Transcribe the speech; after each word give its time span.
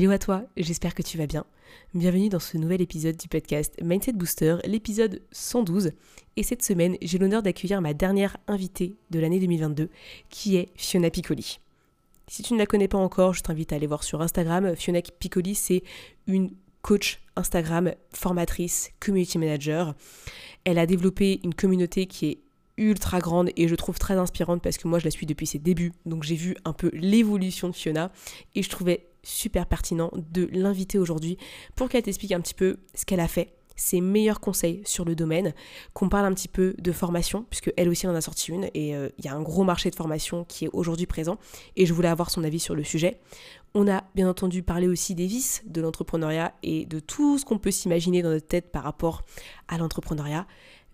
Hello 0.00 0.12
à 0.12 0.18
toi, 0.18 0.44
j'espère 0.56 0.94
que 0.94 1.02
tu 1.02 1.18
vas 1.18 1.26
bien. 1.26 1.44
Bienvenue 1.92 2.30
dans 2.30 2.38
ce 2.38 2.56
nouvel 2.56 2.80
épisode 2.80 3.18
du 3.18 3.28
podcast 3.28 3.74
Mindset 3.82 4.14
Booster, 4.14 4.56
l'épisode 4.64 5.20
112. 5.30 5.92
Et 6.38 6.42
cette 6.42 6.62
semaine, 6.62 6.96
j'ai 7.02 7.18
l'honneur 7.18 7.42
d'accueillir 7.42 7.82
ma 7.82 7.92
dernière 7.92 8.38
invitée 8.46 8.96
de 9.10 9.20
l'année 9.20 9.38
2022, 9.40 9.90
qui 10.30 10.56
est 10.56 10.70
Fiona 10.74 11.10
Piccoli. 11.10 11.60
Si 12.28 12.42
tu 12.42 12.54
ne 12.54 12.58
la 12.58 12.64
connais 12.64 12.88
pas 12.88 12.96
encore, 12.96 13.34
je 13.34 13.42
t'invite 13.42 13.74
à 13.74 13.76
aller 13.76 13.86
voir 13.86 14.02
sur 14.02 14.22
Instagram. 14.22 14.74
Fiona 14.74 15.02
Piccoli, 15.02 15.54
c'est 15.54 15.82
une 16.26 16.50
coach 16.80 17.20
Instagram, 17.36 17.92
formatrice, 18.14 18.92
community 19.00 19.36
manager. 19.36 19.94
Elle 20.64 20.78
a 20.78 20.86
développé 20.86 21.40
une 21.44 21.54
communauté 21.54 22.06
qui 22.06 22.26
est 22.26 22.38
ultra 22.78 23.18
grande 23.18 23.50
et 23.54 23.68
je 23.68 23.74
trouve 23.74 23.98
très 23.98 24.14
inspirante 24.14 24.62
parce 24.62 24.78
que 24.78 24.88
moi 24.88 24.98
je 24.98 25.04
la 25.04 25.10
suis 25.10 25.26
depuis 25.26 25.46
ses 25.46 25.58
débuts. 25.58 25.92
Donc 26.06 26.22
j'ai 26.22 26.36
vu 26.36 26.56
un 26.64 26.72
peu 26.72 26.90
l'évolution 26.94 27.68
de 27.68 27.74
Fiona 27.74 28.10
et 28.54 28.62
je 28.62 28.70
trouvais 28.70 29.09
super 29.22 29.66
pertinent 29.66 30.10
de 30.14 30.48
l'inviter 30.52 30.98
aujourd'hui 30.98 31.36
pour 31.76 31.88
qu'elle 31.88 32.02
t'explique 32.02 32.32
un 32.32 32.40
petit 32.40 32.54
peu 32.54 32.78
ce 32.94 33.04
qu'elle 33.04 33.20
a 33.20 33.28
fait, 33.28 33.54
ses 33.80 34.00
meilleurs 34.00 34.40
conseils 34.40 34.82
sur 34.84 35.04
le 35.04 35.14
domaine, 35.14 35.54
qu'on 35.94 36.08
parle 36.08 36.26
un 36.26 36.34
petit 36.34 36.48
peu 36.48 36.74
de 36.78 36.92
formation, 36.92 37.46
puisque 37.48 37.72
elle 37.76 37.88
aussi 37.88 38.06
en 38.06 38.14
a 38.14 38.20
sorti 38.20 38.52
une, 38.52 38.68
et 38.74 38.94
euh, 38.94 39.08
il 39.18 39.24
y 39.24 39.28
a 39.28 39.34
un 39.34 39.40
gros 39.42 39.64
marché 39.64 39.90
de 39.90 39.96
formation 39.96 40.44
qui 40.44 40.66
est 40.66 40.70
aujourd'hui 40.72 41.06
présent, 41.06 41.38
et 41.76 41.86
je 41.86 41.94
voulais 41.94 42.08
avoir 42.08 42.30
son 42.30 42.44
avis 42.44 42.60
sur 42.60 42.74
le 42.74 42.84
sujet. 42.84 43.20
On 43.74 43.88
a 43.88 44.04
bien 44.14 44.28
entendu 44.28 44.62
parlé 44.62 44.86
aussi 44.86 45.14
des 45.14 45.26
vices 45.26 45.62
de 45.66 45.80
l'entrepreneuriat 45.80 46.52
et 46.62 46.84
de 46.84 47.00
tout 47.00 47.38
ce 47.38 47.44
qu'on 47.44 47.58
peut 47.58 47.70
s'imaginer 47.70 48.20
dans 48.20 48.30
notre 48.30 48.46
tête 48.46 48.70
par 48.70 48.82
rapport 48.82 49.22
à 49.68 49.78
l'entrepreneuriat. 49.78 50.46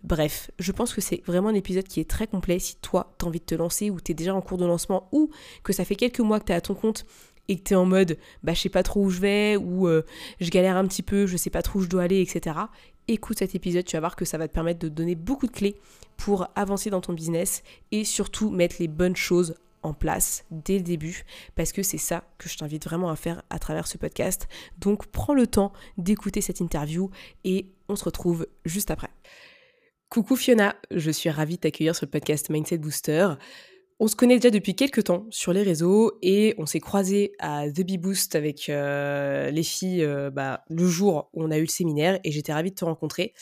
Bref, 0.05 0.51
je 0.59 0.71
pense 0.71 0.95
que 0.95 1.01
c'est 1.01 1.23
vraiment 1.27 1.49
un 1.49 1.55
épisode 1.55 1.89
qui 1.89 2.01
est 2.01 2.09
très 2.09 2.29
complet 2.29 2.59
si 2.59 2.77
toi, 2.77 3.15
tu 3.19 3.25
as 3.25 3.29
envie 3.29 3.41
de 3.41 3.45
te 3.45 3.55
lancer 3.55 3.91
ou 3.91 4.01
tu 4.01 4.13
es 4.13 4.15
déjà 4.15 4.35
en 4.35 4.43
cours 4.43 4.59
de 4.59 4.67
lancement 4.67 5.09
ou 5.11 5.31
que 5.65 5.73
ça 5.73 5.85
fait 5.85 5.97
quelques 5.97 6.21
mois 6.21 6.39
que 6.39 6.45
tu 6.45 6.53
es 6.53 6.55
à 6.55 6.61
ton 6.61 6.75
compte 6.75 7.07
et 7.49 7.59
que 7.59 7.63
tu 7.63 7.73
es 7.75 7.77
en 7.77 7.87
mode 7.87 8.19
bah 8.43 8.55
je 8.55 8.61
sais 8.61 8.69
pas 8.69 8.83
trop 8.83 9.05
où 9.05 9.11
je 9.11 9.21
vais 9.21 9.57
ou 9.57 9.89
euh, 9.89 10.03
je 10.41 10.51
galère 10.51 10.77
un 10.77 10.87
petit 10.87 11.03
peu, 11.03 11.27
je 11.27 11.37
sais 11.37 11.51
pas 11.51 11.63
trop 11.63 11.81
où 11.81 11.83
je 11.83 11.89
dois 11.89 12.03
aller, 12.03 12.21
etc. 12.21 12.57
Écoute 13.09 13.39
cet 13.39 13.55
épisode, 13.55 13.85
tu 13.85 13.97
vas 13.97 14.01
voir 14.01 14.17
que 14.17 14.25
ça 14.25 14.39
va 14.39 14.49
te 14.49 14.53
permettre 14.53 14.81
de 14.81 14.89
donner 14.89 15.15
beaucoup 15.15 15.47
de 15.47 15.53
clés 15.53 15.77
pour 16.17 16.49
avancer 16.57 16.91
dans 16.91 17.01
ton 17.01 17.13
business 17.13 17.63
et 17.93 18.05
surtout 18.05 18.51
mettre 18.51 18.77
les 18.81 18.89
bonnes 18.89 19.17
choses 19.17 19.55
en 19.83 19.95
place 19.95 20.45
dès 20.51 20.79
le 20.79 20.83
début 20.83 21.25
parce 21.55 21.73
que 21.73 21.83
c'est 21.83 21.99
ça 21.99 22.25
que 22.39 22.49
je 22.49 22.57
t'invite 22.57 22.85
vraiment 22.85 23.11
à 23.11 23.17
faire 23.17 23.43
à 23.51 23.59
travers 23.59 23.87
ce 23.87 23.99
podcast. 23.99 24.49
Donc 24.79 25.07
prends 25.07 25.35
le 25.35 25.47
temps 25.47 25.73
d'écouter 25.97 26.41
cette 26.41 26.61
interview 26.61 27.11
et 27.45 27.67
on 27.89 27.97
se 27.97 28.05
retrouve 28.05 28.47
juste 28.65 28.91
après. 28.91 29.11
Coucou 30.09 30.37
Fiona, 30.37 30.77
je 30.91 31.11
suis 31.11 31.31
ravie 31.31 31.57
de 31.57 31.61
t'accueillir 31.61 31.95
sur 31.95 32.07
le 32.07 32.11
podcast 32.11 32.49
Mindset 32.51 32.79
Booster. 32.79 33.29
On 33.99 34.09
se 34.09 34.17
connaît 34.17 34.35
déjà 34.35 34.51
depuis 34.51 34.75
quelques 34.75 35.05
temps 35.05 35.27
sur 35.31 35.55
les 35.55 35.63
réseaux 35.63 36.19
et 36.21 36.55
on 36.59 36.67
s'est 36.67 36.81
croisé 36.81 37.33
à 37.39 37.67
The 37.71 37.81
Bee 37.81 37.97
Boost 37.97 38.35
avec 38.35 38.69
euh, 38.69 39.51
les 39.51 39.63
filles 39.63 40.05
euh, 40.05 40.29
bah, 40.29 40.65
le 40.69 40.87
jour 40.87 41.31
où 41.33 41.43
on 41.43 41.51
a 41.51 41.57
eu 41.57 41.63
le 41.63 41.67
séminaire 41.67 42.21
et 42.23 42.31
j'étais 42.31 42.53
ravie 42.53 42.73
de 42.73 42.75
te 42.75 42.85
rencontrer 42.85 43.33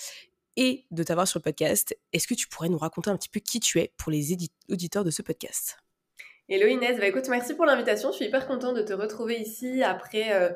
et 0.56 0.86
de 0.92 1.02
t'avoir 1.02 1.26
sur 1.26 1.40
le 1.40 1.42
podcast. 1.42 1.98
Est-ce 2.12 2.28
que 2.28 2.34
tu 2.34 2.46
pourrais 2.46 2.68
nous 2.68 2.78
raconter 2.78 3.10
un 3.10 3.16
petit 3.16 3.28
peu 3.28 3.40
qui 3.40 3.58
tu 3.58 3.80
es 3.80 3.92
pour 3.96 4.12
les 4.12 4.32
auditeurs 4.70 5.02
de 5.02 5.10
ce 5.10 5.22
podcast? 5.22 5.78
Hello 6.48 6.68
Inès, 6.68 7.00
bah 7.00 7.08
écoute, 7.08 7.28
merci 7.28 7.54
pour 7.54 7.64
l'invitation. 7.64 8.12
Je 8.12 8.16
suis 8.16 8.26
hyper 8.26 8.46
contente 8.46 8.76
de 8.76 8.82
te 8.82 8.92
retrouver 8.92 9.40
ici 9.40 9.82
après 9.82 10.34
euh, 10.34 10.50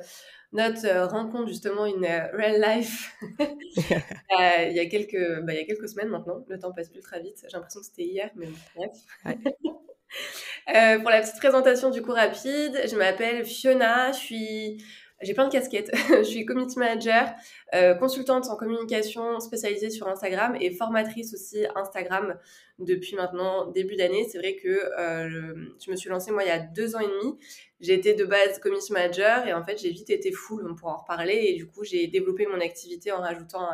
notre 0.53 1.09
rencontre 1.11 1.49
justement 1.49 1.87
une 1.87 2.07
real 2.07 2.61
life 2.61 3.17
il, 3.41 4.77
y 4.77 4.79
a 4.79 4.87
quelques, 4.87 5.41
bah, 5.43 5.55
il 5.55 5.59
y 5.59 5.63
a 5.63 5.65
quelques 5.65 5.89
semaines 5.89 6.11
maintenant. 6.11 6.45
Le 6.47 6.57
temps 6.57 6.73
passe 6.73 6.89
plus 6.89 7.03
très 7.03 7.21
vite. 7.21 7.39
J'ai 7.49 7.57
l'impression 7.57 7.81
que 7.81 7.87
c'était 7.87 8.05
hier, 8.05 8.31
mais 8.37 8.47
bref. 8.77 8.93
Euh, 10.75 10.99
pour 10.99 11.09
la 11.09 11.23
petite 11.23 11.39
présentation 11.39 11.89
du 11.89 12.03
coup 12.03 12.13
rapide, 12.13 12.79
je 12.91 12.95
m'appelle 12.95 13.43
Fiona, 13.47 14.13
je 14.13 14.19
suis 14.19 14.85
j'ai 15.21 15.35
plein 15.35 15.47
de 15.47 15.53
casquettes. 15.53 15.91
je 16.11 16.23
suis 16.23 16.45
community 16.45 16.79
manager, 16.79 17.33
euh, 17.75 17.95
consultante 17.95 18.49
en 18.49 18.57
communication 18.57 19.41
spécialisée 19.41 19.91
sur 19.91 20.07
Instagram 20.09 20.57
et 20.61 20.71
formatrice 20.71 21.35
aussi 21.35 21.65
Instagram 21.75 22.39
depuis 22.79 23.17
maintenant 23.17 23.67
début 23.67 23.97
d'année. 23.97 24.29
C'est 24.31 24.39
vrai 24.39 24.57
que 24.57 24.69
euh, 24.69 25.55
je 25.85 25.91
me 25.91 25.97
suis 25.97 26.09
lancée 26.09 26.31
moi 26.31 26.45
il 26.45 26.49
y 26.49 26.53
a 26.53 26.61
deux 26.61 26.95
ans 26.95 27.01
et 27.01 27.07
demi. 27.07 27.39
Été 27.81 28.15
de 28.15 28.25
base 28.25 28.59
community 28.59 28.93
manager 28.93 29.47
et 29.47 29.53
en 29.53 29.65
fait 29.65 29.79
j'ai 29.79 29.91
vite 29.91 30.11
été 30.11 30.33
full, 30.33 30.67
on 30.69 30.75
pourra 30.75 30.95
en 30.95 30.99
reparler. 30.99 31.47
Et 31.47 31.55
du 31.55 31.67
coup 31.67 31.83
j'ai 31.85 32.07
développé 32.07 32.47
mon 32.47 32.61
activité 32.61 33.11
en 33.11 33.21
rajoutant 33.21 33.69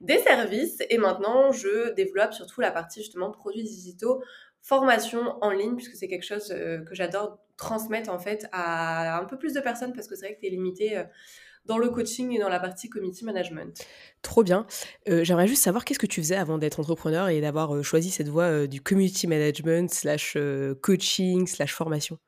des 0.00 0.18
services 0.18 0.78
et 0.90 0.98
maintenant 0.98 1.52
je 1.52 1.92
développe 1.94 2.32
surtout 2.32 2.60
la 2.60 2.70
partie 2.70 3.00
justement 3.00 3.30
produits 3.30 3.64
digitaux 3.64 4.22
formation 4.62 5.36
en 5.42 5.50
ligne, 5.50 5.74
puisque 5.74 5.96
c'est 5.96 6.08
quelque 6.08 6.24
chose 6.24 6.52
euh, 6.52 6.78
que 6.84 6.94
j'adore 6.94 7.38
transmettre 7.56 8.10
en 8.10 8.18
fait 8.18 8.46
à 8.52 9.18
un 9.18 9.24
peu 9.24 9.36
plus 9.36 9.52
de 9.52 9.60
personnes, 9.60 9.92
parce 9.92 10.06
que 10.06 10.14
c'est 10.14 10.26
vrai 10.26 10.34
que 10.36 10.40
tu 10.40 10.46
es 10.46 10.50
limité 10.50 10.96
euh, 10.96 11.04
dans 11.66 11.78
le 11.78 11.90
coaching 11.90 12.32
et 12.32 12.38
dans 12.38 12.48
la 12.48 12.60
partie 12.60 12.88
community 12.88 13.24
management. 13.24 13.84
Trop 14.22 14.42
bien. 14.42 14.66
Euh, 15.08 15.24
j'aimerais 15.24 15.48
juste 15.48 15.62
savoir 15.62 15.84
qu'est-ce 15.84 15.98
que 15.98 16.06
tu 16.06 16.20
faisais 16.20 16.36
avant 16.36 16.58
d'être 16.58 16.80
entrepreneur 16.80 17.28
et 17.28 17.40
d'avoir 17.40 17.84
choisi 17.84 18.10
cette 18.10 18.28
voie 18.28 18.66
du 18.66 18.80
community 18.80 19.26
management 19.26 19.92
slash 19.92 20.36
coaching 20.80 21.46
slash 21.46 21.72
formation? 21.72 22.18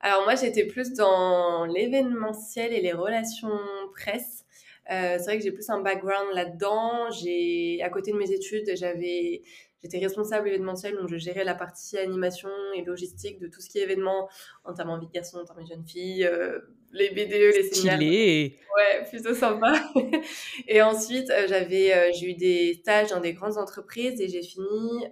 Alors 0.00 0.24
moi 0.24 0.34
j'étais 0.34 0.64
plus 0.64 0.92
dans 0.92 1.64
l'événementiel 1.64 2.72
et 2.74 2.82
les 2.82 2.92
relations 2.92 3.58
presse. 3.94 4.44
c'est 4.88 5.24
vrai 5.24 5.38
que 5.38 5.42
j'ai 5.42 5.52
plus 5.52 5.70
un 5.70 5.80
background 5.80 6.34
là-dedans. 6.34 7.10
J'ai 7.10 7.80
à 7.82 7.88
côté 7.88 8.12
de 8.12 8.18
mes 8.18 8.30
études, 8.30 8.70
j'avais 8.76 9.42
J'étais 9.86 10.04
responsable 10.04 10.48
événementiel, 10.48 10.96
donc 10.96 11.08
je 11.08 11.16
gérais 11.16 11.44
la 11.44 11.54
partie 11.54 11.96
animation 11.96 12.48
et 12.74 12.82
logistique 12.82 13.38
de 13.38 13.46
tout 13.46 13.60
ce 13.60 13.68
qui 13.68 13.78
est 13.78 13.82
événement, 13.82 14.28
entamant 14.64 14.98
vie 14.98 15.06
de 15.06 15.12
garçon, 15.12 15.38
entamant 15.38 15.60
vie 15.60 15.66
de 15.66 15.74
jeune 15.74 15.86
fille, 15.86 16.24
euh, 16.24 16.58
les 16.90 17.10
BDE, 17.10 17.54
les 17.54 17.62
séminaires. 17.62 17.98
Ouais, 18.00 19.04
plutôt 19.08 19.32
sympa. 19.32 19.74
et 20.66 20.82
ensuite, 20.82 21.30
euh, 21.30 21.46
j'avais, 21.48 21.94
euh, 21.94 22.10
j'ai 22.12 22.30
eu 22.30 22.34
des 22.34 22.74
stages 22.80 23.10
dans 23.10 23.20
des 23.20 23.32
grandes 23.32 23.58
entreprises 23.58 24.20
et 24.20 24.26
j'ai 24.26 24.42
fini 24.42 25.04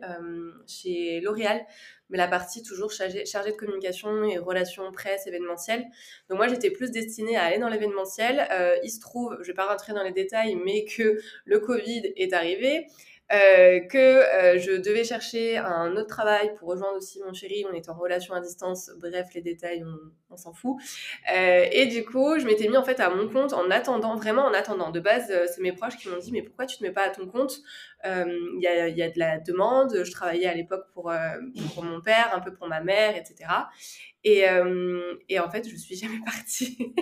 chez 0.67 1.21
L'Oréal, 1.21 1.65
mais 2.11 2.19
la 2.19 2.27
partie 2.27 2.65
toujours 2.65 2.91
chargée, 2.91 3.25
chargée 3.27 3.53
de 3.53 3.57
communication 3.57 4.25
et 4.25 4.39
relations 4.39 4.91
presse 4.91 5.29
événementielle. 5.29 5.85
Donc 6.29 6.39
moi, 6.39 6.49
j'étais 6.49 6.73
plus 6.73 6.91
destinée 6.91 7.37
à 7.37 7.45
aller 7.45 7.59
dans 7.59 7.69
l'événementiel. 7.69 8.49
il 8.83 8.91
se 8.91 8.99
trouve, 8.99 9.37
je 9.41 9.47
vais 9.47 9.55
pas 9.55 9.69
rentrer 9.69 9.93
dans 9.93 10.03
les 10.03 10.13
détails, 10.13 10.57
mais 10.57 10.85
que 10.85 11.21
le 11.45 11.61
Covid 11.61 12.13
est 12.17 12.33
arrivé. 12.33 12.89
Euh, 13.33 13.81
que 13.81 13.97
euh, 13.97 14.59
je 14.59 14.73
devais 14.73 15.03
chercher 15.03 15.57
un 15.57 15.97
autre 15.97 16.09
travail 16.09 16.55
pour 16.57 16.69
rejoindre 16.69 16.97
aussi 16.99 17.23
mon 17.23 17.33
chéri. 17.33 17.65
On 17.71 17.73
est 17.73 17.89
en 17.89 17.95
relation 17.95 18.35
à 18.35 18.41
distance. 18.41 18.91
Bref, 19.01 19.29
les 19.35 19.41
détails, 19.41 19.83
on, 20.31 20.37
s'en 20.37 20.53
fout. 20.53 20.77
Euh, 21.33 21.65
et 21.71 21.87
du 21.87 22.05
coup, 22.05 22.39
je 22.39 22.45
m'étais 22.45 22.69
mis 22.69 22.77
en 22.77 22.83
fait 22.83 23.01
à 23.01 23.09
mon 23.09 23.29
compte 23.29 23.53
en 23.53 23.71
attendant, 23.71 24.17
vraiment 24.17 24.45
en 24.45 24.53
attendant. 24.53 24.91
De 24.91 25.01
base, 25.01 25.33
c'est 25.55 25.63
mes 25.63 25.73
proches 25.73 25.97
qui 25.97 26.09
m'ont 26.09 26.19
dit, 26.19 26.33
mais 26.33 26.43
pourquoi 26.43 26.67
tu 26.67 26.77
te 26.77 26.83
mets 26.83 26.91
pas 26.91 27.05
à 27.05 27.11
ton 27.11 27.27
compte? 27.27 27.61
Il 28.05 28.61
y 28.61 28.67
a, 28.67 28.89
y, 28.89 29.03
a, 29.03 29.11
de 29.11 29.19
la 29.19 29.39
demande. 29.39 30.05
Je 30.05 30.11
travaillais 30.11 30.47
à 30.47 30.55
l'époque 30.55 30.87
pour, 30.93 31.13
pour 31.75 31.85
mon 31.85 32.01
père, 32.01 32.31
un 32.35 32.41
peu 32.41 32.53
pour 32.53 32.69
ma 32.69 32.81
mère, 32.81 33.17
etc. 33.17 33.47
Et, 34.25 34.49
euh, 34.49 35.17
et, 35.29 35.39
en 35.39 35.51
fait, 35.51 35.69
je 35.69 35.77
suis 35.77 35.97
jamais 35.97 36.21
partie. 36.25 36.95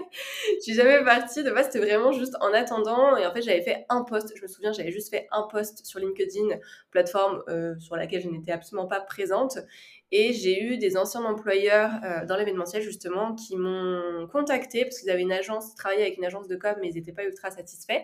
je 0.56 0.60
suis 0.60 0.74
jamais 0.74 1.04
partie. 1.04 1.44
De 1.44 1.52
base, 1.52 1.66
c'était 1.66 1.84
vraiment 1.84 2.12
juste 2.12 2.34
en 2.40 2.52
attendant. 2.52 3.16
Et 3.16 3.24
en 3.24 3.32
fait, 3.32 3.42
j'avais 3.42 3.62
fait 3.62 3.86
un 3.88 4.02
post. 4.02 4.32
Je 4.36 4.42
me 4.42 4.48
souviens, 4.48 4.72
j'avais 4.72 4.90
juste 4.90 5.10
fait 5.10 5.28
un 5.30 5.42
post 5.42 5.86
sur 5.86 6.00
LinkedIn, 6.00 6.48
plateforme 6.90 7.42
euh, 7.48 7.78
sur 7.78 7.96
laquelle 7.96 8.22
je 8.22 8.28
n'étais 8.28 8.52
absolument 8.52 8.88
pas 8.88 9.00
présente. 9.00 9.58
Et 10.14 10.34
j'ai 10.34 10.62
eu 10.62 10.76
des 10.76 10.98
anciens 10.98 11.24
employeurs 11.24 11.90
euh, 12.04 12.26
dans 12.26 12.36
l'événementiel, 12.36 12.82
justement, 12.82 13.34
qui 13.34 13.56
m'ont 13.56 14.28
contacté 14.30 14.84
parce 14.84 15.00
qu'ils 15.00 15.08
avaient 15.08 15.22
une 15.22 15.32
agence, 15.32 15.74
travaillaient 15.74 16.02
avec 16.02 16.18
une 16.18 16.26
agence 16.26 16.48
de 16.48 16.56
com, 16.56 16.74
mais 16.82 16.90
ils 16.90 16.94
n'étaient 16.94 17.12
pas 17.12 17.24
ultra 17.24 17.50
satisfaits. 17.50 18.02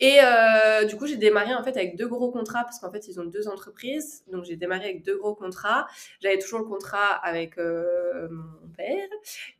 Et 0.00 0.18
euh, 0.22 0.84
du 0.84 0.96
coup, 0.96 1.06
j'ai 1.06 1.16
démarré 1.16 1.54
en 1.54 1.64
fait 1.64 1.78
avec 1.78 1.96
deux 1.96 2.08
gros 2.08 2.30
contrats 2.30 2.64
parce 2.64 2.78
qu'en 2.78 2.90
fait, 2.90 3.08
ils 3.08 3.18
ont 3.18 3.24
deux 3.24 3.48
entreprises. 3.48 4.22
Donc, 4.30 4.44
j'ai 4.44 4.56
démarré 4.56 4.84
avec 4.84 5.02
deux 5.02 5.16
gros 5.16 5.34
contrats. 5.34 5.86
J'avais 6.20 6.38
toujours 6.38 6.58
le 6.58 6.66
contrat 6.66 7.14
avec 7.22 7.56
euh, 7.56 8.28
mon 8.30 8.68
père. 8.76 9.08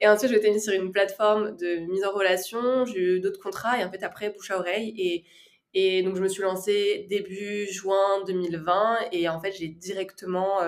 Et 0.03 0.09
ensuite, 0.09 0.33
j'étais 0.33 0.51
mise 0.51 0.65
sur 0.65 0.75
une 0.75 0.93
plateforme 0.93 1.57
de 1.57 1.77
mise 1.91 2.05
en 2.05 2.13
relation. 2.13 2.85
J'ai 2.85 3.01
eu 3.01 3.21
d'autres 3.21 3.41
contrats 3.41 3.81
et 3.81 3.85
en 3.85 3.91
fait, 3.91 4.03
après, 4.03 4.29
bouche 4.29 4.51
à 4.51 4.59
oreille. 4.59 4.93
Et 4.99 5.25
et 5.73 6.03
donc, 6.03 6.17
je 6.17 6.21
me 6.21 6.27
suis 6.27 6.43
lancée 6.43 7.07
début 7.09 7.65
juin 7.67 8.25
2020 8.27 9.11
et 9.13 9.29
en 9.29 9.41
fait, 9.41 9.53
j'ai 9.53 9.69
directement, 9.69 10.59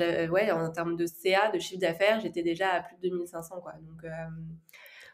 euh, 0.00 0.28
ouais, 0.28 0.50
en 0.50 0.70
termes 0.70 0.96
de 0.96 1.06
CA, 1.06 1.50
de 1.50 1.58
chiffre 1.58 1.80
d'affaires, 1.80 2.20
j'étais 2.20 2.42
déjà 2.42 2.70
à 2.70 2.82
plus 2.82 2.96
de 2.96 3.08
2500, 3.08 3.60
quoi. 3.60 3.72
Donc, 3.72 4.04
euh, 4.04 4.08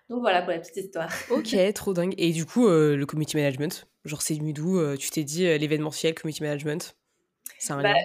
Donc 0.09 0.21
voilà 0.21 0.43
pour 0.43 0.51
la 0.51 0.59
petite 0.59 0.77
histoire. 0.77 1.11
ok, 1.31 1.57
trop 1.75 1.93
dingue. 1.93 2.15
Et 2.19 2.33
du 2.33 2.45
coup, 2.45 2.67
euh, 2.67 2.97
le 2.97 3.07
community 3.07 3.37
management, 3.37 3.87
genre 4.05 4.23
c'est 4.23 4.35
venu 4.35 4.53
d'où 4.53 4.97
Tu 4.97 5.11
t'es 5.11 5.25
dit 5.25 5.45
l'événementiel, 5.59 6.15
community 6.15 6.43
management? 6.43 6.97
C'est 7.59 7.73
un 7.73 7.83
bah, 7.83 7.93
lien? 7.93 8.01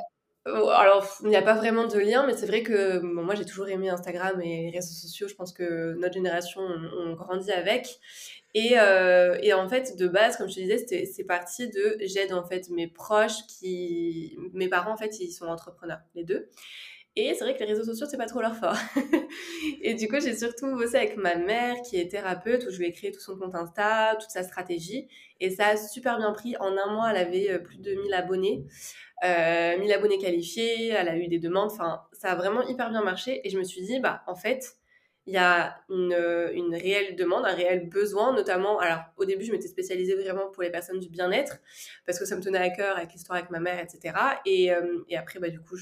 oh, 0.48 0.69
alors, 0.69 1.06
il 1.24 1.30
n'y 1.30 1.36
a 1.36 1.42
pas 1.42 1.56
vraiment 1.56 1.88
de 1.88 2.00
lien, 2.00 2.25
mais 2.25 2.36
c'est 2.36 2.45
vrai 2.48 2.63
que 2.63 3.00
moi 3.00 3.36
j'ai 3.36 3.45
toujours 3.45 3.68
aimé 3.68 3.89
Instagram 3.89 4.39
et 4.42 4.69
les 4.69 4.77
réseaux 4.77 4.94
sociaux. 4.94 5.27
Je 5.27 5.36
pense 5.36 5.54
que 5.54 5.95
notre 6.00 6.13
génération, 6.13 6.62
on, 6.62 7.10
on 7.10 7.13
grandit 7.13 7.51
avec. 7.51 8.00
Et, 8.55 8.79
euh, 8.79 9.37
et, 9.41 9.53
en 9.53 9.69
fait, 9.69 9.95
de 9.95 10.07
base, 10.07 10.37
comme 10.37 10.49
je 10.49 10.55
te 10.55 10.59
disais, 10.59 11.05
c'est 11.05 11.23
parti 11.23 11.69
de 11.69 11.97
j'aide 12.01 12.33
en 12.33 12.43
fait 12.43 12.69
mes 12.69 12.87
proches 12.87 13.45
qui, 13.47 14.37
mes 14.53 14.67
parents 14.67 14.93
en 14.93 14.97
fait, 14.97 15.19
ils 15.19 15.31
sont 15.31 15.45
entrepreneurs, 15.45 16.01
les 16.15 16.23
deux. 16.23 16.49
Et 17.15 17.33
c'est 17.33 17.43
vrai 17.43 17.53
que 17.53 17.59
les 17.59 17.65
réseaux 17.65 17.83
sociaux, 17.83 18.07
c'est 18.09 18.17
pas 18.17 18.27
trop 18.27 18.39
leur 18.39 18.55
fort. 18.55 18.77
et 19.81 19.93
du 19.93 20.07
coup, 20.07 20.19
j'ai 20.21 20.35
surtout 20.35 20.73
bossé 20.75 20.95
avec 20.95 21.17
ma 21.17 21.35
mère 21.35 21.75
qui 21.81 21.97
est 21.97 22.07
thérapeute, 22.07 22.65
où 22.65 22.71
je 22.71 22.77
lui 22.77 22.85
ai 22.85 22.91
créé 22.91 23.11
tout 23.11 23.19
son 23.19 23.37
compte 23.37 23.55
Insta, 23.55 24.15
toute 24.19 24.29
sa 24.29 24.43
stratégie. 24.43 25.09
Et 25.39 25.49
ça 25.49 25.67
a 25.67 25.77
super 25.77 26.17
bien 26.17 26.31
pris. 26.31 26.55
En 26.57 26.77
un 26.77 26.93
mois, 26.93 27.11
elle 27.11 27.17
avait 27.17 27.51
euh, 27.51 27.59
plus 27.59 27.77
de 27.77 27.93
1000 27.93 28.13
abonnés. 28.13 28.63
Euh, 29.25 29.77
1000 29.77 29.91
abonnés 29.91 30.17
qualifiés, 30.17 30.89
elle 30.89 31.09
a 31.09 31.17
eu 31.17 31.27
des 31.27 31.39
demandes. 31.39 31.71
Enfin, 31.71 32.03
ça 32.13 32.31
a 32.31 32.35
vraiment 32.35 32.65
hyper 32.67 32.89
bien 32.89 33.03
marché. 33.03 33.41
Et 33.43 33.49
je 33.49 33.57
me 33.57 33.63
suis 33.63 33.81
dit, 33.81 33.99
bah, 33.99 34.23
en 34.27 34.35
fait, 34.35 34.77
il 35.29 35.33
y 35.33 35.37
a 35.37 35.75
une, 35.89 36.17
une, 36.55 36.73
réelle 36.73 37.15
demande, 37.15 37.45
un 37.45 37.53
réel 37.53 37.87
besoin, 37.87 38.33
notamment, 38.33 38.79
alors 38.79 39.01
au 39.15 39.25
début 39.25 39.45
je 39.45 39.51
m'étais 39.51 39.67
spécialisée 39.67 40.15
vraiment 40.15 40.49
pour 40.49 40.63
les 40.63 40.71
personnes 40.71 40.99
du 40.99 41.07
bien-être, 41.07 41.59
parce 42.07 42.17
que 42.17 42.25
ça 42.25 42.35
me 42.35 42.41
tenait 42.41 42.57
à 42.57 42.71
cœur 42.71 42.97
avec 42.97 43.13
l'histoire 43.13 43.37
avec 43.37 43.51
ma 43.51 43.59
mère, 43.59 43.79
etc. 43.79 44.15
Et, 44.47 44.73
euh, 44.73 45.05
et 45.07 45.17
après, 45.17 45.37
bah, 45.37 45.49
du 45.49 45.59
coup, 45.59 45.77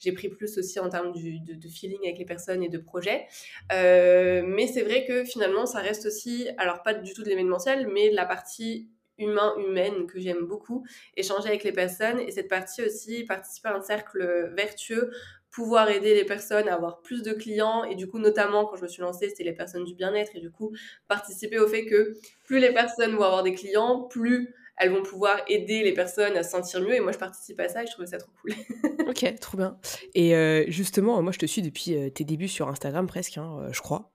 j'ai 0.00 0.10
pris 0.10 0.28
plus 0.28 0.58
aussi 0.58 0.80
en 0.80 0.88
termes 0.88 1.12
de, 1.12 1.68
feeling 1.68 2.00
avec 2.02 2.18
les 2.18 2.24
personnes 2.24 2.60
et 2.64 2.68
de 2.68 2.78
projets. 2.78 3.26
Euh, 3.72 4.42
mais 4.44 4.66
c'est 4.66 4.82
vrai 4.82 5.06
que 5.06 5.22
finalement, 5.22 5.64
ça 5.64 5.78
reste 5.78 6.06
aussi, 6.06 6.48
alors 6.58 6.82
pas 6.82 6.92
du 6.92 7.14
tout 7.14 7.22
de 7.22 7.28
l'événementiel, 7.28 7.86
mais 7.86 8.10
la 8.10 8.26
partie 8.26 8.90
humain, 9.16 9.54
humaine 9.58 10.08
que 10.08 10.18
j'aime 10.18 10.44
beaucoup, 10.46 10.84
échanger 11.16 11.46
avec 11.50 11.62
les 11.62 11.72
personnes 11.72 12.18
et 12.18 12.32
cette 12.32 12.48
partie 12.48 12.82
aussi, 12.82 13.22
participer 13.22 13.68
à 13.68 13.76
un 13.76 13.82
cercle 13.82 14.52
vertueux 14.56 15.12
pouvoir 15.52 15.90
aider 15.90 16.14
les 16.14 16.24
personnes 16.24 16.68
à 16.68 16.74
avoir 16.74 17.02
plus 17.02 17.22
de 17.22 17.32
clients 17.32 17.84
et 17.84 17.94
du 17.94 18.08
coup 18.08 18.18
notamment 18.18 18.64
quand 18.64 18.76
je 18.76 18.82
me 18.82 18.88
suis 18.88 19.02
lancée 19.02 19.28
c'était 19.28 19.44
les 19.44 19.52
personnes 19.52 19.84
du 19.84 19.94
bien-être 19.94 20.34
et 20.34 20.40
du 20.40 20.50
coup 20.50 20.72
participer 21.08 21.58
au 21.58 21.68
fait 21.68 21.86
que 21.86 22.14
plus 22.44 22.58
les 22.58 22.72
personnes 22.72 23.14
vont 23.14 23.22
avoir 23.22 23.42
des 23.42 23.54
clients 23.54 24.02
plus 24.02 24.54
elles 24.78 24.90
vont 24.90 25.02
pouvoir 25.02 25.40
aider 25.48 25.82
les 25.82 25.92
personnes 25.92 26.36
à 26.36 26.42
se 26.42 26.50
sentir 26.50 26.80
mieux 26.80 26.94
et 26.94 27.00
moi 27.00 27.12
je 27.12 27.18
participe 27.18 27.60
à 27.60 27.68
ça 27.68 27.82
et 27.82 27.86
je 27.86 27.92
trouvais 27.92 28.06
ça 28.06 28.18
trop 28.18 28.32
cool. 28.40 28.54
ok, 29.08 29.34
trop 29.40 29.56
bien. 29.56 29.78
Et 30.14 30.34
euh, 30.34 30.64
justement, 30.68 31.22
moi 31.22 31.32
je 31.32 31.38
te 31.38 31.46
suis 31.46 31.62
depuis 31.62 31.94
euh, 31.94 32.10
tes 32.10 32.24
débuts 32.24 32.48
sur 32.48 32.68
Instagram 32.68 33.06
presque, 33.06 33.38
hein, 33.38 33.58
euh, 33.60 33.72
je 33.72 33.80
crois 33.80 34.11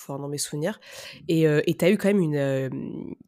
fort 0.00 0.18
dans 0.18 0.28
mes 0.28 0.38
souvenirs. 0.38 0.80
Et 1.28 1.46
euh, 1.46 1.60
tu 1.66 1.84
as 1.84 1.90
eu 1.90 1.96
quand 1.96 2.08
même 2.08 2.20
une, 2.20 2.36
euh, 2.36 2.68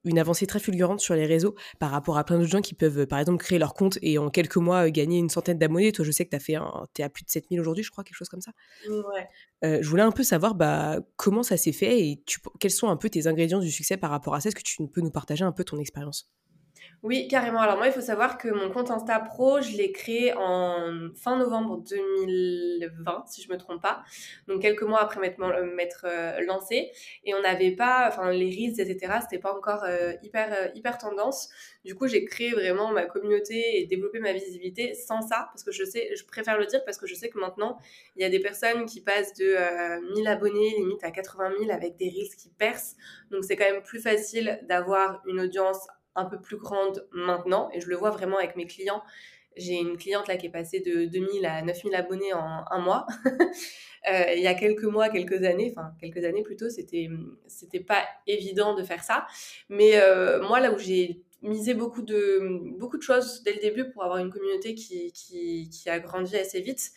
une 0.04 0.18
avancée 0.18 0.46
très 0.46 0.58
fulgurante 0.58 1.00
sur 1.00 1.14
les 1.14 1.26
réseaux 1.26 1.54
par 1.78 1.90
rapport 1.90 2.18
à 2.18 2.24
plein 2.24 2.38
d'autres 2.38 2.50
gens 2.50 2.60
qui 2.60 2.74
peuvent, 2.74 3.06
par 3.06 3.18
exemple, 3.18 3.42
créer 3.42 3.58
leur 3.58 3.74
compte 3.74 3.98
et 4.02 4.18
en 4.18 4.30
quelques 4.30 4.56
mois 4.56 4.90
gagner 4.90 5.18
une 5.18 5.30
centaine 5.30 5.58
d'abonnés. 5.58 5.92
Toi, 5.92 6.04
je 6.04 6.10
sais 6.10 6.26
que 6.26 6.36
tu 6.36 6.52
es 6.52 7.04
à 7.04 7.08
plus 7.08 7.24
de 7.24 7.30
7000 7.30 7.60
aujourd'hui, 7.60 7.84
je 7.84 7.90
crois, 7.90 8.04
quelque 8.04 8.16
chose 8.16 8.28
comme 8.28 8.40
ça. 8.40 8.52
Ouais. 8.88 9.28
Euh, 9.64 9.78
je 9.80 9.88
voulais 9.88 10.02
un 10.02 10.10
peu 10.10 10.22
savoir 10.24 10.54
bah, 10.54 10.98
comment 11.16 11.42
ça 11.42 11.56
s'est 11.56 11.72
fait 11.72 12.00
et 12.00 12.22
tu, 12.26 12.40
quels 12.58 12.70
sont 12.70 12.88
un 12.88 12.96
peu 12.96 13.08
tes 13.08 13.26
ingrédients 13.26 13.60
du 13.60 13.70
succès 13.70 13.96
par 13.96 14.10
rapport 14.10 14.34
à 14.34 14.40
ça? 14.40 14.48
Est-ce 14.48 14.56
que 14.56 14.62
tu 14.62 14.86
peux 14.88 15.00
nous 15.00 15.10
partager 15.10 15.44
un 15.44 15.52
peu 15.52 15.64
ton 15.64 15.78
expérience? 15.78 16.28
Oui, 17.02 17.26
carrément. 17.26 17.60
Alors 17.60 17.78
moi, 17.78 17.88
il 17.88 17.92
faut 17.92 18.00
savoir 18.00 18.38
que 18.38 18.46
mon 18.46 18.70
compte 18.70 18.92
Insta 18.92 19.18
Pro, 19.18 19.60
je 19.60 19.76
l'ai 19.76 19.90
créé 19.90 20.34
en 20.36 21.10
fin 21.16 21.36
novembre 21.36 21.78
2020, 21.78 23.24
si 23.26 23.42
je 23.42 23.50
me 23.50 23.56
trompe 23.58 23.82
pas. 23.82 24.04
Donc 24.46 24.62
quelques 24.62 24.84
mois 24.84 25.00
après 25.02 25.18
m'être, 25.18 25.40
m'être 25.74 26.06
euh, 26.06 26.40
lancé. 26.46 26.92
Et 27.24 27.34
on 27.34 27.40
n'avait 27.40 27.72
pas, 27.72 28.06
enfin 28.06 28.30
les 28.30 28.48
reels, 28.50 28.80
etc. 28.80 29.14
C'était 29.20 29.40
pas 29.40 29.52
encore 29.52 29.82
euh, 29.82 30.12
hyper 30.22 30.52
euh, 30.52 30.68
hyper 30.76 30.96
tendance. 30.96 31.50
Du 31.84 31.96
coup, 31.96 32.06
j'ai 32.06 32.24
créé 32.24 32.52
vraiment 32.52 32.92
ma 32.92 33.04
communauté 33.06 33.80
et 33.80 33.86
développé 33.86 34.20
ma 34.20 34.32
visibilité 34.32 34.94
sans 34.94 35.22
ça, 35.22 35.48
parce 35.52 35.64
que 35.64 35.72
je 35.72 35.82
sais, 35.82 36.14
je 36.14 36.24
préfère 36.24 36.56
le 36.56 36.66
dire 36.66 36.84
parce 36.84 36.98
que 36.98 37.08
je 37.08 37.16
sais 37.16 37.30
que 37.30 37.38
maintenant, 37.40 37.78
il 38.14 38.22
y 38.22 38.24
a 38.24 38.28
des 38.28 38.38
personnes 38.38 38.86
qui 38.86 39.00
passent 39.00 39.34
de 39.34 39.56
1000 40.14 40.28
abonnés 40.28 40.70
limite 40.78 41.02
à 41.02 41.10
80 41.10 41.54
000 41.58 41.72
avec 41.72 41.96
des 41.96 42.10
reels 42.10 42.36
qui 42.38 42.48
percent. 42.50 42.94
Donc 43.32 43.42
c'est 43.42 43.56
quand 43.56 43.68
même 43.68 43.82
plus 43.82 44.00
facile 44.00 44.60
d'avoir 44.68 45.20
une 45.26 45.40
audience 45.40 45.88
un 46.14 46.24
peu 46.24 46.40
plus 46.40 46.56
grande 46.56 47.06
maintenant, 47.12 47.70
et 47.72 47.80
je 47.80 47.88
le 47.88 47.96
vois 47.96 48.10
vraiment 48.10 48.38
avec 48.38 48.56
mes 48.56 48.66
clients. 48.66 49.02
J'ai 49.56 49.74
une 49.74 49.96
cliente 49.96 50.28
là 50.28 50.36
qui 50.36 50.46
est 50.46 50.50
passée 50.50 50.80
de 50.80 51.04
2000 51.04 51.44
à 51.44 51.62
9000 51.62 51.94
abonnés 51.94 52.32
en 52.32 52.64
un 52.70 52.78
mois. 52.80 53.06
Euh, 54.10 54.32
il 54.34 54.42
y 54.42 54.48
a 54.48 54.54
quelques 54.54 54.82
mois, 54.82 55.08
quelques 55.10 55.44
années, 55.44 55.72
enfin 55.76 55.94
quelques 56.00 56.24
années 56.24 56.42
plutôt, 56.42 56.68
c'était 56.68 57.08
c'était 57.46 57.78
pas 57.78 58.02
évident 58.26 58.74
de 58.74 58.82
faire 58.82 59.04
ça. 59.04 59.28
Mais 59.68 59.92
euh, 59.94 60.42
moi 60.42 60.58
là 60.58 60.72
où 60.72 60.78
j'ai 60.78 61.22
misé 61.42 61.74
beaucoup 61.74 62.02
de 62.02 62.78
beaucoup 62.78 62.96
de 62.96 63.02
choses 63.02 63.42
dès 63.42 63.54
le 63.54 63.60
début 63.60 63.90
pour 63.90 64.04
avoir 64.04 64.18
une 64.18 64.30
communauté 64.30 64.74
qui, 64.74 65.12
qui, 65.12 65.68
qui 65.70 65.90
a 65.90 65.98
grandi 65.98 66.36
assez 66.36 66.60
vite, 66.60 66.92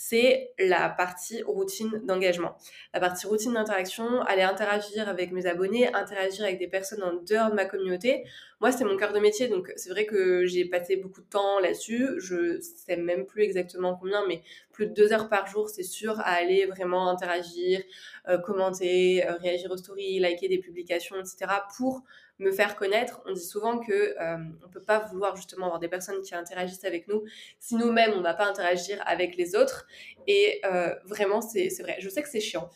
c'est 0.00 0.52
la 0.60 0.88
partie 0.88 1.42
routine 1.42 2.00
d'engagement. 2.04 2.56
La 2.94 3.00
partie 3.00 3.26
routine 3.26 3.54
d'interaction, 3.54 4.22
aller 4.22 4.42
interagir 4.42 5.08
avec 5.08 5.32
mes 5.32 5.44
abonnés, 5.46 5.92
interagir 5.92 6.44
avec 6.44 6.60
des 6.60 6.68
personnes 6.68 7.02
en 7.02 7.14
dehors 7.14 7.50
de 7.50 7.56
ma 7.56 7.64
communauté. 7.64 8.24
Moi, 8.60 8.70
c'est 8.70 8.84
mon 8.84 8.96
cœur 8.96 9.12
de 9.12 9.18
métier, 9.18 9.48
donc 9.48 9.72
c'est 9.74 9.90
vrai 9.90 10.06
que 10.06 10.46
j'ai 10.46 10.66
passé 10.66 10.94
beaucoup 10.94 11.20
de 11.20 11.26
temps 11.26 11.58
là-dessus. 11.58 12.10
Je 12.18 12.60
sais 12.60 12.96
même 12.96 13.26
plus 13.26 13.42
exactement 13.42 13.96
combien, 13.96 14.24
mais 14.28 14.42
plus 14.70 14.86
de 14.86 14.94
deux 14.94 15.12
heures 15.12 15.28
par 15.28 15.48
jour, 15.48 15.68
c'est 15.68 15.82
sûr, 15.82 16.20
à 16.20 16.30
aller 16.30 16.66
vraiment 16.66 17.10
interagir, 17.10 17.82
euh, 18.28 18.38
commenter, 18.38 19.26
euh, 19.26 19.34
réagir 19.34 19.72
aux 19.72 19.76
stories, 19.76 20.20
liker 20.20 20.46
des 20.46 20.58
publications, 20.58 21.16
etc. 21.16 21.50
pour 21.76 22.04
me 22.38 22.52
faire 22.52 22.76
connaître. 22.76 23.20
On 23.26 23.32
dit 23.32 23.44
souvent 23.44 23.78
que 23.78 23.92
euh, 23.92 24.36
on 24.64 24.68
peut 24.68 24.82
pas 24.82 25.00
vouloir 25.00 25.36
justement 25.36 25.66
avoir 25.66 25.80
des 25.80 25.88
personnes 25.88 26.20
qui 26.22 26.34
interagissent 26.34 26.84
avec 26.84 27.08
nous 27.08 27.24
si 27.58 27.74
nous-mêmes 27.74 28.12
on 28.14 28.20
va 28.20 28.34
pas 28.34 28.46
interagir 28.46 29.02
avec 29.06 29.36
les 29.36 29.56
autres. 29.56 29.86
Et 30.26 30.60
euh, 30.64 30.94
vraiment, 31.04 31.40
c'est 31.40 31.68
vrai. 31.80 31.96
Je 32.00 32.08
sais 32.08 32.22
que 32.22 32.28
c'est 32.28 32.40
chiant. 32.40 32.70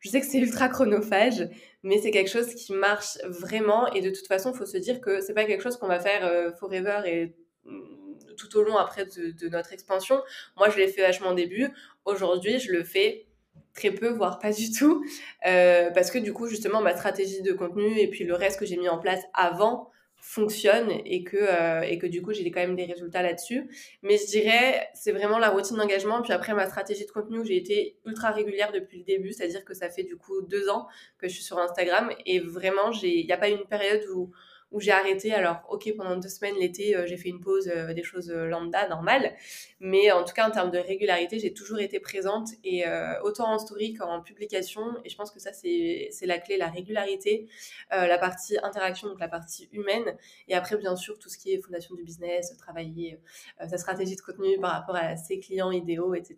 Je 0.00 0.10
sais 0.10 0.20
que 0.20 0.26
c'est 0.26 0.38
ultra 0.38 0.68
chronophage, 0.68 1.48
mais 1.82 1.98
c'est 1.98 2.10
quelque 2.10 2.30
chose 2.30 2.54
qui 2.54 2.74
marche 2.74 3.18
vraiment. 3.24 3.90
Et 3.92 4.02
de 4.02 4.10
toute 4.10 4.26
façon, 4.26 4.52
il 4.52 4.58
faut 4.58 4.66
se 4.66 4.76
dire 4.76 5.00
que 5.00 5.20
c'est 5.20 5.32
pas 5.32 5.44
quelque 5.44 5.62
chose 5.62 5.78
qu'on 5.78 5.88
va 5.88 6.00
faire 6.00 6.26
euh, 6.26 6.52
forever 6.52 7.02
et 7.06 7.34
mm, 7.64 8.36
tout 8.36 8.56
au 8.58 8.62
long 8.62 8.76
après 8.76 9.06
de, 9.06 9.30
de 9.30 9.48
notre 9.48 9.72
expansion. 9.72 10.20
Moi, 10.56 10.68
je 10.68 10.76
l'ai 10.76 10.88
fait 10.88 11.02
vachement 11.02 11.30
au 11.30 11.34
début. 11.34 11.68
Aujourd'hui, 12.04 12.58
je 12.58 12.72
le 12.72 12.84
fais 12.84 13.26
très 13.74 13.90
peu, 13.90 14.08
voire 14.08 14.38
pas 14.38 14.52
du 14.52 14.72
tout, 14.72 15.04
euh, 15.46 15.90
parce 15.90 16.10
que 16.10 16.18
du 16.18 16.32
coup, 16.32 16.46
justement, 16.46 16.80
ma 16.80 16.96
stratégie 16.96 17.42
de 17.42 17.52
contenu 17.52 17.98
et 17.98 18.08
puis 18.08 18.24
le 18.24 18.34
reste 18.34 18.58
que 18.58 18.66
j'ai 18.66 18.76
mis 18.76 18.88
en 18.88 18.98
place 18.98 19.20
avant 19.34 19.90
fonctionne 20.16 20.90
et 21.04 21.22
que, 21.22 21.36
euh, 21.36 21.82
et 21.82 21.98
que 21.98 22.06
du 22.06 22.22
coup, 22.22 22.32
j'ai 22.32 22.50
quand 22.50 22.60
même 22.60 22.76
des 22.76 22.86
résultats 22.86 23.22
là-dessus. 23.22 23.68
Mais 24.02 24.16
je 24.16 24.26
dirais, 24.26 24.88
c'est 24.94 25.12
vraiment 25.12 25.38
la 25.38 25.50
routine 25.50 25.76
d'engagement. 25.76 26.22
Puis 26.22 26.32
après, 26.32 26.54
ma 26.54 26.66
stratégie 26.66 27.04
de 27.04 27.10
contenu 27.10 27.44
j'ai 27.44 27.56
été 27.56 27.98
ultra 28.06 28.30
régulière 28.30 28.72
depuis 28.72 28.98
le 28.98 29.04
début, 29.04 29.32
c'est-à-dire 29.32 29.66
que 29.66 29.74
ça 29.74 29.90
fait 29.90 30.04
du 30.04 30.16
coup 30.16 30.40
deux 30.40 30.70
ans 30.70 30.86
que 31.18 31.28
je 31.28 31.34
suis 31.34 31.42
sur 31.42 31.58
Instagram 31.58 32.10
et 32.24 32.40
vraiment, 32.40 32.90
il 33.02 33.26
n'y 33.26 33.32
a 33.32 33.36
pas 33.36 33.50
une 33.50 33.66
période 33.66 34.02
où 34.14 34.32
où 34.74 34.80
j'ai 34.80 34.90
arrêté. 34.90 35.32
Alors, 35.32 35.62
ok, 35.70 35.94
pendant 35.96 36.16
deux 36.16 36.28
semaines 36.28 36.56
l'été, 36.56 36.96
euh, 36.96 37.06
j'ai 37.06 37.16
fait 37.16 37.28
une 37.28 37.40
pause, 37.40 37.68
euh, 37.68 37.94
des 37.94 38.02
choses 38.02 38.28
euh, 38.28 38.46
lambda, 38.46 38.88
normales. 38.88 39.32
Mais 39.78 40.10
en 40.10 40.24
tout 40.24 40.34
cas, 40.34 40.48
en 40.48 40.50
termes 40.50 40.72
de 40.72 40.78
régularité, 40.78 41.38
j'ai 41.38 41.54
toujours 41.54 41.78
été 41.78 42.00
présente 42.00 42.48
et 42.64 42.84
autant 43.22 43.52
en 43.52 43.58
story 43.58 43.92
qu'en 43.92 44.22
publication. 44.22 44.82
Et 45.04 45.10
je 45.10 45.16
pense 45.16 45.30
que 45.30 45.38
ça, 45.38 45.52
c'est 45.52 46.10
la 46.22 46.38
clé, 46.38 46.56
la 46.56 46.68
régularité, 46.68 47.48
la 47.90 48.16
partie 48.16 48.56
interaction, 48.62 49.08
donc 49.08 49.20
la 49.20 49.28
partie 49.28 49.68
humaine. 49.72 50.16
Et 50.48 50.54
après, 50.54 50.78
bien 50.78 50.96
sûr, 50.96 51.18
tout 51.18 51.28
ce 51.28 51.36
qui 51.36 51.52
est 51.52 51.60
fondation 51.60 51.94
du 51.94 52.02
business, 52.02 52.56
travailler 52.56 53.20
sa 53.68 53.76
stratégie 53.76 54.16
de 54.16 54.22
contenu 54.22 54.58
par 54.58 54.72
rapport 54.72 54.96
à 54.96 55.18
ses 55.18 55.38
clients 55.38 55.70
idéaux, 55.70 56.14
etc. 56.14 56.36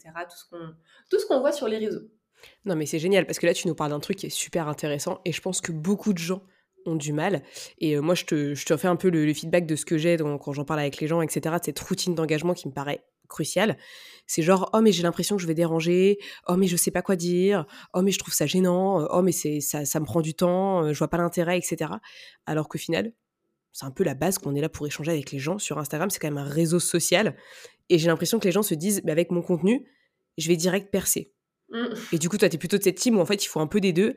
Tout 1.09 1.19
ce 1.21 1.27
qu'on 1.27 1.39
voit 1.39 1.53
sur 1.53 1.69
les 1.69 1.79
réseaux. 1.79 2.09
Non, 2.65 2.75
mais 2.75 2.87
c'est 2.87 2.99
génial 2.99 3.27
parce 3.27 3.39
que 3.39 3.47
là, 3.47 3.55
tu 3.55 3.69
nous 3.69 3.77
parles 3.77 3.91
d'un 3.91 4.01
truc 4.01 4.17
qui 4.17 4.27
est 4.27 4.31
super 4.31 4.67
intéressant 4.67 5.21
et 5.25 5.31
je 5.31 5.41
pense 5.41 5.61
que 5.61 5.71
beaucoup 5.71 6.13
de 6.13 6.19
gens 6.19 6.43
ont 6.89 6.97
du 6.97 7.13
mal. 7.13 7.43
Et 7.79 7.97
euh, 7.97 8.01
moi, 8.01 8.15
je 8.15 8.25
te, 8.25 8.55
je 8.55 8.65
te 8.65 8.77
fais 8.77 8.89
un 8.89 8.97
peu 8.97 9.11
le, 9.11 9.33
feedback 9.33 9.67
de 9.67 9.77
ce 9.77 9.85
que 9.85 9.99
j'ai 9.99 10.17
quand 10.17 10.53
j'en 10.53 10.65
parle 10.65 10.81
avec 10.81 11.01
les 11.01 11.07
gens, 11.07 11.21
etc., 11.23 11.57
de 11.59 11.65
cette 11.65 11.79
routine 11.79 12.15
d'engagement 12.15 12.55
qui 12.55 12.69
me 12.69 12.73
paraît 12.73 13.05
cruciale. 13.29 13.77
C'est 14.27 14.43
genre, 14.43 14.71
oh, 14.73 14.81
mais 14.81 14.93
j'ai 14.93 15.03
l'impression 15.03 15.37
que 15.37 15.43
je 15.43 15.47
vais 15.47 15.55
déranger, 15.55 16.19
oh, 16.49 16.57
mais 16.57 16.67
je 16.67 16.77
sais 16.77 16.91
pas 16.91 17.03
quoi 17.03 17.17
dire, 17.17 17.67
oh, 17.95 18.03
mais 18.03 18.11
je 18.11 18.19
trouve 18.19 18.35
ça 18.35 18.47
gênant, 18.47 19.07
oh, 19.11 19.23
mais 19.23 19.33
ça, 19.33 19.85
ça 19.85 20.01
me 20.01 20.05
prend 20.05 20.21
du 20.21 20.35
temps, 20.35 20.85
euh, 20.85 20.93
je 20.93 20.99
vois 20.99 21.09
pas 21.09 21.19
l'intérêt, 21.19 21.59
etc. 21.59 21.91
Alors 22.47 22.69
qu'au 22.69 22.79
final, 22.79 23.13
c'est 23.73 23.85
un 23.85 23.91
peu 23.91 24.05
la 24.05 24.15
base 24.15 24.39
qu'on 24.39 24.55
est 24.55 24.61
là 24.61 24.69
pour 24.69 24.87
échanger 24.87 25.13
avec 25.13 25.33
les 25.33 25.39
gens. 25.39 25.59
Sur 25.59 25.79
Instagram, 25.79 26.09
c'est 26.11 26.19
quand 26.19 26.29
même 26.29 26.39
un 26.39 26.49
réseau 26.49 26.81
social. 26.81 27.37
Et 27.89 27.99
j'ai 27.99 28.09
l'impression 28.09 28.39
que 28.39 28.47
les 28.47 28.53
gens 28.53 28.63
se 28.63 28.75
disent, 28.75 29.03
mais 29.05 29.13
avec 29.13 29.31
mon 29.31 29.43
contenu, 29.43 29.87
je 30.39 30.49
vais 30.49 30.57
direct 30.57 30.91
percer. 30.91 31.33
Mmh. 31.71 31.87
Et 32.13 32.19
du 32.19 32.29
coup, 32.29 32.39
toi, 32.39 32.49
tu 32.49 32.57
es 32.57 32.59
plutôt 32.59 32.79
de 32.79 32.83
cette 32.83 32.97
team 32.97 33.19
où 33.19 33.21
en 33.21 33.27
fait, 33.27 33.45
il 33.45 33.49
faut 33.49 33.61
un 33.61 33.67
peu 33.67 33.81
des 33.81 33.93
deux. 33.93 34.17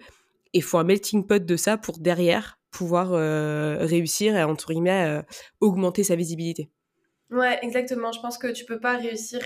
Et 0.53 0.59
il 0.59 0.63
faut 0.63 0.77
un 0.77 0.83
melting 0.83 1.25
pot 1.27 1.45
de 1.45 1.55
ça 1.55 1.77
pour 1.77 1.99
derrière 1.99 2.58
pouvoir 2.71 3.13
euh, 3.13 3.77
réussir 3.79 4.35
et 4.35 4.43
entre 4.43 4.71
guillemets 4.71 5.05
euh, 5.07 5.21
augmenter 5.59 6.03
sa 6.03 6.15
visibilité. 6.15 6.69
Ouais, 7.31 7.59
exactement. 7.61 8.11
Je 8.11 8.19
pense 8.21 8.37
que 8.37 8.47
tu 8.47 8.65
peux 8.65 8.79
pas 8.79 8.97
réussir 8.97 9.39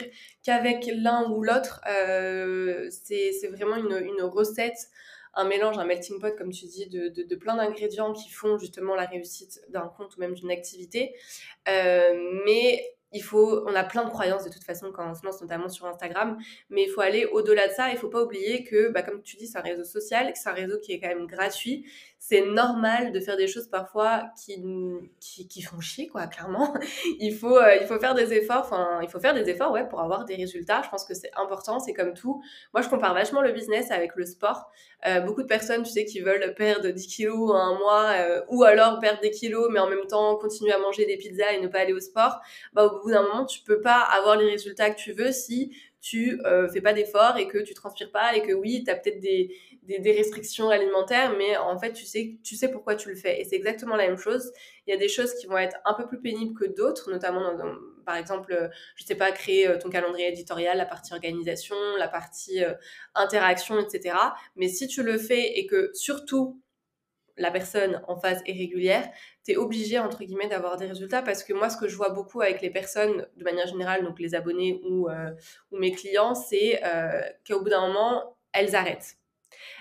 qu'avec 0.44 0.90
l'un 0.96 1.30
ou 1.30 1.44
l'autre. 1.44 1.82
Euh, 1.90 2.90
c'est 2.90 3.48
vraiment 3.52 3.76
une, 3.76 4.06
une, 4.06 4.24
recette 4.24 4.78
un 5.34 5.46
mélange, 5.46 5.78
un 5.78 5.86
melting 5.86 6.20
pot, 6.20 6.38
comme 6.38 6.52
tu 6.52 6.66
dis, 6.66 6.88
de, 6.88 7.10
de, 7.10 7.36
plein 7.36 7.56
d'ingrédients 7.56 8.14
qui 8.14 8.30
font 8.30 8.58
justement 8.58 8.96
la 8.96 9.06
réussite 9.06 9.60
d'un 9.70 9.92
compte 9.98 10.16
ou 10.16 10.20
même 10.20 10.36
d'une 10.36 10.52
activité. 10.52 11.16
Mais 11.66 12.94
il 13.14 13.22
faut, 13.22 13.64
on 13.68 13.76
a 13.76 13.84
plein 13.84 14.04
de 14.04 14.10
croyances 14.10 14.44
de 14.44 14.50
toute 14.50 14.64
façon 14.64 14.92
quand 14.92 15.10
on 15.10 15.14
se 15.14 15.24
lance 15.24 15.40
notamment 15.42 15.70
sur 15.70 15.86
Instagram, 15.86 16.38
mais 16.70 16.84
il 16.84 16.90
faut 16.90 17.02
aller 17.02 17.26
au-delà 17.26 17.68
de 17.68 17.74
ça. 17.74 17.92
Il 17.92 17.98
faut 17.98 18.10
pas 18.10 18.24
oublier 18.24 18.64
que, 18.64 18.90
bah, 18.90 19.04
comme 19.04 19.22
tu 19.22 19.38
dis, 19.38 19.48
c'est 19.48 19.58
un 19.58 19.62
réseau 19.62 19.84
social, 19.84 20.32
c'est 20.36 20.50
un 20.50 20.54
réseau 20.54 20.80
qui 20.80 20.94
est 20.94 21.00
quand 21.00 21.08
même 21.08 21.28
gratuit. 21.28 21.86
C'est 22.26 22.46
normal 22.46 23.12
de 23.12 23.20
faire 23.20 23.36
des 23.36 23.48
choses 23.48 23.68
parfois 23.68 24.24
qui, 24.42 24.58
qui, 25.20 25.62
font 25.62 25.82
chier, 25.82 26.08
quoi, 26.08 26.26
clairement. 26.28 26.74
il 27.20 27.36
faut, 27.36 27.58
euh, 27.58 27.76
il 27.82 27.86
faut 27.86 28.00
faire 28.00 28.16
des 28.16 28.32
efforts. 28.32 28.62
Enfin, 28.62 29.02
il 29.02 29.10
faut 29.10 29.20
faire 29.20 29.34
des 29.34 29.50
efforts, 29.50 29.74
ouais, 29.74 29.86
pour 29.86 30.00
avoir 30.00 30.24
des 30.24 30.36
résultats. 30.36 30.82
Je 30.86 30.90
pense 30.90 31.04
que 31.04 31.14
c'est 31.14 31.32
important. 31.36 31.82
C'est 31.82 31.92
comme 31.92 32.14
tout. 32.14 32.42
Moi, 32.74 32.82
je 32.82 32.88
compare 32.88 33.14
vachement 33.14 33.42
le 33.42 33.52
business 33.52 33.92
avec 33.92 34.16
le 34.16 34.26
sport. 34.26 34.72
Euh, 35.06 35.20
beaucoup 35.20 35.42
de 35.42 35.48
personnes, 35.48 35.84
tu 35.84 35.92
sais, 35.92 36.06
qui 36.06 36.22
veulent 36.22 36.54
perdre 36.56 36.88
10 36.88 37.08
kilos 37.08 37.52
en 37.52 37.56
un 37.56 37.78
mois, 37.78 38.14
euh, 38.16 38.42
ou 38.48 38.64
alors 38.64 39.02
perdre 39.02 39.20
des 39.20 39.32
kilos, 39.32 39.68
mais 39.70 39.82
en 39.82 39.90
même 39.90 40.08
temps 40.08 40.38
continuer 40.38 40.72
à 40.72 40.80
manger 40.80 41.06
des 41.06 41.18
pizzas 41.18 41.52
et 41.52 41.60
ne 41.60 41.68
pas 41.68 41.80
aller 41.80 41.92
au 41.92 42.00
sport. 42.00 42.40
Bah, 42.72 42.86
au 42.86 43.02
bout 43.02 43.12
d'un 43.12 43.24
moment, 43.24 43.46
tu 43.46 43.60
peux 43.64 43.82
pas 43.82 44.00
avoir 44.00 44.38
les 44.38 44.50
résultats 44.50 44.92
que 44.92 44.98
tu 44.98 45.12
veux 45.12 45.34
si 45.34 45.76
tu 46.04 46.42
euh, 46.46 46.68
fais 46.68 46.82
pas 46.82 46.92
d'efforts 46.92 47.38
et 47.38 47.48
que 47.48 47.58
tu 47.60 47.74
transpires 47.74 48.12
pas 48.12 48.36
et 48.36 48.42
que 48.42 48.52
oui, 48.52 48.84
tu 48.84 48.92
as 48.92 48.96
peut-être 48.98 49.22
des, 49.22 49.56
des, 49.84 50.12
restrictions 50.12 50.70
alimentaires, 50.70 51.34
mais 51.38 51.56
en 51.56 51.80
fait, 51.80 51.94
tu 51.94 52.06
sais, 52.06 52.36
tu 52.44 52.58
sais 52.58 52.70
pourquoi 52.70 52.96
tu 52.96 53.08
le 53.08 53.16
fais. 53.16 53.40
Et 53.40 53.46
c'est 53.46 53.56
exactement 53.56 53.96
la 53.96 54.08
même 54.08 54.18
chose. 54.18 54.52
Il 54.86 54.92
y 54.92 54.94
a 54.94 54.98
des 54.98 55.08
choses 55.08 55.34
qui 55.36 55.48
vont 55.48 55.58
être 55.58 55.78
un 55.86 55.94
peu 55.94 56.06
plus 56.06 56.20
pénibles 56.20 56.60
que 56.60 56.66
d'autres, 56.66 57.10
notamment, 57.10 57.54
par 58.06 58.18
exemple, 58.18 58.70
je 58.98 59.06
sais 59.06 59.16
pas, 59.16 59.32
créer 59.32 59.66
euh, 59.66 59.78
ton 59.78 59.90
calendrier 59.90 60.28
éditorial, 60.28 60.78
la 60.78 60.86
partie 60.86 61.14
organisation, 61.14 61.78
la 61.98 62.10
partie 62.10 62.62
euh, 62.62 62.74
interaction, 63.16 63.80
etc. 63.80 64.18
Mais 64.58 64.68
si 64.68 64.90
tu 64.90 65.04
le 65.04 65.18
fais 65.18 65.58
et 65.58 65.66
que 65.68 65.90
surtout, 65.94 66.62
la 67.38 67.52
personne 67.52 68.02
en 68.08 68.16
face 68.16 68.40
est 68.46 68.54
régulière, 68.54 69.08
tu 69.46 69.52
es 69.52 69.58
obligé, 69.58 70.00
entre 70.00 70.24
guillemets, 70.24 70.48
d'avoir 70.48 70.78
des 70.78 70.86
résultats 70.86 71.22
parce 71.22 71.44
que 71.44 71.54
moi, 71.54 71.70
ce 71.70 71.78
que 71.78 71.88
je 71.88 71.96
vois 71.96 72.10
beaucoup 72.10 72.42
avec 72.42 72.62
les 72.62 72.70
personnes, 72.70 73.28
de 73.36 73.44
manière 73.44 73.68
générale, 73.68 74.04
donc 74.04 74.20
les 74.20 74.36
abonnés 74.36 74.82
ou, 74.84 75.10
euh, 75.10 75.32
mes 75.72 75.92
clients, 75.92 76.36
c'est 76.36 76.82
euh, 76.84 77.22
qu'au 77.48 77.62
bout 77.62 77.70
d'un 77.70 77.88
moment, 77.88 78.38
elles 78.54 78.76
arrêtent. 78.76 79.18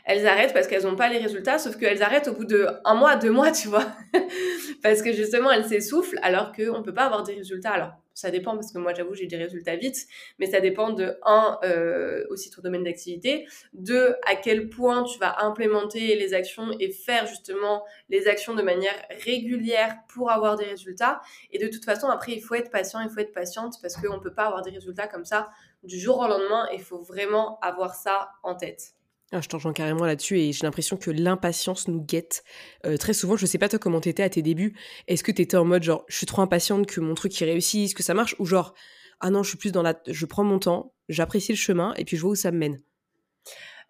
Elles 0.04 0.26
arrêtent 0.26 0.52
parce 0.52 0.66
qu'elles 0.66 0.84
n'ont 0.84 0.96
pas 0.96 1.08
les 1.08 1.18
résultats, 1.18 1.58
sauf 1.58 1.76
qu'elles 1.76 2.02
arrêtent 2.02 2.28
au 2.28 2.34
bout 2.34 2.44
de 2.44 2.66
un 2.84 2.94
mois, 2.94 3.16
deux 3.16 3.30
mois, 3.30 3.52
tu 3.52 3.68
vois. 3.68 3.86
parce 4.82 5.02
que 5.02 5.12
justement, 5.12 5.50
elles 5.50 5.64
s'essoufflent 5.64 6.18
alors 6.22 6.52
qu'on 6.52 6.78
ne 6.78 6.82
peut 6.82 6.94
pas 6.94 7.04
avoir 7.04 7.22
des 7.22 7.34
résultats. 7.34 7.72
Alors, 7.72 7.92
ça 8.14 8.30
dépend 8.30 8.54
parce 8.54 8.72
que 8.72 8.78
moi 8.78 8.94
j'avoue 8.94 9.14
j'ai 9.14 9.26
des 9.26 9.36
résultats 9.36 9.76
vite, 9.76 10.06
mais 10.38 10.46
ça 10.46 10.60
dépend 10.60 10.90
de 10.90 11.16
un 11.24 11.58
euh, 11.64 12.24
aussi 12.30 12.50
ton 12.50 12.62
domaine 12.62 12.84
d'activité, 12.84 13.46
deux 13.72 14.14
à 14.26 14.36
quel 14.36 14.68
point 14.68 15.04
tu 15.04 15.18
vas 15.18 15.42
implémenter 15.44 16.16
les 16.16 16.34
actions 16.34 16.70
et 16.78 16.90
faire 16.90 17.26
justement 17.26 17.84
les 18.08 18.28
actions 18.28 18.54
de 18.54 18.62
manière 18.62 18.94
régulière 19.24 19.96
pour 20.08 20.30
avoir 20.30 20.56
des 20.56 20.64
résultats. 20.64 21.20
Et 21.50 21.58
de 21.58 21.68
toute 21.68 21.84
façon 21.84 22.08
après 22.08 22.32
il 22.32 22.40
faut 22.40 22.54
être 22.54 22.70
patient, 22.70 23.00
il 23.00 23.10
faut 23.10 23.20
être 23.20 23.32
patiente 23.32 23.74
parce 23.80 23.96
qu'on 23.96 24.16
ne 24.16 24.22
peut 24.22 24.34
pas 24.34 24.46
avoir 24.46 24.62
des 24.62 24.70
résultats 24.70 25.06
comme 25.06 25.24
ça 25.24 25.50
du 25.82 25.98
jour 25.98 26.18
au 26.18 26.28
lendemain. 26.28 26.66
Il 26.72 26.82
faut 26.82 27.00
vraiment 27.00 27.58
avoir 27.60 27.94
ça 27.94 28.30
en 28.42 28.54
tête. 28.54 28.94
Ah, 29.34 29.40
je 29.40 29.48
t'en 29.48 29.56
rejoins 29.56 29.72
carrément 29.72 30.04
là-dessus 30.04 30.38
et 30.38 30.52
j'ai 30.52 30.62
l'impression 30.64 30.98
que 30.98 31.10
l'impatience 31.10 31.88
nous 31.88 32.02
guette 32.02 32.44
euh, 32.84 32.98
très 32.98 33.14
souvent. 33.14 33.34
Je 33.34 33.46
sais 33.46 33.56
pas 33.56 33.70
toi 33.70 33.78
comment 33.78 33.98
t'étais 33.98 34.22
à 34.22 34.28
tes 34.28 34.42
débuts. 34.42 34.76
Est-ce 35.08 35.24
que 35.24 35.32
t'étais 35.32 35.56
en 35.56 35.64
mode 35.64 35.82
genre 35.82 36.04
je 36.08 36.18
suis 36.18 36.26
trop 36.26 36.42
impatiente 36.42 36.86
que 36.86 37.00
mon 37.00 37.14
truc 37.14 37.34
réussisse, 37.34 37.94
que 37.94 38.02
ça 38.02 38.12
marche 38.12 38.36
ou 38.38 38.44
genre 38.44 38.74
ah 39.20 39.30
non 39.30 39.42
je 39.42 39.48
suis 39.48 39.58
plus 39.58 39.72
dans 39.72 39.80
la 39.80 39.98
je 40.06 40.26
prends 40.26 40.44
mon 40.44 40.58
temps, 40.58 40.92
j'apprécie 41.08 41.52
le 41.52 41.56
chemin 41.56 41.94
et 41.96 42.04
puis 42.04 42.18
je 42.18 42.22
vois 42.22 42.32
où 42.32 42.34
ça 42.34 42.50
me 42.50 42.58
mène? 42.58 42.82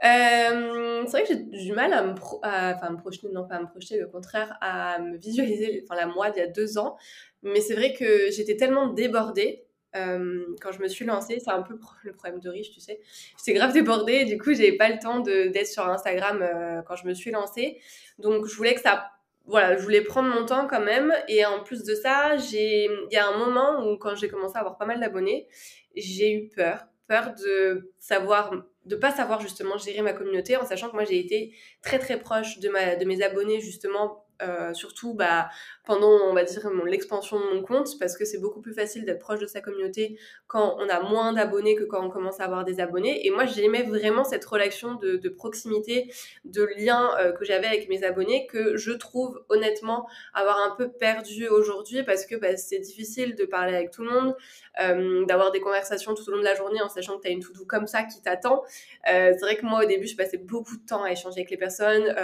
Euh, 0.04 1.02
c'est 1.06 1.10
vrai 1.10 1.22
que 1.22 1.28
j'ai 1.28 1.66
du 1.66 1.72
mal 1.72 1.92
à 1.92 2.02
me 2.02 2.96
projeter, 2.96 3.28
non 3.32 3.46
pas 3.46 3.56
à 3.56 3.60
me 3.60 3.66
projeter, 3.66 4.02
au 4.04 4.08
contraire, 4.08 4.56
à 4.60 5.00
me 5.00 5.16
visualiser, 5.16 5.84
enfin 5.84 5.96
la 5.96 6.06
moi 6.06 6.30
d'il 6.30 6.40
y 6.40 6.42
a 6.42 6.48
deux 6.48 6.78
ans. 6.78 6.96
Mais 7.42 7.60
c'est 7.60 7.74
vrai 7.74 7.94
que 7.94 8.30
j'étais 8.30 8.56
tellement 8.56 8.92
débordée 8.92 9.64
euh, 9.94 10.44
quand 10.60 10.72
je 10.72 10.80
me 10.80 10.88
suis 10.88 11.04
lancée, 11.04 11.38
c'est 11.38 11.50
un 11.50 11.62
peu 11.62 11.78
le 12.02 12.12
problème 12.12 12.40
de 12.40 12.48
riche, 12.48 12.70
tu 12.70 12.80
sais. 12.80 13.00
J'étais 13.38 13.52
grave 13.52 13.72
débordée, 13.72 14.24
du 14.24 14.38
coup, 14.38 14.54
j'avais 14.54 14.76
pas 14.76 14.88
le 14.88 14.98
temps 14.98 15.20
d'être 15.20 15.66
sur 15.66 15.86
Instagram 15.88 16.42
euh, 16.42 16.82
quand 16.82 16.96
je 16.96 17.06
me 17.06 17.14
suis 17.14 17.30
lancée. 17.30 17.78
Donc, 18.18 18.46
je 18.46 18.54
voulais 18.56 18.74
que 18.74 18.80
ça. 18.80 19.10
Voilà, 19.44 19.76
je 19.76 19.82
voulais 19.82 20.02
prendre 20.02 20.28
mon 20.28 20.46
temps 20.46 20.68
quand 20.68 20.80
même. 20.80 21.12
Et 21.28 21.44
en 21.44 21.62
plus 21.62 21.84
de 21.84 21.94
ça, 21.94 22.36
il 22.36 23.08
y 23.10 23.16
a 23.16 23.26
un 23.26 23.36
moment 23.38 23.86
où, 23.86 23.96
quand 23.98 24.14
j'ai 24.14 24.28
commencé 24.28 24.56
à 24.56 24.60
avoir 24.60 24.78
pas 24.78 24.86
mal 24.86 25.00
d'abonnés, 25.00 25.48
j'ai 25.96 26.32
eu 26.32 26.48
peur. 26.48 26.86
Peur 27.08 27.34
de 27.34 27.92
savoir, 27.98 28.52
de 28.86 28.96
pas 28.96 29.10
savoir 29.10 29.40
justement 29.40 29.76
gérer 29.76 30.00
ma 30.02 30.12
communauté, 30.12 30.56
en 30.56 30.64
sachant 30.64 30.88
que 30.88 30.94
moi, 30.94 31.04
j'ai 31.04 31.18
été 31.18 31.54
très 31.82 31.98
très 31.98 32.18
proche 32.18 32.60
de, 32.60 32.68
ma, 32.68 32.94
de 32.94 33.04
mes 33.04 33.22
abonnés 33.22 33.60
justement 33.60 34.21
euh, 34.42 34.74
surtout 34.74 35.14
bah, 35.14 35.48
pendant, 35.84 36.10
on 36.28 36.34
va 36.34 36.44
dire, 36.44 36.68
l'expansion 36.86 37.38
de 37.38 37.54
mon 37.54 37.62
compte, 37.62 37.98
parce 37.98 38.16
que 38.16 38.24
c'est 38.24 38.38
beaucoup 38.38 38.60
plus 38.60 38.74
facile 38.74 39.04
d'être 39.04 39.20
proche 39.20 39.40
de 39.40 39.46
sa 39.46 39.60
communauté 39.60 40.18
quand 40.46 40.76
on 40.78 40.88
a 40.88 41.00
moins 41.00 41.32
d'abonnés 41.32 41.76
que 41.76 41.84
quand 41.84 42.04
on 42.04 42.10
commence 42.10 42.40
à 42.40 42.44
avoir 42.44 42.64
des 42.64 42.80
abonnés. 42.80 43.26
Et 43.26 43.30
moi, 43.30 43.46
j'aimais 43.46 43.82
vraiment 43.82 44.24
cette 44.24 44.44
relation 44.44 44.94
de, 44.94 45.28
proximité, 45.28 46.12
de 46.44 46.68
lien 46.76 47.10
euh, 47.18 47.32
que 47.32 47.44
j'avais 47.44 47.66
avec 47.66 47.88
mes 47.88 48.04
abonnés, 48.04 48.46
que 48.46 48.76
je 48.76 48.92
trouve 48.92 49.44
honnêtement 49.48 50.08
avoir 50.34 50.58
un 50.58 50.74
peu 50.76 50.90
perdu 50.90 51.48
aujourd'hui, 51.48 52.02
parce 52.02 52.26
que 52.26 52.34
bah, 52.34 52.56
c'est 52.56 52.80
difficile 52.80 53.34
de 53.34 53.44
parler 53.44 53.74
avec 53.74 53.90
tout 53.90 54.02
le 54.02 54.10
monde, 54.10 54.36
euh, 54.80 55.24
d'avoir 55.26 55.52
des 55.52 55.60
conversations 55.60 56.14
tout 56.14 56.28
au 56.28 56.32
long 56.32 56.38
de 56.38 56.44
la 56.44 56.54
journée 56.54 56.80
en 56.82 56.88
sachant 56.88 57.16
que 57.16 57.22
tu 57.22 57.28
as 57.28 57.30
une 57.30 57.42
to-do 57.42 57.64
comme 57.64 57.86
ça 57.86 58.02
qui 58.02 58.20
t'attend. 58.22 58.62
c'est 59.06 59.38
vrai 59.40 59.56
que 59.56 59.64
moi, 59.64 59.84
au 59.84 59.86
début, 59.86 60.06
je 60.06 60.16
passais 60.16 60.38
beaucoup 60.38 60.76
de 60.76 60.84
temps 60.84 61.04
à 61.04 61.12
échanger 61.12 61.40
avec 61.40 61.50
les 61.50 61.56
personnes. 61.56 62.14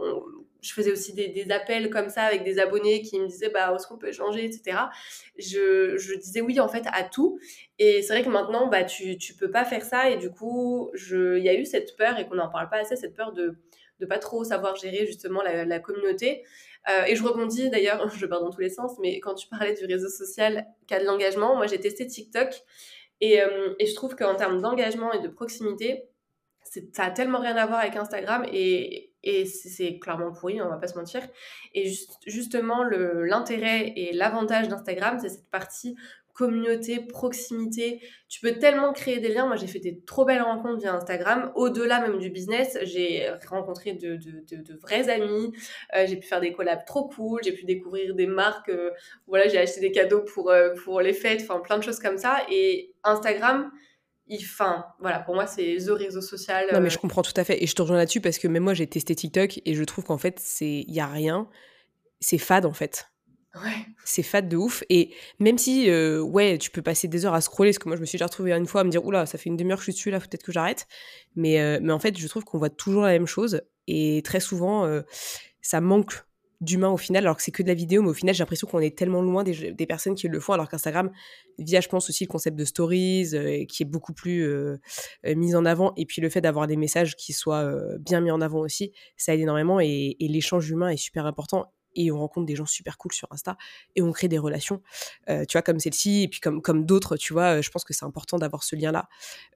On, 0.00 0.22
je 0.64 0.72
faisais 0.72 0.90
aussi 0.90 1.12
des, 1.12 1.46
appels 1.50 1.90
comme 1.90 2.08
ça 2.08 2.22
avec 2.22 2.42
des 2.42 2.58
abonnés 2.58 3.02
qui 3.02 3.20
me 3.20 3.26
disaient 3.26 3.50
bah, 3.50 3.72
est-ce 3.74 3.86
qu'on 3.86 3.98
peut 3.98 4.08
échanger, 4.08 4.44
etc. 4.44 4.78
Je, 5.36 6.16
disais 6.18 6.40
oui 6.40 6.58
en 6.58 6.68
fait 6.68 6.84
à 6.90 7.04
tout. 7.04 7.38
Et 7.78 8.02
c'est 8.02 8.14
vrai 8.14 8.24
que 8.24 8.30
maintenant, 8.30 8.68
bah, 8.68 8.82
tu 8.84 9.10
ne 9.10 9.38
peux 9.38 9.50
pas 9.50 9.64
faire 9.64 9.84
ça. 9.84 10.08
Et 10.10 10.16
du 10.16 10.30
coup, 10.30 10.90
il 10.94 11.42
y 11.42 11.48
a 11.50 11.54
eu 11.54 11.66
cette 11.66 11.96
peur, 11.96 12.18
et 12.18 12.26
qu'on 12.26 12.36
n'en 12.36 12.48
parle 12.48 12.70
pas 12.70 12.78
assez, 12.78 12.96
cette 12.96 13.14
peur 13.14 13.32
de 13.32 13.58
ne 14.00 14.06
pas 14.06 14.18
trop 14.18 14.42
savoir 14.42 14.74
gérer 14.76 15.06
justement 15.06 15.42
la, 15.42 15.78
communauté. 15.80 16.44
Euh, 16.88 17.04
et 17.04 17.14
je 17.14 17.22
rebondis 17.22 17.68
d'ailleurs, 17.68 18.08
je 18.16 18.26
pars 18.26 18.40
dans 18.40 18.50
tous 18.50 18.60
les 18.60 18.70
sens, 18.70 18.92
mais 19.00 19.20
quand 19.20 19.34
tu 19.34 19.48
parlais 19.48 19.74
du 19.74 19.84
réseau 19.84 20.08
social 20.08 20.66
a 20.90 20.98
de 20.98 21.04
l'engagement, 21.04 21.56
moi 21.56 21.66
j'ai 21.66 21.78
testé 21.78 22.06
TikTok. 22.06 22.48
Et, 23.20 23.42
euh, 23.42 23.74
et 23.78 23.86
je 23.86 23.94
trouve 23.94 24.16
qu'en 24.16 24.34
termes 24.34 24.60
d'engagement 24.60 25.12
et 25.12 25.20
de 25.20 25.28
proximité, 25.28 26.08
ça 26.92 27.04
a 27.04 27.10
tellement 27.10 27.38
rien 27.38 27.56
à 27.56 27.66
voir 27.66 27.80
avec 27.80 27.96
Instagram 27.96 28.46
et, 28.50 29.13
et 29.24 29.46
c'est 29.46 29.98
clairement 29.98 30.32
pourri, 30.32 30.60
on 30.62 30.68
va 30.68 30.76
pas 30.76 30.88
se 30.88 30.96
mentir. 30.96 31.22
Et 31.74 31.92
justement, 32.26 32.84
l'intérêt 32.84 33.92
et 33.96 34.12
l'avantage 34.12 34.68
d'Instagram, 34.68 35.18
c'est 35.20 35.30
cette 35.30 35.50
partie 35.50 35.96
communauté, 36.34 37.00
proximité. 37.00 38.02
Tu 38.28 38.40
peux 38.40 38.58
tellement 38.58 38.92
créer 38.92 39.20
des 39.20 39.28
liens. 39.28 39.46
Moi, 39.46 39.56
j'ai 39.56 39.68
fait 39.68 39.78
des 39.78 40.00
trop 40.00 40.24
belles 40.24 40.42
rencontres 40.42 40.80
via 40.80 40.92
Instagram. 40.92 41.52
Au-delà 41.54 42.00
même 42.00 42.18
du 42.18 42.28
business, 42.28 42.76
j'ai 42.82 43.30
rencontré 43.48 43.92
de, 43.92 44.18
vrais 44.82 45.08
amis. 45.08 45.52
Euh, 45.94 46.04
j'ai 46.06 46.16
pu 46.16 46.26
faire 46.26 46.40
des 46.40 46.52
collabs 46.52 46.84
trop 46.84 47.08
cool. 47.08 47.40
J'ai 47.44 47.52
pu 47.52 47.64
découvrir 47.64 48.14
des 48.14 48.26
marques. 48.26 48.68
Euh, 48.68 48.90
voilà, 49.28 49.48
j'ai 49.48 49.58
acheté 49.58 49.80
des 49.80 49.92
cadeaux 49.92 50.22
pour, 50.22 50.50
euh, 50.50 50.74
pour 50.84 51.00
les 51.00 51.12
fêtes. 51.12 51.42
Enfin, 51.42 51.60
plein 51.60 51.78
de 51.78 51.84
choses 51.84 52.00
comme 52.00 52.18
ça. 52.18 52.38
Et 52.50 52.92
Instagram, 53.04 53.70
Enfin, 54.32 54.86
voilà, 55.00 55.20
pour 55.20 55.34
moi, 55.34 55.46
c'est 55.46 55.76
the 55.76 55.90
réseau 55.90 56.20
social. 56.20 56.66
Non, 56.72 56.80
mais 56.80 56.90
je 56.90 56.96
euh. 56.96 57.00
comprends 57.00 57.22
tout 57.22 57.32
à 57.36 57.44
fait. 57.44 57.62
Et 57.62 57.66
je 57.66 57.74
te 57.74 57.82
rejoins 57.82 57.98
là-dessus 57.98 58.20
parce 58.20 58.38
que 58.38 58.48
même 58.48 58.62
moi, 58.62 58.74
j'ai 58.74 58.86
testé 58.86 59.14
TikTok 59.14 59.60
et 59.64 59.74
je 59.74 59.84
trouve 59.84 60.04
qu'en 60.04 60.18
fait, 60.18 60.42
il 60.60 60.90
n'y 60.90 61.00
a 61.00 61.06
rien. 61.06 61.48
C'est 62.20 62.38
fade, 62.38 62.64
en 62.64 62.72
fait. 62.72 63.10
Ouais. 63.54 63.86
C'est 64.04 64.22
fade 64.22 64.48
de 64.48 64.56
ouf. 64.56 64.82
Et 64.88 65.14
même 65.38 65.58
si, 65.58 65.90
euh, 65.90 66.20
ouais, 66.20 66.58
tu 66.58 66.70
peux 66.70 66.82
passer 66.82 67.06
des 67.06 67.26
heures 67.26 67.34
à 67.34 67.40
scroller, 67.40 67.70
parce 67.70 67.78
que 67.78 67.88
moi, 67.88 67.96
je 67.96 68.00
me 68.00 68.06
suis 68.06 68.16
déjà 68.16 68.26
retrouvée 68.26 68.52
une 68.52 68.66
fois 68.66 68.80
à 68.80 68.84
me 68.84 68.90
dire, 68.90 69.04
oula, 69.04 69.26
ça 69.26 69.36
fait 69.36 69.50
une 69.50 69.56
demi-heure 69.56 69.78
que 69.78 69.84
je 69.84 69.90
suis 69.90 69.98
dessus, 69.98 70.10
là, 70.10 70.20
peut-être 70.20 70.42
que 70.42 70.52
j'arrête. 70.52 70.86
Mais, 71.36 71.60
euh, 71.60 71.78
mais 71.82 71.92
en 71.92 71.98
fait, 71.98 72.18
je 72.18 72.26
trouve 72.26 72.44
qu'on 72.44 72.58
voit 72.58 72.70
toujours 72.70 73.02
la 73.02 73.12
même 73.12 73.26
chose. 73.26 73.60
Et 73.86 74.22
très 74.24 74.40
souvent, 74.40 74.90
ça 75.60 75.82
manque 75.82 76.24
d'humain 76.60 76.90
au 76.90 76.96
final, 76.96 77.24
alors 77.24 77.36
que 77.36 77.42
c'est 77.42 77.50
que 77.50 77.62
de 77.62 77.68
la 77.68 77.74
vidéo, 77.74 78.02
mais 78.02 78.10
au 78.10 78.14
final, 78.14 78.34
j'ai 78.34 78.42
l'impression 78.42 78.66
qu'on 78.66 78.80
est 78.80 78.96
tellement 78.96 79.22
loin 79.22 79.44
des, 79.44 79.86
personnes 79.86 80.14
qui 80.14 80.28
le 80.28 80.40
font, 80.40 80.52
alors 80.52 80.68
qu'Instagram, 80.68 81.10
via, 81.58 81.80
je 81.80 81.88
pense 81.88 82.08
aussi 82.08 82.24
le 82.24 82.28
concept 82.28 82.56
de 82.56 82.64
stories, 82.64 83.34
euh, 83.34 83.64
qui 83.66 83.82
est 83.82 83.86
beaucoup 83.86 84.12
plus 84.12 84.42
euh, 84.42 84.80
euh, 85.26 85.34
mis 85.34 85.54
en 85.54 85.64
avant, 85.64 85.92
et 85.96 86.06
puis 86.06 86.22
le 86.22 86.30
fait 86.30 86.40
d'avoir 86.40 86.66
des 86.66 86.76
messages 86.76 87.16
qui 87.16 87.32
soient 87.32 87.70
bien 87.98 88.20
mis 88.20 88.30
en 88.30 88.40
avant 88.40 88.60
aussi, 88.60 88.92
ça 89.16 89.34
aide 89.34 89.40
énormément, 89.40 89.80
et 89.80 90.16
l'échange 90.20 90.70
humain 90.70 90.88
est 90.88 90.96
super 90.96 91.26
important, 91.26 91.73
et 91.94 92.10
on 92.10 92.18
rencontre 92.18 92.46
des 92.46 92.56
gens 92.56 92.66
super 92.66 92.98
cool 92.98 93.12
sur 93.12 93.28
Insta 93.30 93.56
et 93.96 94.02
on 94.02 94.12
crée 94.12 94.28
des 94.28 94.38
relations, 94.38 94.82
euh, 95.28 95.44
tu 95.44 95.52
vois, 95.52 95.62
comme 95.62 95.78
celle-ci 95.78 96.24
et 96.24 96.28
puis 96.28 96.40
comme, 96.40 96.62
comme 96.62 96.84
d'autres, 96.84 97.16
tu 97.16 97.32
vois, 97.32 97.58
euh, 97.58 97.62
je 97.62 97.70
pense 97.70 97.84
que 97.84 97.92
c'est 97.92 98.04
important 98.04 98.38
d'avoir 98.38 98.62
ce 98.62 98.76
lien-là. 98.76 99.08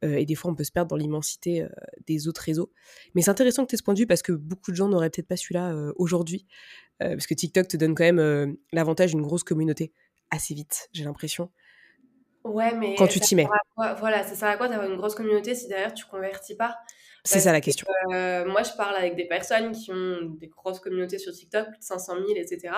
Euh, 0.04 0.16
et 0.16 0.26
des 0.26 0.34
fois, 0.34 0.50
on 0.50 0.54
peut 0.54 0.64
se 0.64 0.72
perdre 0.72 0.88
dans 0.88 0.96
l'immensité 0.96 1.66
des 2.06 2.28
autres 2.28 2.42
réseaux. 2.42 2.72
Mais 3.14 3.22
c'est 3.22 3.30
intéressant 3.30 3.64
que 3.64 3.70
tu 3.70 3.74
aies 3.74 3.78
ce 3.78 3.82
point 3.82 3.94
de 3.94 4.00
vue 4.00 4.06
parce 4.06 4.22
que 4.22 4.32
beaucoup 4.32 4.70
de 4.70 4.76
gens 4.76 4.88
n'auraient 4.88 5.10
peut-être 5.10 5.28
pas 5.28 5.36
celui-là 5.36 5.74
aujourd'hui. 5.96 6.46
parce 6.98 7.26
que 7.26 7.34
TikTok 7.34 7.68
te 7.68 7.76
donne 7.76 7.94
quand 7.94 8.04
même 8.04 8.56
l'avantage 8.72 9.10
d'une 9.10 9.22
grosse 9.22 9.44
communauté 9.44 9.92
assez 10.30 10.54
vite, 10.54 10.88
j'ai 10.92 11.04
l'impression. 11.04 11.50
Ouais, 12.44 12.74
mais 12.74 12.94
quand 12.96 13.06
tu 13.06 13.20
t'y 13.20 13.34
mets. 13.34 13.48
Voilà, 13.76 14.22
ça 14.24 14.34
sert 14.34 14.48
à 14.48 14.56
quoi 14.56 14.68
d'avoir 14.68 14.88
une 14.88 14.96
grosse 14.96 15.14
communauté 15.14 15.54
si 15.54 15.68
derrière 15.68 15.94
tu 15.94 16.06
convertis 16.06 16.54
pas? 16.54 16.78
C'est 17.24 17.40
ça 17.40 17.52
la 17.52 17.60
question. 17.60 17.86
moi, 18.10 18.62
je 18.62 18.76
parle 18.76 18.96
avec 18.96 19.16
des 19.16 19.26
personnes 19.26 19.72
qui 19.72 19.90
ont 19.92 20.22
des 20.22 20.48
grosses 20.48 20.80
communautés 20.80 21.18
sur 21.18 21.32
TikTok, 21.32 21.68
plus 21.68 21.78
de 21.78 21.84
500 21.84 22.14
000, 22.26 22.38
etc 22.38 22.70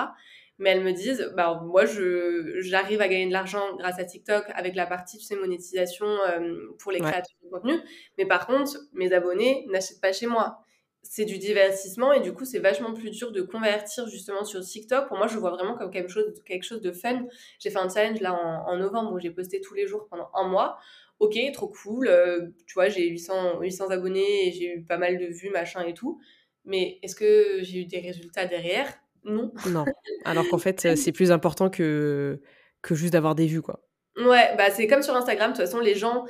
mais 0.61 0.71
elles 0.71 0.85
me 0.85 0.93
disent, 0.93 1.33
bah, 1.35 1.59
moi, 1.65 1.85
j'arrive 1.87 3.01
à 3.01 3.09
gagner 3.09 3.27
de 3.27 3.33
l'argent 3.33 3.77
grâce 3.77 3.99
à 3.99 4.05
TikTok 4.05 4.45
avec 4.55 4.75
la 4.77 4.87
partie, 4.87 5.17
tu 5.17 5.25
sais, 5.25 5.35
monétisation 5.35 6.07
euh, 6.07 6.55
pour 6.79 6.93
les 6.93 7.01
créateurs 7.01 7.35
de 7.43 7.49
contenu. 7.49 7.81
Mais 8.19 8.27
par 8.27 8.47
contre, 8.47 8.77
mes 8.93 9.13
abonnés 9.13 9.67
n'achètent 9.71 10.03
pas 10.03 10.13
chez 10.13 10.27
moi. 10.27 10.63
C'est 11.03 11.25
du 11.25 11.39
divertissement 11.39 12.13
et 12.13 12.21
du 12.21 12.35
coup, 12.35 12.45
c'est 12.45 12.59
vachement 12.59 12.93
plus 12.93 13.11
dur 13.11 13.33
de 13.33 13.41
convertir 13.41 14.07
justement 14.07 14.45
sur 14.45 14.61
TikTok. 14.61 15.09
Pour 15.09 15.17
moi, 15.17 15.29
je 15.29 15.39
vois 15.39 15.51
vraiment 15.51 15.79
comme 15.79 15.91
quelque 15.91 16.11
chose, 16.11 16.27
quelque 16.45 16.65
chose 16.65 16.83
de 16.83 16.93
fun. 16.93 17.23
J'ai 17.59 17.71
fait 17.71 17.79
un 17.79 17.89
challenge 17.89 18.21
là 18.21 18.35
en, 18.35 18.77
novembre 18.77 19.15
où 19.15 19.19
j'ai 19.19 19.31
posté 19.31 19.63
tous 19.63 19.73
les 19.73 19.87
jours 19.87 20.09
pendant 20.11 20.29
un 20.35 20.47
mois. 20.47 20.79
Ok, 21.21 21.39
trop 21.53 21.69
cool. 21.69 22.09
Euh, 22.09 22.49
tu 22.67 22.75
vois, 22.75 22.89
j'ai 22.89 23.09
800, 23.09 23.61
800 23.61 23.91
abonnés 23.91 24.49
et 24.49 24.53
j'ai 24.53 24.77
eu 24.77 24.83
pas 24.85 24.97
mal 24.97 25.19
de 25.19 25.27
vues, 25.27 25.51
machin 25.51 25.83
et 25.87 25.95
tout. 25.95 26.19
Mais 26.65 26.99
est-ce 27.03 27.15
que 27.15 27.59
j'ai 27.63 27.81
eu 27.81 27.85
des 27.85 28.01
résultats 28.01 28.47
derrière? 28.47 28.93
Non. 29.25 29.53
Non. 29.67 29.85
Alors 30.25 30.49
qu'en 30.49 30.59
fait, 30.59 30.81
c'est 30.97 31.13
plus 31.13 31.31
important 31.31 31.69
que, 31.69 32.41
que 32.83 32.95
juste 32.95 33.13
d'avoir 33.13 33.35
des 33.35 33.47
vues, 33.47 33.63
quoi. 33.63 33.87
Ouais, 34.17 34.55
bah 34.57 34.71
c'est 34.71 34.87
comme 34.87 35.03
sur 35.03 35.15
Instagram, 35.15 35.53
de 35.53 35.57
toute 35.57 35.65
façon, 35.65 35.79
les 35.79 35.95
gens, 35.95 36.25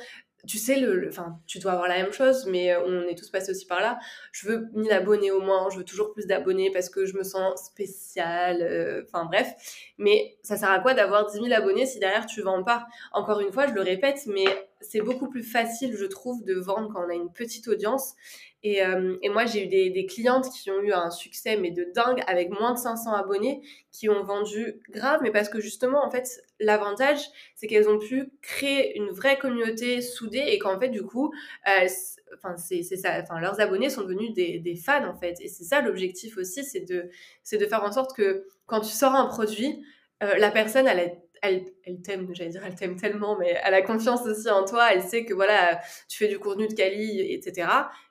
tu 0.47 0.59
sais, 0.59 0.77
le, 0.77 1.09
enfin, 1.09 1.39
tu 1.47 1.59
dois 1.59 1.73
avoir 1.73 1.89
la 1.89 1.97
même 2.03 2.13
chose, 2.13 2.47
mais 2.47 2.73
euh, 2.73 2.81
on 2.87 3.09
est 3.09 3.17
tous 3.17 3.31
passés 3.31 3.51
aussi 3.51 3.67
par 3.67 3.81
là. 3.81 3.99
Je 4.33 4.49
veux 4.49 4.69
1000 4.75 4.93
abonnés 4.93 5.31
au 5.31 5.41
moins, 5.41 5.69
je 5.71 5.79
veux 5.79 5.85
toujours 5.85 6.13
plus 6.13 6.27
d'abonnés 6.27 6.71
parce 6.71 6.89
que 6.89 7.05
je 7.07 7.17
me 7.17 7.23
sens 7.23 7.67
spéciale, 7.67 8.63
euh, 8.63 9.03
enfin 9.07 9.25
bref. 9.25 9.55
Mais 9.99 10.37
ça 10.43 10.57
sert 10.57 10.71
à 10.71 10.81
quoi 10.81 10.95
d'avoir 10.95 11.31
10 11.31 11.41
000 11.41 11.53
abonnés 11.53 11.87
si 11.87 11.99
derrière 11.99 12.27
tu 12.27 12.43
vends 12.43 12.63
pas? 12.63 12.87
Encore 13.13 13.41
une 13.41 13.53
fois, 13.53 13.67
je 13.67 13.73
le 13.73 13.83
répète, 13.83 14.27
mais 14.27 14.45
c'est 14.81 15.01
beaucoup 15.01 15.29
plus 15.29 15.43
facile, 15.43 15.95
je 15.97 16.07
trouve, 16.07 16.45
de 16.45 16.55
vendre 16.55 16.91
quand 16.93 17.05
on 17.05 17.11
a 17.11 17.15
une 17.15 17.33
petite 17.33 17.69
audience. 17.69 18.15
Et, 18.63 18.85
euh, 18.85 19.17
et 19.23 19.31
moi, 19.31 19.47
j'ai 19.47 19.65
eu 19.65 19.69
des, 19.69 19.91
des, 19.91 20.07
clientes 20.07 20.49
qui 20.51 20.71
ont 20.71 20.81
eu 20.81 20.93
un 20.93 21.11
succès, 21.11 21.57
mais 21.57 21.71
de 21.71 21.87
dingue, 21.95 22.23
avec 22.27 22.51
moins 22.51 22.73
de 22.73 22.79
500 22.79 23.13
abonnés, 23.13 23.63
qui 23.91 24.09
ont 24.11 24.23
vendu 24.23 24.81
grave, 24.91 25.21
mais 25.23 25.31
parce 25.31 25.49
que 25.49 25.61
justement, 25.61 26.05
en 26.05 26.11
fait, 26.11 26.43
l'avantage, 26.61 27.21
c'est 27.57 27.67
qu'elles 27.67 27.89
ont 27.89 27.99
pu 27.99 28.31
créer 28.43 28.97
une 28.97 29.11
vraie 29.11 29.39
communauté 29.39 30.01
soudée 30.01 30.45
et 30.47 30.59
qu'en 30.59 30.79
fait, 30.79 30.89
du 30.89 31.03
coup, 31.03 31.33
enfin, 31.67 32.57
c'est 32.57 32.83
ça, 32.83 33.21
enfin, 33.21 33.41
leurs 33.41 33.61
abonnés 33.61 33.91
sont 33.91 34.03
devenus 34.03 34.33
des, 34.33 34.59
des 34.59 34.77
fans, 34.77 35.09
en 35.09 35.17
fait. 35.17 35.37
Et 35.41 35.49
c'est 35.49 35.65
ça 35.65 35.81
l'objectif 35.81 36.37
aussi, 36.37 36.65
c'est 36.65 36.81
de, 36.81 37.11
de 37.53 37.67
faire 37.67 37.83
en 37.83 37.93
sorte 37.93 38.15
que 38.17 38.47
quand 38.67 38.81
tu 38.81 38.93
sors 38.93 39.15
un 39.15 39.27
produit, 39.27 39.85
euh, 40.23 40.37
la 40.37 40.51
personne, 40.51 40.87
elle, 40.87 41.19
elle, 41.43 41.65
elle 41.85 42.03
t'aime, 42.03 42.29
j'allais 42.35 42.51
dire, 42.51 42.63
elle 42.65 42.75
t'aime 42.75 42.97
tellement, 42.97 43.39
mais 43.39 43.59
elle 43.65 43.75
a 43.75 43.83
confiance 43.83 44.27
aussi 44.27 44.51
en 44.51 44.65
toi, 44.65 44.93
elle 44.93 45.03
sait 45.03 45.25
que 45.25 45.35
voilà, 45.35 45.81
tu 46.09 46.19
fais 46.19 46.29
du 46.29 46.39
contenu 46.39 46.69
de 46.69 46.75
quali, 46.75 47.21
etc 47.33 47.69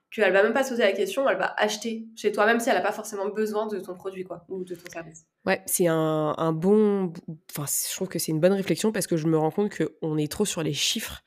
qu'elle 0.09 0.33
va 0.33 0.43
même 0.43 0.53
pas 0.53 0.63
se 0.63 0.69
poser 0.69 0.83
la 0.83 0.91
question, 0.91 1.27
elle 1.29 1.37
va 1.37 1.53
acheter 1.57 2.07
chez 2.15 2.31
toi, 2.31 2.45
même 2.45 2.59
si 2.59 2.69
elle 2.69 2.75
n'a 2.75 2.81
pas 2.81 2.91
forcément 2.91 3.29
besoin 3.29 3.67
de 3.67 3.79
ton 3.79 3.95
produit 3.95 4.23
quoi, 4.23 4.45
ou 4.49 4.63
de 4.63 4.75
ton 4.75 4.89
service. 4.89 5.25
Ouais, 5.45 5.61
c'est 5.65 5.87
un, 5.87 6.35
un, 6.37 6.51
bon. 6.51 7.13
Enfin, 7.51 7.65
je 7.67 7.95
trouve 7.95 8.07
que 8.07 8.19
c'est 8.19 8.31
une 8.31 8.39
bonne 8.39 8.53
réflexion 8.53 8.91
parce 8.91 9.07
que 9.07 9.17
je 9.17 9.27
me 9.27 9.37
rends 9.37 9.51
compte 9.51 9.71
qu'on 9.75 10.17
est 10.17 10.31
trop 10.31 10.45
sur 10.45 10.63
les 10.63 10.73
chiffres 10.73 11.21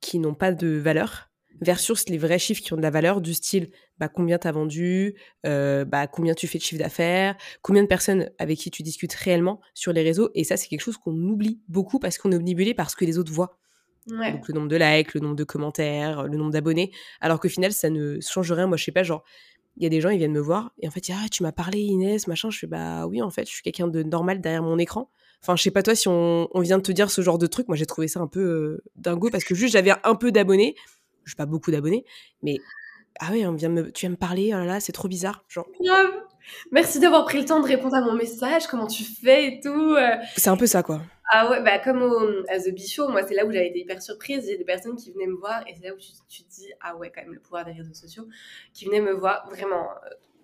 qui 0.00 0.18
n'ont 0.18 0.34
pas 0.34 0.52
de 0.52 0.68
valeur 0.68 1.30
versus 1.60 2.08
les 2.08 2.18
vrais 2.18 2.38
chiffres 2.38 2.60
qui 2.60 2.72
ont 2.72 2.76
de 2.76 2.82
la 2.82 2.90
valeur 2.90 3.20
du 3.20 3.34
style 3.34 3.70
bah, 3.98 4.08
combien 4.08 4.38
tu 4.38 4.48
as 4.48 4.52
vendu, 4.52 5.14
euh, 5.46 5.84
bah, 5.84 6.08
combien 6.08 6.34
tu 6.34 6.48
fais 6.48 6.58
de 6.58 6.62
chiffre 6.64 6.82
d'affaires, 6.82 7.36
combien 7.62 7.82
de 7.82 7.88
personnes 7.88 8.30
avec 8.38 8.58
qui 8.58 8.70
tu 8.70 8.82
discutes 8.82 9.14
réellement 9.14 9.60
sur 9.74 9.92
les 9.92 10.02
réseaux. 10.02 10.30
Et 10.34 10.42
ça, 10.42 10.56
c'est 10.56 10.66
quelque 10.66 10.80
chose 10.80 10.96
qu'on 10.96 11.14
oublie 11.14 11.60
beaucoup 11.68 12.00
parce 12.00 12.18
qu'on 12.18 12.32
est 12.32 12.36
omnibulé 12.36 12.74
par 12.74 12.90
ce 12.90 12.96
que 12.96 13.04
les 13.04 13.18
autres 13.18 13.32
voient. 13.32 13.58
Donc 14.06 14.48
le 14.48 14.54
nombre 14.54 14.68
de 14.68 14.76
likes, 14.76 15.14
le 15.14 15.20
nombre 15.20 15.36
de 15.36 15.44
commentaires, 15.44 16.24
le 16.24 16.36
nombre 16.36 16.50
d'abonnés. 16.50 16.92
Alors 17.20 17.40
qu'au 17.40 17.48
final, 17.48 17.72
ça 17.72 17.90
ne 17.90 18.18
change 18.20 18.50
rien. 18.52 18.66
Moi, 18.66 18.76
je 18.76 18.84
sais 18.84 18.92
pas, 18.92 19.02
genre, 19.02 19.22
il 19.76 19.82
y 19.82 19.86
a 19.86 19.88
des 19.88 20.00
gens, 20.00 20.10
ils 20.10 20.18
viennent 20.18 20.32
me 20.32 20.40
voir 20.40 20.72
et 20.80 20.88
en 20.88 20.90
fait, 20.90 21.02
ah, 21.10 21.28
tu 21.30 21.42
m'as 21.42 21.52
parlé 21.52 21.78
Inès, 21.80 22.26
machin. 22.26 22.50
Je 22.50 22.58
fais, 22.58 22.66
bah 22.66 23.06
oui, 23.06 23.22
en 23.22 23.30
fait, 23.30 23.46
je 23.46 23.52
suis 23.52 23.62
quelqu'un 23.62 23.88
de 23.88 24.02
normal 24.02 24.40
derrière 24.40 24.62
mon 24.62 24.78
écran. 24.78 25.10
Enfin, 25.42 25.56
je 25.56 25.62
sais 25.62 25.70
pas 25.70 25.82
toi 25.82 25.94
si 25.94 26.08
on, 26.08 26.48
vient 26.56 26.78
de 26.78 26.82
te 26.82 26.92
dire 26.92 27.10
ce 27.10 27.20
genre 27.20 27.38
de 27.38 27.46
truc. 27.46 27.68
Moi, 27.68 27.76
j'ai 27.76 27.86
trouvé 27.86 28.06
ça 28.08 28.20
un 28.20 28.28
peu 28.28 28.40
euh, 28.40 28.84
dingo 28.96 29.28
parce 29.30 29.44
que 29.44 29.54
juste 29.54 29.72
j'avais 29.72 29.92
un 30.04 30.14
peu 30.14 30.30
d'abonnés. 30.30 30.76
Je 31.24 31.34
pas 31.36 31.46
beaucoup 31.46 31.70
d'abonnés, 31.70 32.04
mais 32.42 32.58
ah 33.20 33.30
ouais, 33.30 33.46
on 33.46 33.52
vient 33.52 33.68
me, 33.68 33.92
tu 33.92 34.00
viens 34.00 34.10
me 34.10 34.16
parler, 34.16 34.50
oh 34.52 34.58
là 34.58 34.64
là, 34.64 34.80
c'est 34.80 34.92
trop 34.92 35.08
bizarre. 35.08 35.44
Genre. 35.48 35.66
Merci 36.70 37.00
d'avoir 37.00 37.24
pris 37.24 37.38
le 37.38 37.44
temps 37.44 37.60
de 37.60 37.66
répondre 37.66 37.94
à 37.94 38.00
mon 38.00 38.12
message. 38.12 38.66
Comment 38.66 38.86
tu 38.86 39.04
fais 39.04 39.46
et 39.46 39.60
tout. 39.60 39.94
Euh. 39.94 40.16
C'est 40.36 40.50
un 40.50 40.56
peu 40.56 40.66
ça, 40.66 40.82
quoi. 40.82 41.00
Ah 41.34 41.50
ouais, 41.50 41.62
bah 41.62 41.78
comme 41.78 42.02
au, 42.02 42.44
à 42.48 42.58
The 42.58 42.74
Bichot, 42.74 43.08
moi 43.08 43.22
c'est 43.26 43.34
là 43.34 43.46
où 43.46 43.50
j'avais 43.50 43.68
été 43.68 43.78
hyper 43.78 44.02
surprise. 44.02 44.44
Il 44.44 44.50
y 44.50 44.54
a 44.54 44.58
des 44.58 44.64
personnes 44.64 44.96
qui 44.96 45.12
venaient 45.12 45.26
me 45.26 45.36
voir 45.36 45.62
et 45.66 45.74
c'est 45.74 45.88
là 45.88 45.94
où 45.94 45.96
tu, 45.96 46.42
te 46.42 46.48
dis, 46.50 46.70
ah 46.82 46.94
ouais, 46.96 47.10
quand 47.14 47.22
même, 47.22 47.32
le 47.32 47.40
pouvoir 47.40 47.64
des 47.64 47.72
réseaux 47.72 47.94
sociaux, 47.94 48.28
qui 48.74 48.84
venaient 48.84 49.00
me 49.00 49.12
voir 49.12 49.48
vraiment. 49.48 49.88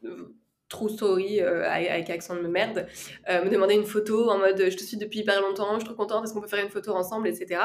Euh, 0.04 0.34
true 0.68 0.90
story 0.90 1.40
euh, 1.40 1.68
avec, 1.68 2.10
accent 2.10 2.36
de 2.36 2.46
merde, 2.46 2.86
euh, 3.28 3.44
me 3.44 3.50
demander 3.50 3.74
une 3.74 3.86
photo 3.86 4.28
en 4.28 4.38
mode 4.38 4.68
je 4.70 4.76
te 4.76 4.82
suis 4.82 4.96
depuis 4.96 5.20
hyper 5.20 5.40
longtemps, 5.40 5.74
je 5.74 5.78
suis 5.78 5.86
trop 5.86 5.94
contente, 5.94 6.24
est-ce 6.24 6.34
qu'on 6.34 6.40
peut 6.40 6.48
faire 6.48 6.62
une 6.62 6.70
photo 6.70 6.92
ensemble, 6.92 7.28
etc. 7.28 7.60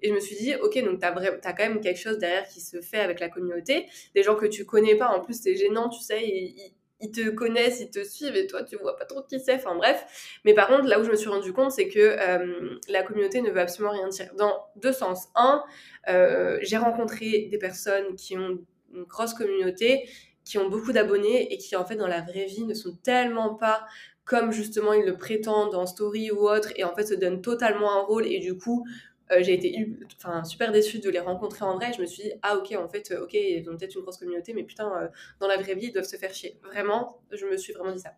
Et 0.00 0.08
je 0.08 0.14
me 0.14 0.20
suis 0.20 0.36
dit, 0.36 0.54
ok, 0.54 0.82
donc 0.84 0.98
t'as, 0.98 1.14
as 1.14 1.52
quand 1.52 1.68
même 1.68 1.80
quelque 1.80 2.00
chose 2.00 2.18
derrière 2.18 2.48
qui 2.48 2.60
se 2.60 2.80
fait 2.80 3.00
avec 3.00 3.20
la 3.20 3.28
communauté, 3.28 3.86
des 4.14 4.22
gens 4.22 4.36
que 4.36 4.46
tu 4.46 4.64
connais 4.64 4.96
pas, 4.96 5.08
en 5.08 5.20
plus 5.20 5.38
c'est 5.38 5.54
gênant, 5.54 5.88
tu 5.90 6.00
sais, 6.00 6.26
ils, 6.26 6.72
ils 7.00 7.10
te 7.10 7.28
connaissent, 7.30 7.80
ils 7.80 7.90
te 7.90 8.02
suivent 8.02 8.36
et 8.36 8.46
toi 8.46 8.62
tu 8.62 8.76
vois 8.76 8.96
pas 8.96 9.04
trop 9.04 9.22
qui 9.22 9.38
c'est, 9.40 9.54
enfin 9.54 9.74
bref. 9.74 10.38
Mais 10.44 10.54
par 10.54 10.68
contre, 10.68 10.84
là 10.84 10.98
où 10.98 11.04
je 11.04 11.10
me 11.10 11.16
suis 11.16 11.28
rendu 11.28 11.52
compte, 11.52 11.70
c'est 11.70 11.88
que 11.88 11.98
euh, 11.98 12.78
la 12.88 13.02
communauté 13.02 13.42
ne 13.42 13.50
veut 13.50 13.60
absolument 13.60 13.92
rien 13.92 14.08
dire. 14.08 14.32
Dans 14.36 14.66
deux 14.76 14.92
sens. 14.92 15.28
Un, 15.34 15.62
euh, 16.08 16.58
j'ai 16.62 16.76
rencontré 16.76 17.48
des 17.50 17.58
personnes 17.58 18.14
qui 18.16 18.36
ont 18.38 18.58
une 18.94 19.04
grosse 19.04 19.34
communauté, 19.34 20.08
qui 20.44 20.58
ont 20.58 20.68
beaucoup 20.68 20.92
d'abonnés 20.92 21.52
et 21.52 21.58
qui 21.58 21.76
en 21.76 21.84
fait 21.84 21.96
dans 21.96 22.06
la 22.06 22.20
vraie 22.22 22.46
vie 22.46 22.64
ne 22.64 22.74
sont 22.74 22.96
tellement 23.02 23.54
pas 23.54 23.84
comme 24.24 24.52
justement 24.52 24.92
ils 24.92 25.04
le 25.04 25.16
prétendent 25.16 25.74
en 25.74 25.86
story 25.86 26.30
ou 26.30 26.48
autre 26.48 26.72
et 26.76 26.84
en 26.84 26.94
fait 26.94 27.06
se 27.06 27.14
donnent 27.14 27.42
totalement 27.42 27.92
un 27.92 28.02
rôle 28.02 28.26
et 28.26 28.40
du 28.40 28.56
coup 28.56 28.86
euh, 29.32 29.42
j'ai 29.42 29.54
été 29.54 29.88
enfin, 30.16 30.44
super 30.44 30.70
déçue 30.72 31.00
de 31.00 31.10
les 31.10 31.18
rencontrer 31.18 31.64
en 31.64 31.74
vrai. 31.74 31.92
Je 31.92 32.00
me 32.00 32.06
suis 32.06 32.24
dit, 32.24 32.32
ah 32.42 32.56
ok, 32.56 32.72
en 32.76 32.88
fait, 32.88 33.12
ok, 33.20 33.34
ils 33.34 33.68
ont 33.68 33.76
peut-être 33.76 33.94
une 33.96 34.02
grosse 34.02 34.18
communauté, 34.18 34.52
mais 34.54 34.62
putain, 34.62 34.90
euh, 34.96 35.08
dans 35.40 35.48
la 35.48 35.56
vraie 35.56 35.74
vie, 35.74 35.86
ils 35.86 35.92
doivent 35.92 36.04
se 36.04 36.16
faire 36.16 36.32
chier. 36.32 36.58
Vraiment, 36.62 37.20
je 37.32 37.46
me 37.46 37.56
suis 37.56 37.72
vraiment 37.72 37.92
dit 37.92 38.00
ça. 38.00 38.12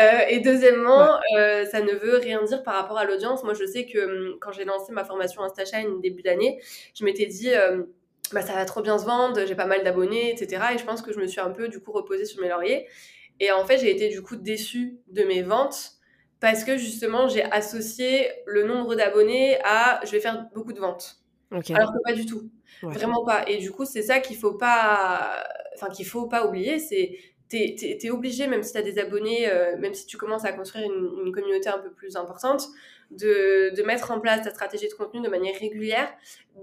Euh, 0.00 0.26
et 0.28 0.40
deuxièmement, 0.40 1.18
ça 1.70 1.80
ne 1.80 1.92
veut 1.92 2.18
rien 2.18 2.42
dire 2.44 2.62
par 2.62 2.74
rapport 2.74 2.98
à 2.98 3.04
l'audience. 3.04 3.42
Moi, 3.42 3.54
je 3.54 3.64
sais 3.64 3.86
que 3.86 4.32
hum, 4.32 4.38
quand 4.40 4.52
j'ai 4.52 4.64
lancé 4.64 4.92
ma 4.92 5.04
formation 5.04 5.42
InstaShine 5.42 6.00
début 6.00 6.22
d'année, 6.22 6.60
je 6.94 7.04
m'étais 7.04 7.26
dit, 7.26 7.50
bah, 8.32 8.42
ça 8.42 8.54
va 8.54 8.64
trop 8.64 8.80
bien 8.80 8.98
se 8.98 9.04
vendre, 9.04 9.44
j'ai 9.46 9.54
pas 9.54 9.66
mal 9.66 9.82
d'abonnés, 9.82 10.30
etc. 10.30 10.62
Et 10.74 10.78
je 10.78 10.84
pense 10.84 11.02
que 11.02 11.12
je 11.12 11.18
me 11.18 11.26
suis 11.26 11.40
un 11.40 11.50
peu, 11.50 11.68
du 11.68 11.80
coup, 11.80 11.92
reposée 11.92 12.24
sur 12.24 12.40
mes 12.40 12.48
lauriers. 12.48 12.86
Et 13.40 13.50
en 13.50 13.64
fait, 13.64 13.78
j'ai 13.78 13.90
été, 13.90 14.08
du 14.08 14.22
coup, 14.22 14.36
déçue 14.36 14.98
de 15.08 15.24
mes 15.24 15.42
ventes 15.42 15.94
parce 16.40 16.64
que 16.64 16.76
justement, 16.76 17.28
j'ai 17.28 17.42
associé 17.44 18.28
le 18.46 18.64
nombre 18.64 18.94
d'abonnés 18.94 19.58
à 19.64 20.00
je 20.04 20.10
vais 20.10 20.20
faire 20.20 20.46
beaucoup 20.54 20.72
de 20.72 20.80
ventes. 20.80 21.24
Alors 21.70 21.92
que 21.92 22.02
pas 22.04 22.12
du 22.12 22.26
tout. 22.26 22.50
Vraiment 22.82 23.24
pas. 23.24 23.48
Et 23.48 23.58
du 23.58 23.70
coup, 23.70 23.84
c'est 23.84 24.02
ça 24.02 24.18
qu'il 24.20 24.36
faut 24.36 24.54
pas, 24.54 25.44
enfin, 25.74 25.88
qu'il 25.88 26.06
faut 26.06 26.26
pas 26.26 26.46
oublier. 26.46 26.78
C'est, 26.78 27.16
t'es, 27.48 27.98
es, 28.02 28.10
obligé, 28.10 28.46
même 28.46 28.62
si 28.62 28.72
tu 28.72 28.78
as 28.78 28.82
des 28.82 28.98
abonnés, 28.98 29.48
euh, 29.48 29.76
même 29.78 29.94
si 29.94 30.06
tu 30.06 30.16
commences 30.16 30.44
à 30.44 30.52
construire 30.52 30.90
une, 30.90 31.32
communauté 31.32 31.68
un 31.68 31.78
peu 31.78 31.90
plus 31.90 32.16
importante, 32.16 32.68
de, 33.10 33.74
de, 33.74 33.82
mettre 33.82 34.10
en 34.10 34.18
place 34.18 34.42
ta 34.42 34.50
stratégie 34.50 34.88
de 34.88 34.94
contenu 34.94 35.20
de 35.20 35.28
manière 35.28 35.58
régulière, 35.58 36.12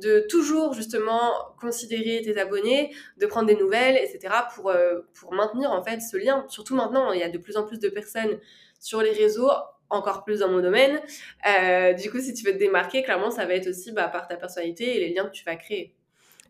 de 0.01 0.25
toujours 0.29 0.73
justement 0.73 1.33
considérer 1.59 2.21
tes 2.23 2.37
abonnés, 2.37 2.93
de 3.17 3.25
prendre 3.25 3.47
des 3.47 3.55
nouvelles, 3.55 3.95
etc. 3.95 4.33
pour, 4.53 4.69
euh, 4.69 5.01
pour 5.13 5.33
maintenir 5.33 5.71
en 5.71 5.83
fait 5.83 5.99
ce 6.01 6.17
lien. 6.17 6.45
Surtout 6.49 6.75
maintenant, 6.75 7.11
il 7.13 7.19
y 7.19 7.23
a 7.23 7.29
de 7.29 7.37
plus 7.37 7.57
en 7.57 7.65
plus 7.65 7.79
de 7.79 7.89
personnes 7.89 8.39
sur 8.81 9.01
les 9.01 9.11
réseaux, 9.11 9.49
encore 9.89 10.23
plus 10.23 10.39
dans 10.39 10.49
mon 10.49 10.61
domaine. 10.61 10.99
Euh, 11.47 11.93
du 11.93 12.09
coup, 12.11 12.19
si 12.19 12.33
tu 12.33 12.43
veux 12.43 12.53
te 12.53 12.57
démarquer, 12.57 13.03
clairement, 13.03 13.31
ça 13.31 13.45
va 13.45 13.53
être 13.53 13.67
aussi 13.67 13.91
bah, 13.91 14.07
par 14.07 14.27
ta 14.27 14.35
personnalité 14.35 14.97
et 14.97 15.07
les 15.07 15.13
liens 15.13 15.25
que 15.25 15.31
tu 15.31 15.45
vas 15.45 15.55
créer. 15.55 15.93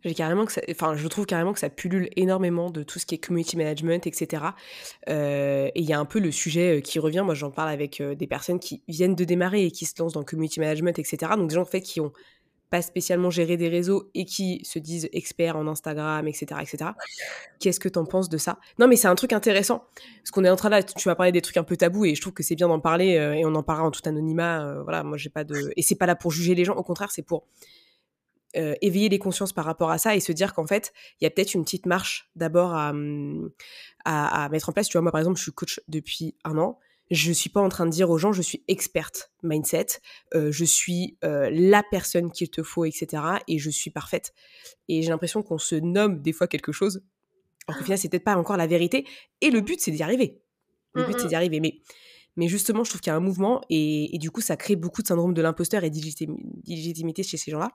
Je 0.04 1.08
trouve 1.08 1.28
carrément 1.28 1.54
que 1.54 1.60
ça 1.60 1.70
pullule 1.70 2.10
énormément 2.16 2.72
de 2.72 2.82
tout 2.82 2.98
ce 2.98 3.06
qui 3.06 3.14
est 3.16 3.18
community 3.20 3.56
management, 3.56 4.08
etc. 4.08 4.44
Euh, 5.10 5.68
et 5.76 5.80
il 5.80 5.88
y 5.88 5.94
a 5.94 6.00
un 6.00 6.06
peu 6.06 6.20
le 6.20 6.32
sujet 6.32 6.78
euh, 6.78 6.82
qui 6.82 6.98
revient. 6.98 7.22
Moi, 7.24 7.36
j'en 7.36 7.52
parle 7.52 7.70
avec 7.70 8.02
des 8.02 8.28
personnes 8.28 8.60
qui 8.60 8.82
viennent 8.88 9.14
de 9.14 9.24
démarrer 9.26 9.66
et 9.66 9.72
qui 9.72 9.86
se 9.86 9.94
lancent 10.00 10.14
dans 10.14 10.24
community 10.24 10.60
management, 10.60 10.98
etc. 10.98 11.34
Donc, 11.38 11.50
des 11.50 11.56
gens 11.56 11.62
en 11.62 11.66
fait 11.66 11.82
qui 11.82 12.00
ont 12.00 12.14
pas 12.72 12.82
spécialement 12.82 13.30
gérer 13.30 13.58
des 13.58 13.68
réseaux 13.68 14.10
et 14.16 14.24
qui 14.24 14.62
se 14.64 14.80
disent 14.80 15.10
experts 15.12 15.58
en 15.58 15.68
Instagram, 15.68 16.26
etc. 16.26 16.46
etc. 16.62 16.92
Qu'est-ce 17.60 17.82
que 17.82 17.90
tu 17.90 18.00
en 18.00 18.06
penses 18.06 18.30
de 18.30 18.38
ça? 18.38 18.60
Non, 18.80 18.88
mais 18.88 18.96
c'est 18.96 19.10
un 19.10 19.16
truc 19.16 19.34
intéressant. 19.34 19.84
Parce 20.24 20.32
qu'on 20.32 20.46
est 20.46 20.50
en 20.50 20.56
train 20.56 20.70
là, 20.70 20.82
tu 20.82 21.08
vas 21.10 21.16
parler 21.16 21.34
des 21.34 21.42
trucs 21.42 21.58
un 21.58 21.66
peu 21.66 21.76
tabous 21.76 22.06
et 22.06 22.16
je 22.16 22.22
trouve 22.22 22.34
que 22.34 22.44
c'est 22.44 22.56
bien 22.56 22.70
d'en 22.70 22.80
parler 22.80 23.18
euh, 23.18 23.34
et 23.34 23.46
on 23.46 23.54
en 23.56 23.62
parlera 23.62 23.86
en 23.86 23.92
tout 23.92 24.02
anonymat. 24.06 24.66
Euh, 24.66 24.84
voilà, 24.84 25.04
moi 25.04 25.18
j'ai 25.18 25.30
pas 25.30 25.44
de. 25.44 25.74
Et 25.76 25.82
c'est 25.82 25.96
pas 25.96 26.06
là 26.06 26.16
pour 26.16 26.32
juger 26.32 26.56
les 26.56 26.64
gens, 26.64 26.76
au 26.76 26.84
contraire, 26.84 27.12
c'est 27.12 27.24
pour 27.24 27.46
euh, 28.56 28.74
éveiller 28.82 29.10
les 29.10 29.20
consciences 29.20 29.52
par 29.52 29.66
rapport 29.66 29.92
à 29.92 29.98
ça 29.98 30.16
et 30.16 30.22
se 30.22 30.32
dire 30.32 30.54
qu'en 30.54 30.66
fait, 30.66 30.94
il 31.20 31.26
y 31.26 31.28
a 31.28 31.30
peut-être 31.30 31.54
une 31.54 31.66
petite 31.66 31.86
marche 31.86 32.32
d'abord 32.38 32.74
à, 32.74 32.94
à, 34.06 34.46
à 34.46 34.50
mettre 34.50 34.70
en 34.70 34.72
place. 34.72 34.88
Tu 34.88 34.94
vois, 34.94 35.02
moi 35.02 35.12
par 35.12 35.20
exemple, 35.20 35.38
je 35.38 35.44
suis 35.44 35.52
coach 35.52 35.82
depuis 35.90 36.36
un 36.46 36.58
an 36.58 36.80
je 37.12 37.34
suis 37.34 37.50
pas 37.50 37.62
en 37.62 37.70
train 37.70 37.86
de 37.86 37.92
dire 37.92 38.10
aux 38.10 38.18
gens 38.18 38.32
je 38.32 38.42
suis 38.42 38.64
experte 38.70 39.32
mindset, 39.44 39.88
euh, 40.34 40.52
je 40.52 40.64
suis 40.64 41.18
euh, 41.24 41.50
la 41.52 41.84
personne 41.84 42.32
qu'il 42.32 42.50
te 42.50 42.64
faut, 42.64 42.86
etc. 42.86 43.22
Et 43.48 43.60
je 43.60 43.70
suis 43.70 43.92
parfaite. 43.92 44.34
Et 44.88 45.02
j'ai 45.02 45.10
l'impression 45.10 45.44
qu'on 45.44 45.58
se 45.58 45.76
nomme 45.76 46.22
des 46.22 46.32
fois 46.32 46.48
quelque 46.48 46.72
chose 46.72 47.04
Alors 47.68 47.78
qu'au 47.78 47.84
final, 47.84 48.00
c'est 48.00 48.10
peut-être 48.10 48.24
pas 48.24 48.38
encore 48.38 48.58
la 48.58 48.68
vérité. 48.68 49.06
Et 49.42 49.52
le 49.52 49.60
but, 49.60 49.80
c'est 49.82 49.92
d'y 49.92 50.02
arriver. 50.02 50.42
Le 50.94 51.06
but, 51.06 51.20
c'est 51.20 51.28
d'y 51.28 51.36
arriver. 51.36 51.60
Mais, 51.60 51.82
mais 52.38 52.48
justement, 52.48 52.84
je 52.86 52.90
trouve 52.90 53.02
qu'il 53.02 53.12
y 53.12 53.14
a 53.14 53.18
un 53.18 53.22
mouvement 53.22 53.62
et, 53.70 54.16
et, 54.16 54.18
du 54.18 54.32
coup, 54.32 54.42
ça 54.42 54.56
crée 54.56 54.78
beaucoup 54.78 55.02
de 55.02 55.08
syndrome 55.08 55.34
de 55.34 55.42
l'imposteur 55.42 55.84
et 55.84 55.90
d'illégitimité 55.90 57.24
chez 57.24 57.38
ces 57.38 57.52
gens-là. 57.52 57.72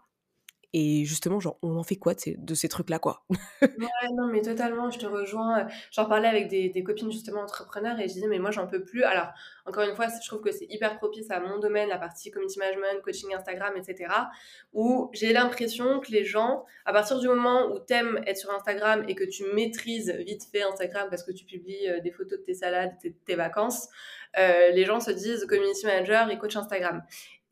Et 0.73 1.05
justement, 1.05 1.41
genre, 1.41 1.59
on 1.63 1.77
en 1.77 1.83
fait 1.83 1.97
quoi 1.97 2.15
de 2.15 2.55
ces, 2.55 2.69
trucs-là, 2.69 2.99
quoi? 2.99 3.25
Non, 4.13 4.27
mais 4.27 4.43
totalement, 4.43 4.91
je 4.91 4.99
te 4.99 5.07
rejoins. 5.07 5.67
J'en 5.91 6.07
parlais 6.07 6.29
avec 6.29 6.49
des, 6.49 6.83
copines, 6.83 7.11
justement, 7.11 7.41
entrepreneurs, 7.43 7.99
et 7.99 8.09
je 8.09 8.15
disais, 8.15 8.27
mais 8.27 8.39
moi, 8.39 8.51
j'en 8.51 8.67
peux 8.67 8.83
plus. 8.83 9.03
Alors, 9.05 9.29
encore 9.65 9.85
une 9.85 9.95
fois, 9.95 10.07
je 10.09 10.29
trouve 10.29 10.43
que 10.43 10.53
c'est 10.53 10.67
hyper 10.69 10.97
propice 10.99 11.31
à 11.31 11.41
mon 11.41 11.59
domaine, 11.59 11.89
la 11.89 11.99
partie 11.99 12.31
community 12.31 12.59
management, 12.59 13.03
coaching 13.03 13.35
Instagram, 13.35 13.75
etc., 13.77 14.13
où 14.73 15.11
j'ai 15.13 15.33
l'impression 15.33 16.01
que 16.01 16.11
les 16.11 16.25
gens, 16.25 16.65
à 16.85 16.93
partir 16.93 17.19
du 17.19 17.29
moment 17.29 17.73
où 17.73 17.79
t'aimes 17.79 18.21
être 18.27 18.39
sur 18.39 18.53
Instagram 18.53 19.05
et 19.09 19.15
que 19.15 19.25
tu 19.25 19.45
maîtrises 19.55 20.11
vite 20.27 20.45
fait 20.51 20.63
Instagram 20.63 21.09
parce 21.11 21.23
que 21.23 21.33
tu 21.33 21.45
publies 21.45 21.89
des 22.03 22.11
photos 22.11 22.39
de 22.39 22.45
tes 22.45 22.55
salades, 22.55 22.93
de 23.03 23.13
tes, 23.25 23.35
vacances, 23.35 23.89
les 24.37 24.85
gens 24.85 25.01
se 25.01 25.11
disent 25.11 25.47
community 25.47 25.87
manager 25.87 26.31
et 26.31 26.39
coach 26.39 26.57
Instagram. 26.57 27.03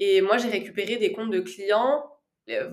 Et 0.01 0.21
moi, 0.21 0.39
j'ai 0.39 0.49
récupéré 0.49 0.97
des 0.97 1.13
comptes 1.13 1.31
de 1.31 1.41
clients 1.41 2.11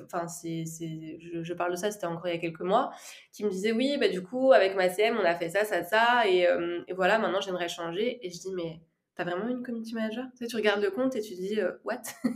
enfin 0.06 0.28
c'est, 0.28 0.66
je, 0.66 1.54
parle 1.54 1.72
de 1.72 1.76
ça, 1.78 1.92
c'était 1.92 2.06
encore 2.06 2.28
il 2.28 2.34
y 2.34 2.38
a 2.38 2.40
quelques 2.40 2.62
mois, 2.62 2.92
qui 3.32 3.44
me 3.44 3.50
disait 3.50 3.72
oui, 3.72 3.98
bah 4.00 4.10
du 4.10 4.22
coup 4.22 4.52
avec 4.52 4.76
ma 4.76 4.90
CM 4.90 5.18
on 5.18 5.26
a 5.26 5.36
fait 5.36 5.50
ça, 5.50 5.66
ça, 5.66 5.84
ça, 5.84 6.28
et, 6.28 6.48
euh, 6.48 6.82
et 6.88 6.94
voilà 6.94 7.20
maintenant 7.20 7.42
j'aimerais 7.42 7.70
changer. 7.70 8.26
Et 8.26 8.30
je 8.30 8.40
dis 8.40 8.54
mais 8.54 8.82
t'as 9.16 9.24
vraiment 9.24 9.48
une 9.48 9.64
community 9.64 9.94
manager? 9.94 10.26
Tu, 10.38 10.48
tu 10.48 10.56
regardes 10.56 10.82
le 10.82 10.92
compte 10.92 11.16
et 11.16 11.22
tu 11.22 11.34
dis 11.34 11.60
euh, 11.60 11.72
what? 11.84 12.02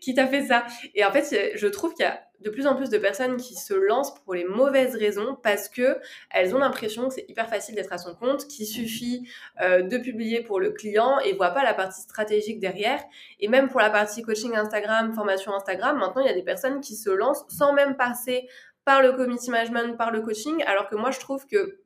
Qui 0.00 0.14
t'a 0.14 0.26
fait 0.26 0.46
ça? 0.46 0.64
Et 0.94 1.04
en 1.04 1.12
fait 1.12 1.54
je 1.56 1.66
trouve 1.66 1.94
qu'il 1.94 2.04
y 2.04 2.08
a 2.08 2.20
de 2.42 2.50
plus 2.50 2.66
en 2.66 2.74
plus 2.74 2.90
de 2.90 2.98
personnes 2.98 3.36
qui 3.36 3.54
se 3.54 3.74
lancent 3.74 4.14
pour 4.24 4.34
les 4.34 4.44
mauvaises 4.44 4.96
raisons 4.96 5.36
parce 5.42 5.68
que 5.68 5.98
elles 6.30 6.54
ont 6.54 6.58
l'impression 6.58 7.08
que 7.08 7.14
c'est 7.14 7.24
hyper 7.28 7.48
facile 7.48 7.74
d'être 7.74 7.92
à 7.92 7.98
son 7.98 8.14
compte, 8.14 8.46
qu'il 8.46 8.66
suffit 8.66 9.28
euh, 9.60 9.82
de 9.82 9.98
publier 9.98 10.42
pour 10.42 10.60
le 10.60 10.70
client 10.70 11.18
et 11.20 11.34
voient 11.34 11.50
pas 11.50 11.64
la 11.64 11.74
partie 11.74 12.00
stratégique 12.00 12.58
derrière. 12.60 13.02
Et 13.40 13.48
même 13.48 13.68
pour 13.68 13.80
la 13.80 13.90
partie 13.90 14.22
coaching 14.22 14.56
Instagram, 14.56 15.12
formation 15.14 15.54
Instagram, 15.54 15.98
maintenant 15.98 16.22
il 16.22 16.26
y 16.26 16.30
a 16.30 16.34
des 16.34 16.42
personnes 16.42 16.80
qui 16.80 16.96
se 16.96 17.10
lancent 17.10 17.44
sans 17.48 17.72
même 17.72 17.96
passer 17.96 18.48
par 18.84 19.02
le 19.02 19.12
community 19.12 19.50
management, 19.50 19.96
par 19.96 20.10
le 20.10 20.22
coaching, 20.22 20.62
alors 20.66 20.88
que 20.88 20.96
moi 20.96 21.12
je 21.12 21.20
trouve 21.20 21.46
que 21.46 21.81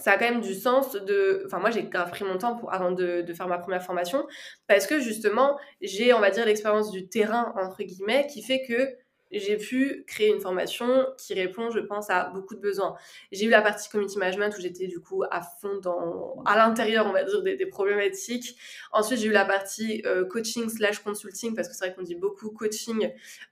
ça 0.00 0.12
a 0.12 0.18
quand 0.18 0.30
même 0.30 0.40
du 0.40 0.54
sens 0.54 0.92
de. 0.92 1.42
Enfin, 1.46 1.58
moi, 1.58 1.70
j'ai 1.70 1.84
grave 1.84 2.10
pris 2.10 2.24
mon 2.24 2.38
temps 2.38 2.60
avant 2.70 2.92
de, 2.92 3.22
de, 3.22 3.34
faire 3.34 3.48
ma 3.48 3.58
première 3.58 3.82
formation 3.82 4.26
parce 4.66 4.86
que 4.86 5.00
justement, 5.00 5.58
j'ai, 5.80 6.12
on 6.12 6.20
va 6.20 6.30
dire, 6.30 6.46
l'expérience 6.46 6.90
du 6.90 7.08
terrain, 7.08 7.52
entre 7.56 7.82
guillemets, 7.82 8.26
qui 8.26 8.42
fait 8.42 8.62
que 8.66 8.96
j'ai 9.32 9.56
pu 9.56 10.04
créer 10.06 10.28
une 10.28 10.40
formation 10.40 11.06
qui 11.16 11.34
répond, 11.34 11.70
je 11.70 11.78
pense, 11.78 12.10
à 12.10 12.30
beaucoup 12.30 12.54
de 12.54 12.60
besoins. 12.60 12.96
J'ai 13.30 13.44
eu 13.46 13.48
la 13.48 13.62
partie 13.62 13.88
community 13.88 14.18
management 14.18 14.52
où 14.56 14.60
j'étais 14.60 14.88
du 14.88 15.00
coup 15.00 15.22
à 15.30 15.40
fond 15.40 15.78
dans, 15.78 16.42
à 16.44 16.56
l'intérieur, 16.56 17.06
on 17.06 17.12
va 17.12 17.22
dire, 17.22 17.42
des, 17.42 17.66
problématiques. 17.66 18.56
Ensuite, 18.92 19.20
j'ai 19.20 19.28
eu 19.28 19.32
la 19.32 19.44
partie 19.44 20.02
euh, 20.04 20.24
coaching 20.24 20.68
slash 20.68 20.98
consulting 21.00 21.54
parce 21.54 21.68
que 21.68 21.74
c'est 21.74 21.86
vrai 21.86 21.94
qu'on 21.94 22.02
dit 22.02 22.16
beaucoup 22.16 22.50
coaching 22.50 23.04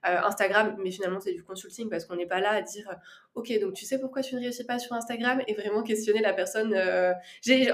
euh, 0.05 0.17
Instagram, 0.23 0.75
mais 0.79 0.91
finalement 0.91 1.21
c'est 1.21 1.33
du 1.33 1.43
consulting 1.43 1.89
parce 1.89 2.05
qu'on 2.05 2.15
n'est 2.15 2.27
pas 2.27 2.41
là 2.41 2.51
à 2.51 2.61
dire 2.61 2.89
ok, 3.35 3.59
donc 3.59 3.73
tu 3.73 3.85
sais 3.85 3.99
pourquoi 3.99 4.21
tu 4.21 4.35
ne 4.35 4.39
réussis 4.39 4.65
pas 4.65 4.79
sur 4.79 4.93
Instagram 4.93 5.41
et 5.47 5.53
vraiment 5.53 5.83
questionner 5.83 6.19
la 6.19 6.33
personne. 6.33 6.73
Euh, 6.73 7.13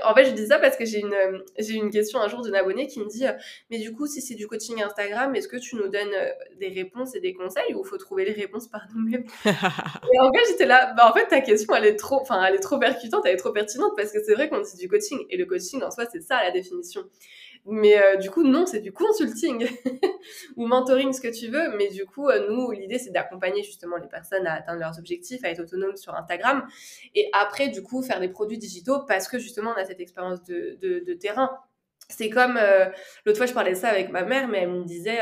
en 0.03 0.13
fait, 0.13 0.25
je 0.25 0.31
dis 0.31 0.47
ça 0.47 0.59
parce 0.59 0.77
que 0.77 0.85
j'ai 0.85 0.99
une, 0.99 1.15
j'ai 1.57 1.73
une 1.73 1.89
question 1.89 2.19
un 2.21 2.27
jour 2.27 2.41
d'une 2.41 2.55
abonnée 2.55 2.87
qui 2.87 2.99
me 2.99 3.07
dit, 3.07 3.25
mais 3.69 3.79
du 3.79 3.93
coup, 3.93 4.05
si 4.07 4.21
c'est 4.21 4.35
du 4.35 4.47
coaching 4.47 4.81
Instagram, 4.81 5.35
est-ce 5.35 5.47
que 5.47 5.57
tu 5.57 5.75
nous 5.75 5.87
donnes 5.87 6.15
des 6.59 6.69
réponses 6.69 7.15
et 7.15 7.19
des 7.19 7.33
conseils 7.33 7.73
ou 7.73 7.83
faut 7.83 7.97
trouver 7.97 8.25
les 8.25 8.33
réponses 8.33 8.67
par 8.67 8.87
nous-mêmes? 8.93 9.25
Et 9.45 10.19
en 10.19 10.31
fait, 10.31 10.43
j'étais 10.49 10.65
là, 10.65 10.93
bah 10.95 11.09
en 11.09 11.13
fait, 11.13 11.27
ta 11.27 11.41
question, 11.41 11.73
elle 11.75 11.85
est 11.85 11.95
trop, 11.95 12.21
enfin, 12.21 12.43
elle 12.45 12.55
est 12.55 12.59
trop 12.59 12.77
percutante, 12.77 13.23
elle 13.25 13.33
est 13.33 13.37
trop 13.37 13.51
pertinente 13.51 13.93
parce 13.95 14.11
que 14.11 14.23
c'est 14.23 14.33
vrai 14.33 14.49
qu'on 14.49 14.61
dit 14.61 14.77
du 14.77 14.87
coaching 14.87 15.19
et 15.29 15.37
le 15.37 15.45
coaching 15.45 15.81
en 15.83 15.91
soi, 15.91 16.05
c'est 16.11 16.21
ça 16.21 16.41
la 16.43 16.51
définition. 16.51 17.03
Mais 17.67 17.97
euh, 17.97 18.17
du 18.17 18.29
coup, 18.29 18.43
non, 18.43 18.67
c'est 18.67 18.79
du 18.79 18.91
consulting 18.91 19.67
ou 20.55 20.67
mentoring, 20.67 21.11
ce 21.13 21.21
que 21.21 21.27
tu 21.27 21.47
veux. 21.47 21.75
Mais 21.77 21.89
du 21.89 22.05
coup, 22.05 22.27
euh, 22.29 22.47
nous, 22.49 22.71
l'idée, 22.71 22.99
c'est 22.99 23.09
d'accompagner 23.09 23.63
justement 23.63 23.97
les 23.97 24.07
personnes 24.07 24.45
à 24.45 24.53
atteindre 24.53 24.79
leurs 24.79 24.99
objectifs, 24.99 25.43
à 25.43 25.49
être 25.49 25.61
autonomes 25.61 25.97
sur 25.97 26.13
Instagram. 26.15 26.67
Et 27.15 27.27
après, 27.33 27.69
du 27.69 27.81
coup, 27.81 28.03
faire 28.03 28.19
des 28.19 28.29
produits 28.29 28.59
digitaux 28.59 28.99
parce 29.07 29.27
que 29.27 29.39
justement, 29.39 29.73
on 29.75 29.81
a 29.81 29.85
cette 29.85 29.99
expérience 29.99 30.43
de, 30.43 31.13
terrain. 31.19 31.49
C'est 32.07 32.29
comme 32.29 32.57
euh, 32.57 32.85
l'autre 33.25 33.37
fois 33.39 33.47
je 33.47 33.53
parlais 33.53 33.71
de 33.71 33.77
ça 33.77 33.89
avec 33.89 34.11
ma 34.11 34.23
mère, 34.23 34.47
mais 34.47 34.59
elle 34.59 34.69
me 34.69 34.83
disait, 34.83 35.19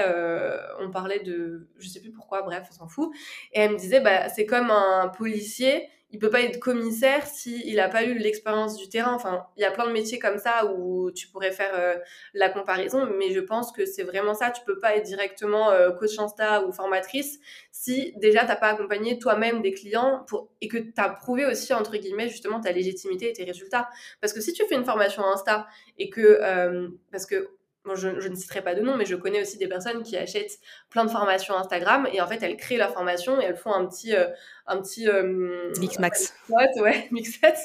on 0.82 0.92
parlait 0.92 1.22
de, 1.22 1.70
je 1.78 1.88
sais 1.88 2.02
plus 2.02 2.12
pourquoi, 2.12 2.42
bref, 2.42 2.68
on 2.72 2.74
s'en 2.74 2.88
fout, 2.90 3.10
et 3.54 3.62
elle 3.62 3.72
me 3.72 3.78
disait, 3.78 4.02
bah 4.02 4.28
c'est 4.28 4.46
comme 4.46 4.70
un 4.70 5.08
policier 5.08 5.88
il 6.14 6.20
peut 6.20 6.30
pas 6.30 6.42
être 6.42 6.60
commissaire 6.60 7.26
s'il 7.26 7.66
il 7.66 7.78
n'a 7.78 7.90
pas 7.90 8.04
eu 8.04 8.14
l'expérience 8.18 8.78
du 8.78 8.88
terrain. 8.88 9.14
Enfin, 9.16 9.48
il 9.58 9.62
y 9.62 9.66
a 9.66 9.72
plein 9.72 9.88
de 9.88 9.92
métiers 9.92 10.20
comme 10.20 10.38
ça 10.38 10.72
où 10.72 11.10
tu 11.12 11.28
pourrais 11.28 11.52
faire 11.52 11.72
euh, 11.74 11.96
la 12.36 12.50
comparaison, 12.50 13.10
mais 13.18 13.32
je 13.32 13.40
pense 13.40 13.72
que 13.72 13.86
c'est 13.88 14.04
vraiment 14.04 14.36
ça. 14.36 14.52
Tu 14.52 14.64
peux 14.64 14.80
pas 14.80 14.96
être 14.96 15.06
directement 15.06 15.72
euh, 15.72 15.92
coach 15.92 16.18
Insta 16.20 16.66
ou 16.66 16.72
formatrice 16.72 17.40
si 17.72 18.14
déjà 18.18 18.46
t'as 18.46 18.56
pas 18.56 18.68
accompagné 18.68 19.18
toi-même 19.18 19.64
des 19.64 19.74
clients 19.74 20.24
et 20.62 20.68
que 20.68 20.78
tu 20.78 20.94
as 20.98 21.10
prouvé 21.10 21.48
aussi 21.48 21.74
entre 21.74 21.98
guillemets 21.98 22.30
justement 22.30 22.62
ta 22.62 22.72
légitimité 22.72 23.30
et 23.30 23.34
tes 23.34 23.44
résultats. 23.44 23.90
Parce 24.22 24.34
que 24.34 24.40
si 24.42 24.54
tu 24.54 24.64
fais 24.68 24.76
une 24.76 24.86
formation 24.86 25.26
Insta 25.26 25.66
et 25.98 26.12
que 26.12 26.22
euh, 26.22 26.90
parce 27.12 27.26
que 27.26 27.50
je, 27.96 28.08
ne 28.30 28.36
citerai 28.36 28.62
pas 28.62 28.76
de 28.76 28.82
nom, 28.82 28.96
mais 28.96 29.06
je 29.06 29.16
connais 29.16 29.42
aussi 29.42 29.58
des 29.58 29.68
personnes 29.68 30.04
qui 30.04 30.16
achètent 30.18 30.60
plein 30.90 31.06
de 31.06 31.10
formations 31.12 31.56
Instagram 31.56 32.08
et 32.12 32.22
en 32.22 32.28
fait 32.28 32.42
elles 32.42 32.56
créent 32.56 32.78
leur 32.78 32.94
formation 32.94 33.42
et 33.42 33.46
elles 33.46 33.58
font 33.58 33.74
un 33.74 33.86
petit, 33.86 34.16
euh, 34.16 34.28
un 34.68 34.82
petit 34.82 35.08
euh, 35.08 35.72
mix 35.80 36.00
max, 36.00 36.34
ouais, 36.50 37.08
mixette 37.12 37.60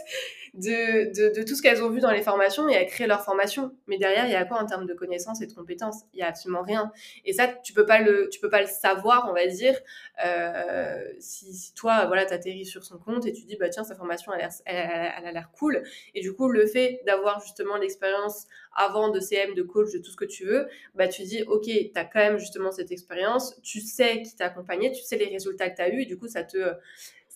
de, 0.54 1.12
de, 1.14 1.34
de, 1.34 1.42
tout 1.42 1.54
ce 1.54 1.62
qu'elles 1.62 1.82
ont 1.82 1.90
vu 1.90 2.00
dans 2.00 2.11
les 2.11 2.22
formations 2.22 2.68
et 2.68 2.74
elles 2.74 2.87
créent 2.87 3.06
leur 3.06 3.22
formation. 3.22 3.72
Mais 3.87 3.98
derrière, 3.98 4.26
il 4.26 4.32
y 4.32 4.37
a 4.37 4.44
quoi 4.44 4.58
en 4.58 4.66
termes 4.66 4.87
de 4.87 4.94
connaissances 4.94 5.40
et 5.42 5.46
de 5.46 5.52
compétences? 5.52 6.02
Il 6.12 6.20
y 6.20 6.22
a 6.22 6.28
absolument 6.28 6.62
rien. 6.62 6.92
Et 7.24 7.32
ça, 7.32 7.48
tu 7.48 7.72
peux 7.72 7.87
pas 7.87 8.00
le, 8.00 8.28
tu 8.30 8.40
peux 8.40 8.50
pas 8.50 8.61
le 8.61 8.66
savoir, 8.66 9.28
on 9.30 9.34
va 9.34 9.46
dire, 9.46 9.78
euh, 10.24 11.02
si, 11.18 11.54
si, 11.54 11.74
toi, 11.74 12.06
voilà, 12.06 12.24
t'atterris 12.24 12.66
sur 12.66 12.84
son 12.84 12.98
compte 12.98 13.26
et 13.26 13.32
tu 13.32 13.44
dis, 13.44 13.56
bah 13.56 13.68
tiens, 13.68 13.84
sa 13.84 13.94
formation, 13.94 14.32
elle, 14.32 14.48
elle, 14.66 15.12
elle 15.18 15.26
a 15.26 15.32
l'air 15.32 15.50
cool. 15.52 15.82
Et 16.14 16.20
du 16.20 16.32
coup, 16.32 16.48
le 16.48 16.66
fait 16.66 17.00
d'avoir 17.06 17.40
justement 17.40 17.76
l'expérience 17.76 18.46
avant 18.74 19.11
de 19.11 19.20
CM, 19.20 19.54
de 19.54 19.62
coach, 19.62 19.92
de 19.92 19.98
tout 19.98 20.11
ce 20.11 20.16
que 20.16 20.24
tu 20.24 20.44
veux, 20.44 20.68
bah 20.94 21.08
tu 21.08 21.22
dis, 21.22 21.42
ok, 21.42 21.64
tu 21.64 21.90
as 21.94 22.04
quand 22.04 22.20
même 22.20 22.38
justement 22.38 22.70
cette 22.70 22.92
expérience, 22.92 23.61
tu 23.62 23.80
sais 23.80 24.22
qui 24.22 24.37
t'a 24.37 24.46
accompagné, 24.46 24.92
tu 24.92 25.02
sais 25.02 25.16
les 25.16 25.26
résultats 25.26 25.68
que 25.70 25.76
tu 25.76 25.82
as 25.82 25.88
eu, 25.88 26.02
et 26.02 26.06
du 26.06 26.16
coup, 26.16 26.28
ça 26.28 26.44
te, 26.44 26.74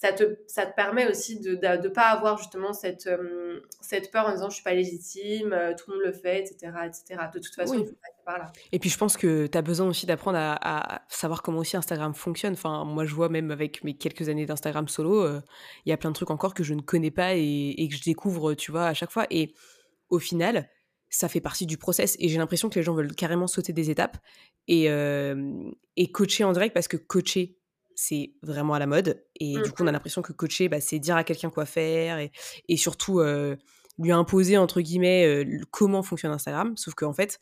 ça 0.02 0.12
te, 0.12 0.36
ça 0.48 0.66
te 0.66 0.74
permet 0.74 1.08
aussi 1.08 1.38
de 1.38 1.52
ne 1.52 1.88
pas 1.88 2.08
avoir 2.08 2.36
justement 2.36 2.72
cette, 2.72 3.06
euh, 3.06 3.60
cette 3.80 4.10
peur 4.10 4.26
en 4.26 4.32
disant 4.32 4.50
je 4.50 4.56
suis 4.56 4.64
pas 4.64 4.74
légitime, 4.74 5.52
euh, 5.52 5.74
tout 5.76 5.92
le 5.92 5.96
monde 5.96 6.06
le 6.06 6.12
fait, 6.12 6.40
etc. 6.40 6.72
etc. 6.86 7.20
De 7.32 7.38
toute 7.38 7.54
façon, 7.54 7.74
il 7.74 7.86
faut 7.86 7.94
par 8.26 8.38
là. 8.38 8.52
Et 8.72 8.80
puis 8.80 8.90
je 8.90 8.98
pense 8.98 9.16
que 9.16 9.46
tu 9.46 9.56
as 9.56 9.62
besoin 9.62 9.86
aussi 9.86 10.04
d'apprendre 10.06 10.38
à, 10.40 11.02
savoir 11.08 11.40
comment 11.40 11.58
aussi 11.58 11.76
Instagram 11.76 12.14
fonctionne. 12.14 12.54
Enfin, 12.54 12.84
moi 12.84 13.04
je 13.04 13.14
vois 13.14 13.28
même 13.28 13.52
avec 13.52 13.84
mes 13.84 13.96
quelques 13.96 14.28
années 14.28 14.44
d'Instagram 14.44 14.88
solo, 14.88 15.22
euh, 15.22 15.40
il 15.86 15.90
y 15.90 15.92
a 15.92 15.96
plein 15.96 16.10
de 16.10 16.16
trucs 16.16 16.30
encore 16.30 16.54
que 16.54 16.64
je 16.64 16.74
ne 16.74 16.80
connais 16.80 17.12
pas 17.12 17.36
et, 17.36 17.72
et, 17.78 17.88
que 17.88 17.94
je 17.94 18.02
découvre, 18.02 18.54
tu 18.54 18.72
vois, 18.72 18.86
à 18.86 18.94
chaque 18.94 19.12
fois. 19.12 19.28
Et 19.30 19.54
au 20.08 20.18
final, 20.18 20.68
ça 21.10 21.28
fait 21.28 21.40
partie 21.40 21.66
du 21.66 21.78
process. 21.78 22.16
Et 22.18 22.28
j'ai 22.28 22.38
l'impression 22.38 22.68
que 22.68 22.74
les 22.74 22.82
gens 22.82 22.94
veulent 22.94 23.14
carrément 23.14 23.46
sauter 23.46 23.72
des 23.72 23.88
étapes 23.88 24.16
et, 24.66 24.86
et 25.96 26.10
coacher 26.10 26.42
en 26.42 26.52
direct 26.52 26.74
parce 26.74 26.88
que 26.88 26.96
coacher, 26.96 27.56
c'est 28.02 28.32
vraiment 28.42 28.74
à 28.74 28.78
la 28.78 28.86
mode. 28.86 29.24
Et 29.38 29.54
du 29.62 29.70
coup, 29.70 29.82
on 29.82 29.86
a 29.86 29.90
mmh 29.90 29.92
l'impression 29.92 30.22
que 30.22 30.32
coacher, 30.32 30.68
bah, 30.68 30.80
c'est 30.80 30.98
dire 30.98 31.16
à 31.16 31.24
quelqu'un 31.24 31.50
quoi 31.50 31.66
faire 31.66 32.18
et, 32.18 32.32
et 32.68 32.76
surtout 32.76 33.20
lui 33.98 34.12
imposer, 34.12 34.58
entre 34.58 34.80
guillemets, 34.80 35.46
comment 35.70 36.02
fonctionne 36.02 36.32
Instagram. 36.32 36.76
Sauf 36.76 36.94
qu'en 36.94 37.12
fait, 37.12 37.38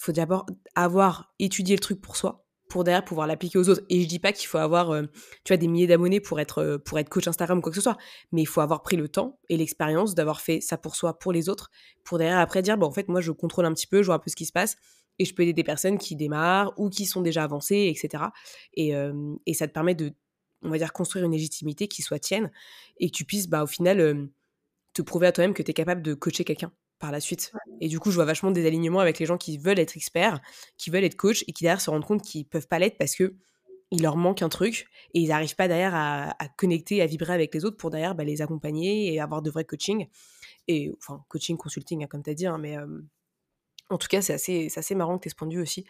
il 0.00 0.04
faut 0.04 0.12
d'abord 0.12 0.46
avoir 0.74 1.32
étudié 1.38 1.76
le 1.76 1.80
truc 1.80 2.00
pour 2.00 2.16
soi, 2.16 2.44
pour 2.68 2.82
derrière 2.82 3.04
pouvoir 3.04 3.28
l'appliquer 3.28 3.58
aux 3.58 3.68
autres. 3.68 3.82
Et 3.88 4.02
je 4.02 4.08
dis 4.08 4.18
pas 4.18 4.32
qu'il 4.32 4.48
faut 4.48 4.58
avoir, 4.58 5.00
tu 5.44 5.52
vois, 5.52 5.56
des 5.56 5.68
milliers 5.68 5.86
d'abonnés 5.86 6.20
pour 6.20 6.40
être, 6.40 6.78
pour 6.84 6.98
être 6.98 7.08
coach 7.08 7.28
Instagram 7.28 7.58
ou 7.58 7.60
quoi 7.60 7.70
que 7.70 7.76
ce 7.76 7.82
soit. 7.82 7.98
Mais 8.32 8.42
il 8.42 8.46
faut 8.46 8.62
avoir 8.62 8.82
pris 8.82 8.96
le 8.96 9.08
temps 9.08 9.38
et 9.48 9.56
l'expérience 9.56 10.16
d'avoir 10.16 10.40
fait 10.40 10.60
ça 10.60 10.76
pour 10.76 10.96
soi, 10.96 11.18
pour 11.18 11.32
les 11.32 11.48
autres, 11.48 11.70
pour 12.02 12.18
derrière 12.18 12.38
après 12.38 12.62
dire, 12.62 12.76
bon, 12.78 12.86
en 12.86 12.92
fait, 12.92 13.08
moi, 13.08 13.20
je 13.20 13.30
contrôle 13.30 13.66
un 13.66 13.72
petit 13.72 13.86
peu, 13.86 14.02
je 14.02 14.06
vois 14.06 14.16
un 14.16 14.18
peu 14.18 14.30
ce 14.30 14.36
qui 14.36 14.46
se 14.46 14.52
passe 14.52 14.76
et 15.18 15.24
je 15.24 15.34
peux 15.34 15.42
aider 15.42 15.52
des 15.52 15.64
personnes 15.64 15.98
qui 15.98 16.16
démarrent 16.16 16.72
ou 16.76 16.90
qui 16.90 17.06
sont 17.06 17.22
déjà 17.22 17.44
avancées, 17.44 17.92
etc. 17.94 18.24
Et, 18.74 18.92
et 19.46 19.54
ça 19.54 19.68
te 19.68 19.72
permet 19.72 19.94
de, 19.94 20.12
on 20.62 20.70
va 20.70 20.78
dire, 20.78 20.92
construire 20.92 21.24
une 21.24 21.32
légitimité 21.32 21.88
qui 21.88 22.02
soit 22.02 22.18
tienne 22.18 22.50
et 22.98 23.10
que 23.10 23.16
tu 23.16 23.24
puisses, 23.24 23.48
bah, 23.48 23.62
au 23.62 23.66
final, 23.66 24.28
te 24.94 25.02
prouver 25.02 25.26
à 25.26 25.32
toi-même 25.32 25.54
que 25.54 25.62
tu 25.62 25.70
es 25.70 25.74
capable 25.74 26.02
de 26.02 26.14
coacher 26.14 26.44
quelqu'un 26.44 26.72
par 26.98 27.12
la 27.12 27.20
suite. 27.20 27.52
Et 27.80 27.88
du 27.88 28.00
coup, 28.00 28.10
je 28.10 28.16
vois 28.16 28.24
vachement 28.24 28.50
des 28.50 28.66
alignements 28.66 29.00
avec 29.00 29.18
les 29.18 29.26
gens 29.26 29.36
qui 29.36 29.58
veulent 29.58 29.78
être 29.78 29.96
experts, 29.96 30.40
qui 30.78 30.90
veulent 30.90 31.04
être 31.04 31.16
coach 31.16 31.44
et 31.46 31.52
qui 31.52 31.64
derrière 31.64 31.80
se 31.80 31.90
rendent 31.90 32.04
compte 32.04 32.22
qu'ils 32.22 32.46
peuvent 32.46 32.68
pas 32.68 32.78
l'être 32.78 32.96
parce 32.96 33.14
que 33.14 33.34
il 33.90 34.02
leur 34.02 34.16
manque 34.16 34.42
un 34.42 34.48
truc 34.48 34.86
et 35.12 35.20
ils 35.20 35.28
n'arrivent 35.28 35.54
pas 35.54 35.68
derrière 35.68 35.94
à, 35.94 36.34
connecter, 36.56 37.02
à 37.02 37.06
vibrer 37.06 37.32
avec 37.32 37.54
les 37.54 37.64
autres 37.64 37.76
pour 37.76 37.90
derrière 37.90 38.14
bah, 38.14 38.24
les 38.24 38.42
accompagner 38.42 39.12
et 39.12 39.20
avoir 39.20 39.42
de 39.42 39.50
vrais 39.50 39.64
coaching. 39.64 40.08
Et 40.66 40.90
enfin, 40.96 41.22
coaching, 41.28 41.56
consulting, 41.56 42.02
hein, 42.02 42.06
comme 42.08 42.22
tu 42.22 42.30
as 42.30 42.34
dit, 42.34 42.46
hein, 42.46 42.58
mais 42.58 42.76
en 43.90 43.98
tout 43.98 44.08
cas, 44.08 44.22
c'est 44.22 44.32
assez, 44.32 44.68
assez 44.74 44.94
marrant 44.94 45.18
que 45.18 45.22
tu 45.22 45.28
aies 45.28 45.30
ce 45.30 45.36
point 45.36 45.48
de 45.48 45.54
vue 45.54 45.62
aussi. 45.62 45.86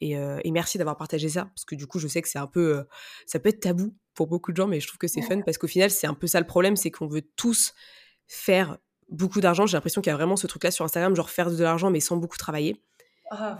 Et, 0.00 0.12
et 0.12 0.50
merci 0.50 0.76
d'avoir 0.78 0.96
partagé 0.96 1.28
ça, 1.28 1.44
parce 1.46 1.64
que 1.64 1.74
du 1.74 1.86
coup, 1.86 1.98
je 1.98 2.08
sais 2.08 2.20
que 2.20 2.28
c'est 2.28 2.38
un 2.38 2.46
peu, 2.46 2.84
ça 3.26 3.38
peut 3.38 3.48
être 3.48 3.60
tabou 3.60 3.94
pour 4.14 4.26
beaucoup 4.26 4.52
de 4.52 4.56
gens, 4.56 4.66
mais 4.66 4.80
je 4.80 4.86
trouve 4.86 4.98
que 4.98 5.08
c'est 5.08 5.22
fun 5.22 5.40
parce 5.42 5.58
qu'au 5.58 5.66
final, 5.66 5.90
c'est 5.90 6.06
un 6.06 6.14
peu 6.14 6.26
ça 6.26 6.40
le 6.40 6.46
problème, 6.46 6.76
c'est 6.76 6.90
qu'on 6.90 7.06
veut 7.06 7.22
tous 7.36 7.74
faire 8.26 8.78
beaucoup 9.08 9.40
d'argent. 9.40 9.66
J'ai 9.66 9.76
l'impression 9.76 10.00
qu'il 10.00 10.10
y 10.10 10.14
a 10.14 10.16
vraiment 10.16 10.36
ce 10.36 10.46
truc-là 10.46 10.70
sur 10.70 10.84
Instagram, 10.84 11.14
genre 11.14 11.30
faire 11.30 11.50
de 11.50 11.62
l'argent 11.62 11.90
mais 11.90 12.00
sans 12.00 12.16
beaucoup 12.16 12.38
travailler. 12.38 12.82
Ah, 13.30 13.58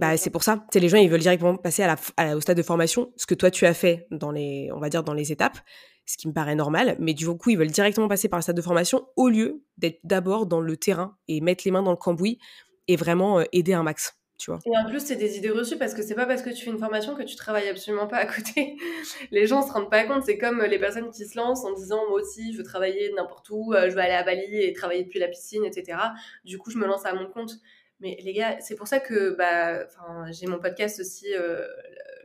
bah, 0.00 0.16
c'est 0.16 0.30
pour 0.30 0.42
ça. 0.42 0.66
Les 0.74 0.88
gens, 0.88 0.98
ils 0.98 1.08
veulent 1.08 1.20
directement 1.20 1.56
passer 1.56 1.82
à 1.82 1.96
la, 2.18 2.36
au 2.36 2.40
stade 2.40 2.56
de 2.56 2.62
formation, 2.62 3.12
ce 3.16 3.26
que 3.26 3.34
toi 3.34 3.50
tu 3.50 3.64
as 3.66 3.74
fait 3.74 4.06
dans 4.10 4.30
les, 4.30 4.70
on 4.72 4.80
va 4.80 4.90
dire 4.90 5.02
dans 5.02 5.14
les 5.14 5.32
étapes, 5.32 5.58
ce 6.04 6.16
qui 6.16 6.28
me 6.28 6.32
paraît 6.32 6.54
normal. 6.54 6.96
Mais 6.98 7.14
du 7.14 7.26
coup, 7.26 7.50
ils 7.50 7.58
veulent 7.58 7.70
directement 7.70 8.08
passer 8.08 8.28
par 8.28 8.38
le 8.38 8.42
stade 8.42 8.56
de 8.56 8.62
formation 8.62 9.08
au 9.16 9.28
lieu 9.28 9.62
d'être 9.78 10.00
d'abord 10.04 10.46
dans 10.46 10.60
le 10.60 10.76
terrain 10.76 11.16
et 11.28 11.40
mettre 11.40 11.62
les 11.64 11.70
mains 11.70 11.82
dans 11.82 11.90
le 11.90 11.96
cambouis 11.96 12.38
et 12.88 12.96
vraiment 12.96 13.40
euh, 13.40 13.44
aider 13.52 13.74
un 13.74 13.82
max. 13.82 14.18
Tu 14.38 14.52
vois. 14.52 14.60
Et 14.66 14.78
en 14.78 14.88
plus, 14.88 15.00
c'est 15.00 15.16
des 15.16 15.36
idées 15.36 15.50
reçues 15.50 15.78
parce 15.78 15.94
que 15.94 16.02
c'est 16.02 16.14
pas 16.14 16.24
parce 16.24 16.42
que 16.42 16.50
tu 16.50 16.64
fais 16.64 16.70
une 16.70 16.78
formation 16.78 17.16
que 17.16 17.24
tu 17.24 17.34
travailles 17.34 17.68
absolument 17.68 18.06
pas 18.06 18.18
à 18.18 18.26
côté. 18.26 18.76
les 19.32 19.48
gens 19.48 19.66
se 19.66 19.72
rendent 19.72 19.90
pas 19.90 20.04
compte. 20.04 20.22
C'est 20.22 20.38
comme 20.38 20.62
les 20.62 20.78
personnes 20.78 21.10
qui 21.10 21.26
se 21.26 21.36
lancent 21.36 21.64
en 21.64 21.72
disant 21.72 22.08
Moi 22.08 22.20
aussi, 22.20 22.52
je 22.52 22.58
veux 22.58 22.62
travailler 22.62 23.12
n'importe 23.16 23.50
où, 23.50 23.74
euh, 23.74 23.90
je 23.90 23.96
veux 23.96 24.00
aller 24.00 24.12
à 24.14 24.22
Bali 24.22 24.62
et 24.62 24.72
travailler 24.72 25.02
depuis 25.02 25.18
la 25.18 25.26
piscine, 25.26 25.64
etc. 25.64 25.98
Du 26.44 26.56
coup, 26.56 26.70
je 26.70 26.78
me 26.78 26.86
lance 26.86 27.04
à 27.04 27.14
mon 27.14 27.26
compte. 27.26 27.54
Mais 28.00 28.16
les 28.22 28.32
gars, 28.32 28.60
c'est 28.60 28.76
pour 28.76 28.86
ça 28.86 29.00
que 29.00 29.30
bah, 29.30 29.84
j'ai 30.30 30.46
mon 30.46 30.60
podcast 30.60 31.00
aussi, 31.00 31.34
euh, 31.34 31.66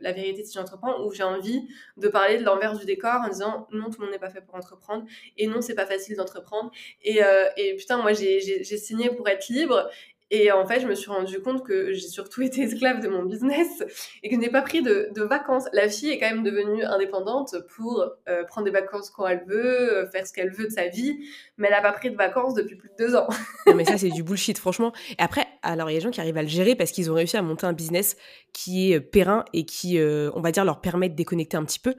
La 0.00 0.12
vérité 0.12 0.44
si 0.44 0.54
j'entreprends, 0.54 1.04
où 1.04 1.12
j'ai 1.12 1.24
envie 1.24 1.66
de 1.96 2.06
parler 2.06 2.38
de 2.38 2.44
l'envers 2.44 2.78
du 2.78 2.84
décor 2.84 3.22
en 3.24 3.28
disant 3.28 3.66
non, 3.72 3.90
tout 3.90 3.98
le 3.98 4.06
monde 4.06 4.12
n'est 4.12 4.20
pas 4.20 4.30
fait 4.30 4.40
pour 4.40 4.54
entreprendre, 4.54 5.04
et 5.36 5.48
non, 5.48 5.60
c'est 5.62 5.74
pas 5.74 5.86
facile 5.86 6.14
d'entreprendre. 6.14 6.70
Et, 7.02 7.18
et 7.56 7.74
putain, 7.74 8.00
moi, 8.00 8.12
j'ai 8.12 8.62
signé 8.62 9.10
pour 9.10 9.28
être 9.28 9.48
libre, 9.48 9.90
et 10.34 10.50
en 10.50 10.66
fait, 10.66 10.80
je 10.80 10.86
me 10.86 10.94
suis 10.94 11.10
rendu 11.10 11.40
compte 11.40 11.64
que 11.64 11.92
j'ai 11.92 12.08
surtout 12.08 12.42
été 12.42 12.62
esclave 12.62 13.00
de 13.00 13.08
mon 13.08 13.24
business 13.24 13.84
et 14.22 14.28
que 14.28 14.34
je 14.34 14.40
n'ai 14.40 14.50
pas 14.50 14.62
pris 14.62 14.82
de, 14.82 15.10
vacances. 15.16 15.64
La 15.72 15.88
fille 15.88 16.10
est 16.10 16.18
quand 16.18 16.28
même 16.28 16.42
devenue 16.42 16.84
indépendante 16.84 17.56
pour 17.76 18.04
euh, 18.28 18.44
prendre 18.44 18.66
des 18.66 18.70
vacances 18.70 19.10
quand 19.10 19.26
elle 19.26 19.44
veut, 19.46 19.96
euh, 19.96 20.06
faire 20.10 20.26
ce 20.26 20.32
qu'elle 20.32 20.50
veut 20.50 20.66
de 20.66 20.72
sa 20.72 20.88
vie, 20.88 21.18
mais 21.56 21.68
elle 21.68 21.74
n'a 21.74 21.80
pas 21.80 21.92
pris 21.92 22.10
de 22.10 22.16
vacances 22.16 22.54
depuis 22.54 22.76
plus 22.76 22.90
de 22.90 22.94
deux 22.98 23.14
ans. 23.14 23.28
non, 23.66 23.74
mais 23.74 23.84
ça, 23.84 23.96
c'est 23.96 24.10
du 24.10 24.22
bullshit, 24.22 24.58
franchement. 24.58 24.92
Et 25.10 25.22
après, 25.22 25.46
alors, 25.62 25.90
il 25.90 25.94
y 25.94 25.96
a 25.96 26.00
des 26.00 26.04
gens 26.04 26.10
qui 26.10 26.20
arrivent 26.20 26.36
à 26.36 26.42
le 26.42 26.48
gérer 26.48 26.74
parce 26.74 26.90
qu'ils 26.90 27.10
ont 27.10 27.14
réussi 27.14 27.36
à 27.36 27.42
monter 27.42 27.66
un 27.66 27.72
business 27.72 28.16
qui 28.52 28.92
est 28.92 28.96
euh, 28.96 29.00
périn 29.00 29.44
et 29.52 29.64
qui, 29.64 29.98
on 30.00 30.40
va 30.40 30.50
dire, 30.50 30.64
leur 30.64 30.80
permet 30.80 31.08
de 31.08 31.14
déconnecter 31.14 31.56
un 31.56 31.64
petit 31.64 31.78
peu. 31.78 31.94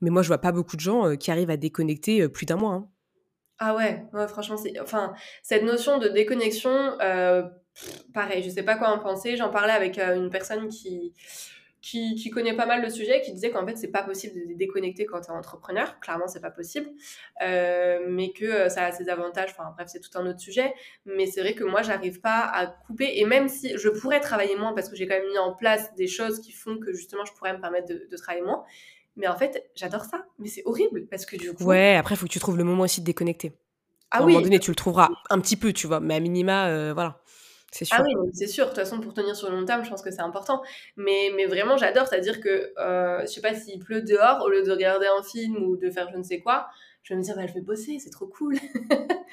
Mais 0.00 0.10
moi, 0.10 0.22
je 0.22 0.28
vois 0.28 0.38
pas 0.38 0.52
beaucoup 0.52 0.76
de 0.76 0.80
gens 0.80 1.16
qui 1.16 1.30
arrivent 1.30 1.50
à 1.50 1.56
déconnecter 1.56 2.28
plus 2.28 2.46
d'un 2.46 2.56
mois. 2.56 2.72
Hein. 2.72 2.88
Ah 3.58 3.76
ouais, 3.76 4.02
franchement, 4.28 4.56
enfin, 4.80 5.12
cette 5.42 5.62
notion 5.64 5.98
de 5.98 6.08
déconnexion, 6.08 6.96
pareil, 8.12 8.42
je 8.42 8.50
sais 8.50 8.62
pas 8.62 8.76
quoi 8.76 8.88
en 8.88 8.98
penser. 8.98 9.36
J'en 9.36 9.50
parlais 9.50 9.72
avec 9.72 9.98
euh, 9.98 10.16
une 10.16 10.30
personne 10.30 10.68
qui, 10.68 11.12
qui, 11.80 12.30
connaît 12.30 12.54
pas 12.54 12.66
mal 12.66 12.82
le 12.82 12.90
sujet, 12.90 13.22
qui 13.22 13.32
disait 13.32 13.50
qu'en 13.50 13.66
fait, 13.66 13.76
c'est 13.76 13.90
pas 13.90 14.02
possible 14.02 14.34
de 14.48 14.54
déconnecter 14.54 15.06
quand 15.06 15.20
tu 15.20 15.30
es 15.30 15.34
entrepreneur. 15.34 15.98
Clairement, 16.00 16.28
c'est 16.28 16.40
pas 16.40 16.50
possible. 16.50 16.88
Euh, 17.42 18.00
mais 18.08 18.32
que 18.32 18.44
euh, 18.44 18.68
ça 18.68 18.86
a 18.86 18.92
ses 18.92 19.08
avantages. 19.08 19.50
Enfin, 19.52 19.72
bref, 19.74 19.88
c'est 19.90 20.00
tout 20.00 20.10
un 20.18 20.26
autre 20.26 20.40
sujet. 20.40 20.74
Mais 21.06 21.26
c'est 21.26 21.40
vrai 21.40 21.54
que 21.54 21.64
moi, 21.64 21.82
j'arrive 21.82 22.20
pas 22.20 22.40
à 22.40 22.66
couper. 22.66 23.18
Et 23.18 23.24
même 23.24 23.48
si 23.48 23.76
je 23.76 23.88
pourrais 23.88 24.20
travailler 24.20 24.56
moins, 24.56 24.74
parce 24.74 24.88
que 24.88 24.96
j'ai 24.96 25.06
quand 25.06 25.16
même 25.16 25.30
mis 25.30 25.38
en 25.38 25.54
place 25.54 25.94
des 25.94 26.06
choses 26.06 26.40
qui 26.40 26.52
font 26.52 26.78
que 26.78 26.92
justement, 26.92 27.24
je 27.24 27.32
pourrais 27.32 27.54
me 27.54 27.60
permettre 27.60 27.88
de, 27.88 28.16
travailler 28.16 28.44
moins. 28.44 28.64
Mais 29.16 29.26
en 29.26 29.36
fait, 29.36 29.70
j'adore 29.74 30.04
ça. 30.04 30.26
Mais 30.38 30.48
c'est 30.48 30.62
horrible 30.66 31.06
parce 31.06 31.24
que 31.24 31.36
du 31.36 31.52
coup. 31.54 31.64
Ouais, 31.64 31.96
après, 31.96 32.14
il 32.14 32.18
faut 32.18 32.26
que 32.26 32.32
tu 32.32 32.40
trouves 32.40 32.58
le 32.58 32.64
moment 32.64 32.84
aussi 32.84 33.00
de 33.00 33.06
déconnecter. 33.06 33.52
Ah 34.10 34.18
à 34.18 34.22
un 34.22 34.26
moment 34.26 34.40
donné, 34.40 34.58
tu 34.58 34.70
le 34.70 34.76
trouveras 34.76 35.08
un 35.30 35.40
petit 35.40 35.56
peu, 35.56 35.72
tu 35.72 35.86
vois. 35.86 36.00
Mais 36.00 36.14
à 36.16 36.20
minima, 36.20 36.92
voilà. 36.92 37.20
Ah 37.90 38.02
oui, 38.04 38.30
c'est 38.32 38.46
sûr. 38.46 38.64
De 38.64 38.70
toute 38.70 38.78
façon, 38.78 39.00
pour 39.00 39.14
tenir 39.14 39.36
sur 39.36 39.48
le 39.50 39.56
long 39.56 39.64
terme, 39.64 39.84
je 39.84 39.90
pense 39.90 40.02
que 40.02 40.10
c'est 40.10 40.20
important. 40.20 40.62
Mais, 40.96 41.30
mais 41.36 41.46
vraiment, 41.46 41.76
j'adore. 41.76 42.06
C'est-à-dire 42.08 42.40
que, 42.40 42.72
euh, 42.78 43.20
je 43.22 43.26
sais 43.26 43.40
pas, 43.40 43.54
s'il 43.54 43.78
pleut 43.78 44.02
dehors, 44.02 44.42
au 44.44 44.48
lieu 44.48 44.62
de 44.62 44.70
regarder 44.70 45.06
un 45.06 45.22
film 45.22 45.56
ou 45.62 45.76
de 45.76 45.90
faire 45.90 46.08
je 46.12 46.16
ne 46.16 46.22
sais 46.22 46.40
quoi, 46.40 46.66
je 47.02 47.14
vais 47.14 47.18
me 47.18 47.24
dire, 47.24 47.36
bah, 47.36 47.46
je 47.46 47.54
vais 47.54 47.60
bosser, 47.60 47.98
c'est 48.02 48.10
trop 48.10 48.26
cool. 48.26 48.56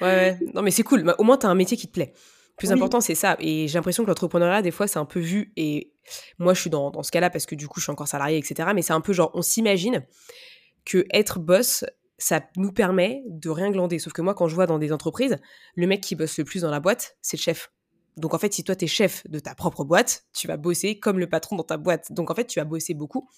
ouais, 0.00 0.38
non, 0.54 0.62
mais 0.62 0.70
c'est 0.70 0.84
cool. 0.84 1.02
Bah, 1.02 1.16
au 1.18 1.24
moins, 1.24 1.36
tu 1.36 1.46
as 1.46 1.48
un 1.48 1.54
métier 1.54 1.76
qui 1.76 1.88
te 1.88 1.92
plaît. 1.92 2.12
Le 2.14 2.56
plus 2.56 2.72
important, 2.72 3.00
c'est 3.00 3.14
ça. 3.14 3.36
Et 3.38 3.68
j'ai 3.68 3.78
l'impression 3.78 4.02
que 4.02 4.08
l'entrepreneuriat, 4.08 4.62
des 4.62 4.72
fois, 4.72 4.88
c'est 4.88 4.98
un 4.98 5.04
peu 5.04 5.20
vu. 5.20 5.52
Et 5.56 5.92
moi, 6.38 6.54
je 6.54 6.60
suis 6.60 6.70
dans, 6.70 6.90
dans 6.90 7.04
ce 7.04 7.12
cas-là 7.12 7.30
parce 7.30 7.46
que 7.46 7.54
du 7.54 7.68
coup, 7.68 7.78
je 7.78 7.84
suis 7.84 7.92
encore 7.92 8.08
salarié, 8.08 8.36
etc. 8.36 8.70
Mais 8.74 8.82
c'est 8.82 8.92
un 8.92 9.00
peu 9.00 9.12
genre, 9.12 9.30
on 9.34 9.42
s'imagine 9.42 10.04
que 10.84 11.06
être 11.12 11.38
boss, 11.38 11.84
ça 12.18 12.40
nous 12.56 12.72
permet 12.72 13.22
de 13.28 13.48
rien 13.48 13.70
glander. 13.70 14.00
Sauf 14.00 14.12
que 14.12 14.22
moi, 14.22 14.34
quand 14.34 14.48
je 14.48 14.56
vois 14.56 14.66
dans 14.66 14.78
des 14.78 14.92
entreprises, 14.92 15.38
le 15.76 15.86
mec 15.86 16.00
qui 16.00 16.16
bosse 16.16 16.36
le 16.38 16.44
plus 16.44 16.62
dans 16.62 16.70
la 16.70 16.80
boîte, 16.80 17.16
c'est 17.22 17.36
le 17.36 17.42
chef. 17.42 17.70
Donc 18.18 18.34
en 18.34 18.38
fait, 18.38 18.52
si 18.52 18.64
toi 18.64 18.76
tu 18.76 18.84
es 18.84 18.88
chef 18.88 19.26
de 19.28 19.38
ta 19.38 19.54
propre 19.54 19.84
boîte, 19.84 20.26
tu 20.32 20.46
vas 20.46 20.56
bosser 20.56 20.98
comme 20.98 21.18
le 21.18 21.28
patron 21.28 21.56
dans 21.56 21.64
ta 21.64 21.76
boîte. 21.76 22.12
Donc 22.12 22.30
en 22.30 22.34
fait, 22.34 22.46
tu 22.46 22.58
vas 22.58 22.64
bosser 22.64 22.94
beaucoup. 22.94 23.28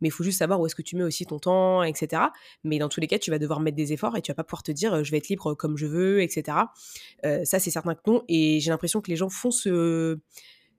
Mais 0.00 0.08
il 0.08 0.10
faut 0.10 0.24
juste 0.24 0.38
savoir 0.38 0.60
où 0.60 0.66
est-ce 0.66 0.74
que 0.74 0.82
tu 0.82 0.96
mets 0.96 1.02
aussi 1.02 1.26
ton 1.26 1.38
temps, 1.38 1.82
etc. 1.82 2.22
Mais 2.64 2.78
dans 2.78 2.88
tous 2.88 3.00
les 3.00 3.06
cas, 3.06 3.18
tu 3.18 3.30
vas 3.30 3.38
devoir 3.38 3.60
mettre 3.60 3.76
des 3.76 3.92
efforts 3.92 4.16
et 4.16 4.22
tu 4.22 4.30
vas 4.30 4.36
pas 4.36 4.44
pouvoir 4.44 4.62
te 4.62 4.72
dire 4.72 5.04
je 5.04 5.10
vais 5.10 5.18
être 5.18 5.28
libre 5.28 5.54
comme 5.54 5.76
je 5.76 5.86
veux, 5.86 6.22
etc. 6.22 6.58
Euh, 7.24 7.44
ça, 7.44 7.58
c'est 7.58 7.70
certain 7.70 7.94
que 7.94 8.00
non. 8.06 8.24
Et 8.28 8.60
j'ai 8.60 8.70
l'impression 8.70 9.00
que 9.00 9.10
les 9.10 9.16
gens 9.16 9.28
font 9.28 9.50
ce, 9.50 10.18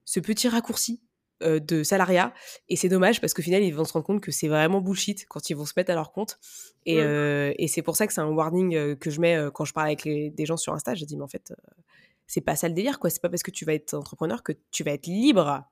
ce 0.06 0.20
petit 0.20 0.48
raccourci 0.48 1.02
euh, 1.44 1.60
de 1.60 1.84
salariat. 1.84 2.34
Et 2.70 2.76
c'est 2.76 2.90
dommage 2.90 3.22
parce 3.22 3.34
qu'au 3.34 3.42
final, 3.42 3.64
ils 3.64 3.74
vont 3.76 3.86
se 3.86 3.94
rendre 3.94 4.06
compte 4.06 4.22
que 4.22 4.32
c'est 4.32 4.48
vraiment 4.48 4.82
bullshit 4.82 5.26
quand 5.28 5.50
ils 5.50 5.56
vont 5.56 5.66
se 5.66 5.74
mettre 5.78 5.92
à 5.92 5.96
leur 5.96 6.12
compte. 6.12 6.40
Et, 6.86 7.00
euh, 7.00 7.54
et 7.58 7.68
c'est 7.68 7.84
pour 7.84 7.96
ça 7.96 8.08
que 8.08 8.14
c'est 8.14 8.22
un 8.22 8.30
warning 8.30 8.96
que 8.96 9.10
je 9.12 9.22
mets 9.22 9.38
quand 9.54 9.66
je 9.66 9.74
parle 9.74 9.88
avec 9.88 10.04
des 10.04 10.46
gens 10.46 10.58
sur 10.58 10.74
Insta. 10.74 10.96
Je 10.96 11.06
dis, 11.06 11.16
mais 11.16 11.24
en 11.24 11.28
fait, 11.28 11.54
c'est 12.32 12.40
pas 12.40 12.56
ça 12.56 12.70
le 12.70 12.74
délire, 12.74 12.98
quoi. 12.98 13.10
C'est 13.10 13.22
pas 13.22 13.28
parce 13.28 13.44
que 13.44 13.52
tu 13.52 13.66
vas 13.66 13.74
être 13.74 13.94
entrepreneur 13.94 14.42
que 14.42 14.54
tu 14.72 14.86
vas 14.86 14.92
être 14.92 15.08
libre. 15.08 15.66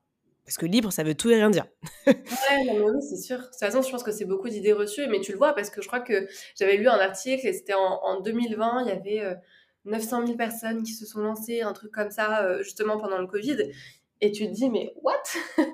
Parce 0.44 0.58
que 0.58 0.66
libre, 0.66 0.92
ça 0.92 1.02
veut 1.02 1.14
tout 1.14 1.30
et 1.30 1.36
rien 1.36 1.48
dire. 1.48 1.64
ouais, 2.06 2.14
oui, 2.14 3.02
c'est 3.08 3.16
sûr. 3.16 3.38
De 3.38 3.44
toute 3.44 3.58
façon, 3.58 3.80
je 3.80 3.90
pense 3.90 4.02
que 4.02 4.12
c'est 4.12 4.26
beaucoup 4.26 4.50
d'idées 4.50 4.74
reçues, 4.74 5.06
mais 5.06 5.20
tu 5.20 5.32
le 5.32 5.38
vois 5.38 5.54
parce 5.54 5.70
que 5.70 5.80
je 5.80 5.86
crois 5.86 6.00
que 6.00 6.28
j'avais 6.58 6.76
lu 6.76 6.86
un 6.86 6.98
article 6.98 7.46
et 7.46 7.54
c'était 7.54 7.72
en, 7.72 8.20
2020, 8.20 8.82
il 8.82 8.88
y 8.88 8.90
avait 8.90 9.38
900 9.86 10.20
euh, 10.20 10.26
000 10.26 10.36
personnes 10.36 10.82
qui 10.82 10.92
se 10.92 11.06
sont 11.06 11.20
lancées, 11.20 11.62
un 11.62 11.72
truc 11.72 11.92
comme 11.92 12.10
ça, 12.10 12.44
euh, 12.44 12.62
justement 12.62 12.98
pendant 12.98 13.18
le 13.18 13.26
Covid 13.26 13.56
et 14.22 14.32
tu 14.32 14.46
te 14.46 14.52
dis 14.52 14.68
mais 14.68 14.92
what? 15.02 15.22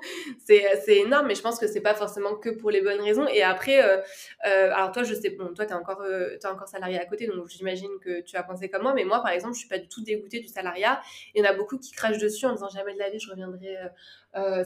C'est 0.45 0.97
énorme 0.97 1.27
mais 1.27 1.35
je 1.35 1.41
pense 1.41 1.59
que 1.59 1.67
c'est 1.67 1.81
pas 1.81 1.93
forcément 1.93 2.35
que 2.35 2.49
pour 2.49 2.71
les 2.71 2.81
bonnes 2.81 3.01
raisons. 3.01 3.27
Et 3.27 3.43
après 3.43 3.83
euh, 3.83 3.97
euh, 4.45 4.71
alors 4.73 4.91
toi 4.91 5.03
je 5.03 5.13
sais 5.13 5.31
bon 5.31 5.53
toi 5.53 5.65
t'es 5.65 5.73
encore 5.73 6.01
euh, 6.01 6.37
encore 6.45 6.67
salarié 6.67 6.97
à 6.97 7.05
côté 7.05 7.27
donc 7.27 7.47
j'imagine 7.49 7.91
que 8.01 8.21
tu 8.21 8.37
as 8.37 8.43
pensé 8.43 8.69
comme 8.69 8.83
moi 8.83 8.93
mais 8.93 9.03
moi 9.03 9.21
par 9.21 9.31
exemple 9.31 9.53
je 9.53 9.59
suis 9.59 9.67
pas 9.67 9.79
du 9.79 9.89
tout 9.89 10.01
dégoûtée 10.01 10.39
du 10.39 10.47
salariat. 10.47 11.01
Il 11.35 11.43
y 11.43 11.45
en 11.45 11.49
a 11.49 11.53
beaucoup 11.53 11.77
qui 11.77 11.91
crachent 11.91 12.19
dessus 12.19 12.45
en 12.45 12.53
disant 12.53 12.69
jamais 12.69 12.93
de 12.93 12.99
la 12.99 13.09
vie 13.09 13.19
je 13.19 13.29
reviendrai 13.29 13.75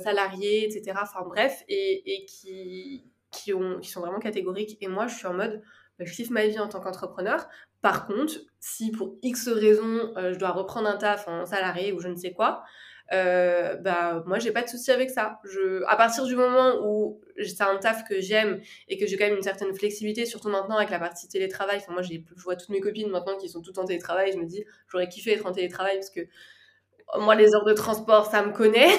salarié 0.03 0.65
etc 0.65 0.97
enfin 1.01 1.23
bref 1.25 1.63
et, 1.67 2.03
et 2.13 2.25
qui 2.25 3.05
qui 3.31 3.53
ont 3.53 3.81
sont 3.81 4.01
vraiment 4.01 4.19
catégoriques. 4.19 4.77
Et 4.81 4.87
moi 4.87 5.07
je 5.07 5.15
suis 5.15 5.27
en 5.27 5.33
mode 5.33 5.61
bah, 5.97 6.05
je 6.05 6.13
kiffe 6.13 6.29
ma 6.29 6.45
vie 6.45 6.59
en 6.59 6.67
tant 6.67 6.81
qu'entrepreneur. 6.81 7.47
Par 7.81 8.05
contre 8.05 8.33
si 8.59 8.91
pour 8.91 9.15
X 9.23 9.47
raisons 9.47 10.13
je 10.15 10.37
dois 10.37 10.51
reprendre 10.51 10.87
un 10.87 10.97
taf 10.97 11.27
en 11.27 11.47
salarié 11.47 11.93
ou 11.93 11.99
je 11.99 12.09
ne 12.09 12.15
sais 12.15 12.33
quoi 12.33 12.63
euh, 13.13 13.75
bah 13.75 14.23
moi 14.25 14.39
j'ai 14.39 14.51
pas 14.51 14.61
de 14.61 14.69
souci 14.69 14.91
avec 14.91 15.09
ça. 15.09 15.39
Je, 15.43 15.83
à 15.87 15.95
partir 15.95 16.25
du 16.25 16.35
moment 16.35 16.75
où 16.83 17.19
c'est 17.37 17.61
un 17.61 17.77
taf 17.77 18.07
que 18.07 18.21
j'aime 18.21 18.61
et 18.87 18.97
que 18.97 19.05
j'ai 19.05 19.17
quand 19.17 19.25
même 19.25 19.35
une 19.35 19.43
certaine 19.43 19.73
flexibilité, 19.73 20.25
surtout 20.25 20.49
maintenant 20.49 20.77
avec 20.77 20.89
la 20.89 20.99
partie 20.99 21.27
télétravail. 21.27 21.77
Enfin, 21.77 21.93
moi 21.93 22.01
j'ai, 22.01 22.23
je 22.35 22.43
vois 22.43 22.55
toutes 22.55 22.69
mes 22.69 22.79
copines 22.79 23.09
maintenant 23.09 23.37
qui 23.37 23.49
sont 23.49 23.61
toutes 23.61 23.77
en 23.77 23.85
télétravail. 23.85 24.31
Je 24.33 24.37
me 24.37 24.45
dis 24.45 24.63
j'aurais 24.87 25.09
kiffé 25.09 25.33
être 25.33 25.45
en 25.45 25.51
télétravail 25.51 25.95
parce 25.95 26.09
que 26.09 26.21
moi 27.19 27.35
les 27.35 27.53
heures 27.53 27.65
de 27.65 27.73
transport 27.73 28.27
ça 28.27 28.43
me 28.43 28.53
connaît. 28.53 28.89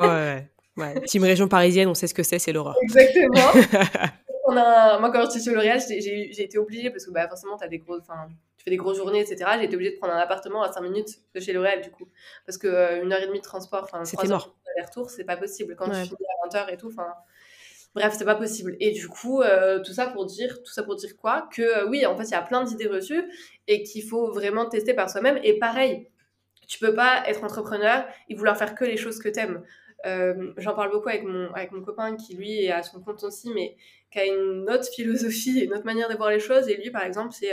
ouais, 0.00 0.48
ouais. 0.76 1.00
Team 1.06 1.22
région 1.22 1.46
parisienne, 1.48 1.88
on 1.88 1.94
sait 1.94 2.08
ce 2.08 2.14
que 2.14 2.22
c'est, 2.22 2.38
c'est 2.38 2.52
l'horreur. 2.52 2.76
Exactement. 2.82 3.52
on 4.44 4.56
a, 4.56 4.98
moi 4.98 5.10
quand 5.10 5.22
j'étais 5.26 5.40
sur 5.40 5.54
L'Oréal, 5.54 5.80
j'ai 5.80 6.42
été 6.42 6.58
obligée 6.58 6.90
parce 6.90 7.06
que 7.06 7.10
bah, 7.10 7.28
forcément 7.28 7.56
as 7.56 7.68
des 7.68 7.78
gros, 7.78 7.98
tu 7.98 8.64
fais 8.64 8.70
des 8.70 8.76
grosses 8.76 8.96
journées, 8.96 9.20
etc. 9.20 9.50
J'ai 9.58 9.64
été 9.64 9.74
obligée 9.74 9.92
de 9.92 9.98
prendre 9.98 10.14
un 10.14 10.18
appartement 10.18 10.62
à 10.62 10.72
5 10.72 10.80
minutes 10.82 11.18
de 11.34 11.40
chez 11.40 11.52
L'Oréal, 11.52 11.80
du 11.80 11.90
coup. 11.90 12.08
Parce 12.46 12.58
que 12.58 12.66
euh, 12.66 13.02
une 13.02 13.12
heure 13.12 13.20
et 13.20 13.26
demie 13.26 13.40
de 13.40 13.44
transport, 13.44 13.84
enfin, 13.84 14.02
3 14.02 14.32
heures 14.32 14.54
d'aller-retour, 14.66 15.10
c'est 15.10 15.24
pas 15.24 15.36
possible. 15.36 15.74
Quand 15.76 15.86
tu 15.86 15.96
finis 15.96 16.16
à 16.44 16.48
20h 16.48 16.72
et 16.72 16.76
tout, 16.76 16.88
enfin. 16.88 17.12
Bref, 17.94 18.14
c'est 18.16 18.24
pas 18.24 18.36
possible. 18.36 18.74
Et 18.80 18.92
du 18.92 19.06
coup, 19.08 19.42
euh, 19.42 19.78
tout 19.82 19.92
ça 19.92 20.06
pour 20.06 20.24
dire, 20.24 20.62
tout 20.62 20.72
ça 20.72 20.82
pour 20.82 20.96
dire 20.96 21.14
quoi? 21.16 21.48
Que 21.54 21.62
euh, 21.62 21.88
oui, 21.88 22.06
en 22.06 22.16
fait, 22.16 22.24
il 22.24 22.30
y 22.30 22.34
a 22.34 22.40
plein 22.40 22.64
d'idées 22.64 22.86
reçues 22.86 23.22
et 23.68 23.82
qu'il 23.82 24.02
faut 24.02 24.32
vraiment 24.32 24.66
tester 24.66 24.94
par 24.94 25.10
soi-même. 25.10 25.38
Et 25.42 25.58
pareil, 25.58 26.08
tu 26.66 26.78
peux 26.78 26.94
pas 26.94 27.22
être 27.26 27.44
entrepreneur 27.44 28.06
et 28.30 28.34
vouloir 28.34 28.56
faire 28.56 28.74
que 28.74 28.84
les 28.84 28.96
choses 28.96 29.18
que 29.18 29.28
t'aimes. 29.28 29.62
Euh, 30.06 30.52
J'en 30.56 30.74
parle 30.74 30.90
beaucoup 30.90 31.10
avec 31.10 31.24
mon, 31.24 31.52
avec 31.52 31.72
mon 31.72 31.82
copain 31.82 32.16
qui, 32.16 32.34
lui, 32.34 32.64
est 32.64 32.72
à 32.72 32.82
son 32.82 33.00
compte 33.02 33.22
aussi, 33.24 33.50
mais 33.50 33.76
qui 34.12 34.18
a 34.20 34.26
une 34.26 34.68
autre 34.70 34.88
philosophie 34.94 35.60
une 35.60 35.72
autre 35.72 35.86
manière 35.86 36.08
de 36.08 36.14
voir 36.14 36.30
les 36.30 36.40
choses. 36.40 36.68
Et 36.68 36.76
lui, 36.76 36.90
par 36.90 37.02
exemple, 37.02 37.32
c'est 37.32 37.52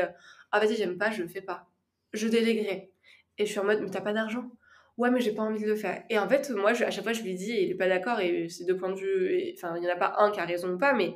ah 0.52 0.60
vas-y, 0.60 0.76
j'aime 0.76 0.98
pas, 0.98 1.12
je 1.12 1.26
fais 1.26 1.42
pas. 1.42 1.68
Je 2.14 2.28
déléguerai. 2.28 2.92
Et 3.38 3.46
je 3.46 3.52
suis 3.52 3.60
en 3.60 3.64
mode, 3.64 3.82
mais 3.82 3.90
t'as 3.90 4.02
pas 4.02 4.14
d'argent 4.14 4.52
Ouais, 4.98 5.10
mais 5.12 5.22
j'ai 5.22 5.32
pas 5.32 5.44
envie 5.44 5.64
de 5.64 5.68
le 5.68 5.78
faire. 5.78 6.04
Et 6.10 6.20
en 6.20 6.28
fait, 6.28 6.50
moi, 6.50 6.72
à 6.72 6.92
chaque 6.92 7.04
fois, 7.04 7.14
je 7.14 7.24
lui 7.24 7.34
dis, 7.34 7.54
il 7.54 7.72
est 7.72 7.76
pas 7.76 7.88
d'accord, 7.88 8.20
et 8.20 8.50
c'est 8.50 8.66
deux 8.66 8.76
points 8.76 8.92
de 8.92 9.00
vue, 9.00 9.54
enfin, 9.56 9.78
il 9.78 9.84
y 9.84 9.88
en 9.88 9.94
a 9.94 9.96
pas 9.96 10.16
un 10.18 10.30
qui 10.30 10.42
a 10.42 10.46
raison 10.46 10.74
ou 10.74 10.78
pas, 10.78 10.94
mais 10.94 11.14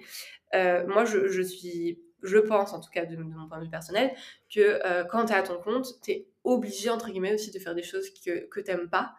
euh, 0.56 0.88
moi, 0.88 1.04
je, 1.04 1.42
suis 1.42 2.00
je 2.24 2.38
pense, 2.38 2.74
en 2.74 2.80
tout 2.80 2.90
cas 2.90 3.06
de, 3.06 3.16
mon 3.18 3.48
point 3.48 3.60
de 3.60 3.66
vue 3.66 3.70
personnel, 3.70 4.12
que 4.54 4.80
euh, 4.86 5.04
quand 5.04 5.26
tu 5.26 5.34
es 5.34 5.36
à 5.36 5.44
ton 5.44 5.60
compte, 5.60 5.88
tu 6.02 6.12
es 6.12 6.28
obligé, 6.44 6.90
entre 6.90 7.10
guillemets, 7.10 7.34
aussi 7.34 7.52
de 7.52 7.60
faire 7.60 7.76
des 7.76 7.84
choses 7.84 8.10
que, 8.26 8.48
que 8.48 8.60
tu 8.60 8.72
n'aimes 8.72 8.90
pas 8.90 9.14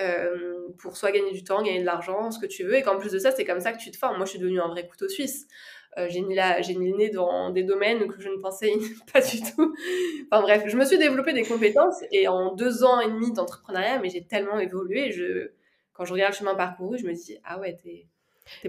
euh, 0.00 0.68
pour 0.78 0.96
soit 0.96 1.10
gagner 1.12 1.32
du 1.32 1.44
temps, 1.44 1.62
gagner 1.62 1.80
de 1.80 1.86
l'argent, 1.86 2.30
ce 2.30 2.38
que 2.38 2.46
tu 2.46 2.64
veux. 2.64 2.76
Et 2.76 2.82
qu'en 2.82 2.98
plus 2.98 3.12
de 3.12 3.18
ça, 3.18 3.30
c'est 3.30 3.44
comme 3.44 3.60
ça 3.60 3.72
que 3.72 3.78
tu 3.78 3.90
te 3.90 3.96
formes. 3.96 4.16
Moi, 4.16 4.26
je 4.26 4.30
suis 4.30 4.38
devenue 4.38 4.60
un 4.60 4.68
vrai 4.68 4.86
couteau 4.86 5.08
suisse. 5.08 5.46
Euh, 5.96 6.06
j'ai 6.10 6.20
mis, 6.20 6.36
mis 6.78 6.90
le 6.90 6.96
nez 6.96 7.10
dans 7.10 7.50
des 7.50 7.64
domaines 7.64 8.06
que 8.06 8.20
je 8.20 8.28
ne 8.28 8.36
pensais 8.36 8.72
pas 9.12 9.20
du 9.20 9.40
tout. 9.40 9.74
enfin 10.30 10.42
bref, 10.42 10.62
je 10.66 10.76
me 10.76 10.84
suis 10.84 10.98
développé 10.98 11.32
des 11.32 11.42
compétences 11.42 12.02
et 12.12 12.28
en 12.28 12.54
deux 12.54 12.84
ans 12.84 13.00
et 13.00 13.08
demi 13.08 13.32
d'entrepreneuriat, 13.32 13.98
mais 13.98 14.10
j'ai 14.10 14.24
tellement 14.24 14.58
évolué. 14.58 15.10
Je, 15.10 15.50
quand 15.92 16.04
je 16.04 16.12
regarde 16.12 16.32
le 16.32 16.38
chemin 16.38 16.54
parcouru, 16.54 16.98
je 16.98 17.06
me 17.06 17.12
dis, 17.12 17.38
ah 17.44 17.58
ouais, 17.58 17.76
t'es 17.82 18.06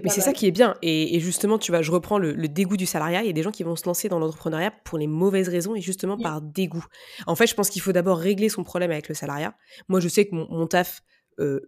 mais 0.02 0.10
c'est 0.10 0.20
ça 0.20 0.32
qui 0.32 0.46
est 0.46 0.50
bien. 0.50 0.76
Et, 0.82 1.18
justement, 1.20 1.58
tu 1.58 1.72
vois, 1.72 1.82
je 1.82 1.90
reprends 1.90 2.18
le, 2.18 2.34
dégoût 2.48 2.76
du 2.76 2.86
salariat. 2.86 3.22
Il 3.22 3.26
y 3.26 3.30
a 3.30 3.32
des 3.32 3.42
gens 3.42 3.50
qui 3.50 3.62
vont 3.62 3.76
se 3.76 3.86
lancer 3.86 4.08
dans 4.08 4.18
l'entrepreneuriat 4.18 4.72
pour 4.84 4.98
les 4.98 5.06
mauvaises 5.06 5.48
raisons 5.48 5.74
et 5.74 5.80
justement 5.80 6.16
par 6.16 6.40
dégoût. 6.40 6.84
En 7.26 7.36
fait, 7.36 7.46
je 7.46 7.54
pense 7.54 7.70
qu'il 7.70 7.82
faut 7.82 7.92
d'abord 7.92 8.18
régler 8.18 8.48
son 8.48 8.64
problème 8.64 8.90
avec 8.90 9.08
le 9.08 9.14
salariat. 9.14 9.54
Moi, 9.88 10.00
je 10.00 10.08
sais 10.08 10.26
que 10.26 10.34
mon, 10.34 10.66
taf, 10.66 11.02
euh, 11.38 11.60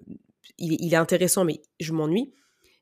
il, 0.58 0.92
est 0.92 0.96
intéressant, 0.96 1.44
mais 1.44 1.60
je 1.80 1.92
m'ennuie. 1.92 2.32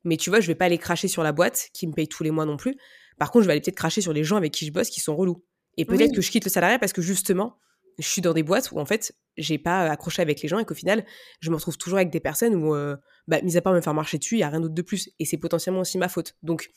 Mais 0.04 0.16
tu 0.16 0.30
vois, 0.30 0.40
je 0.40 0.46
vais 0.46 0.54
pas 0.54 0.64
aller 0.64 0.78
cracher 0.78 1.08
sur 1.08 1.22
la 1.22 1.32
boîte 1.32 1.68
qui 1.74 1.86
me 1.86 1.92
paye 1.92 2.08
tous 2.08 2.22
les 2.22 2.30
mois 2.30 2.46
non 2.46 2.56
plus. 2.56 2.74
Par 3.18 3.30
contre, 3.30 3.42
je 3.42 3.46
vais 3.48 3.52
aller 3.52 3.60
peut-être 3.60 3.76
cracher 3.76 4.00
sur 4.00 4.12
les 4.12 4.24
gens 4.24 4.36
avec 4.36 4.52
qui 4.52 4.66
je 4.66 4.72
bosse 4.72 4.88
qui 4.88 5.00
sont 5.00 5.14
relous. 5.14 5.44
Et 5.76 5.84
peut-être 5.84 6.14
que 6.14 6.22
je 6.22 6.30
quitte 6.30 6.44
le 6.44 6.50
salariat 6.50 6.78
parce 6.78 6.92
que 6.92 7.02
justement, 7.02 7.56
je 7.98 8.08
suis 8.08 8.22
dans 8.22 8.32
des 8.32 8.42
boîtes 8.42 8.70
où 8.72 8.80
en 8.80 8.86
fait, 8.86 9.14
j'ai 9.36 9.58
pas 9.58 9.82
accroché 9.90 10.22
avec 10.22 10.42
les 10.42 10.48
gens 10.48 10.58
et 10.58 10.64
qu'au 10.64 10.74
final, 10.74 11.04
je 11.40 11.50
me 11.50 11.56
retrouve 11.56 11.78
toujours 11.78 11.98
avec 11.98 12.10
des 12.10 12.20
personnes 12.20 12.54
où, 12.54 12.74
euh, 12.74 12.96
bah, 13.28 13.40
mis 13.42 13.56
à 13.56 13.62
part 13.62 13.72
me 13.72 13.80
faire 13.80 13.94
marcher 13.94 14.18
dessus, 14.18 14.36
il 14.36 14.40
y 14.40 14.42
a 14.42 14.48
rien 14.48 14.60
d'autre 14.60 14.74
de 14.74 14.82
plus. 14.82 15.10
Et 15.18 15.24
c'est 15.24 15.38
potentiellement 15.38 15.80
aussi 15.80 15.98
ma 15.98 16.08
faute. 16.08 16.34
Donc, 16.42 16.70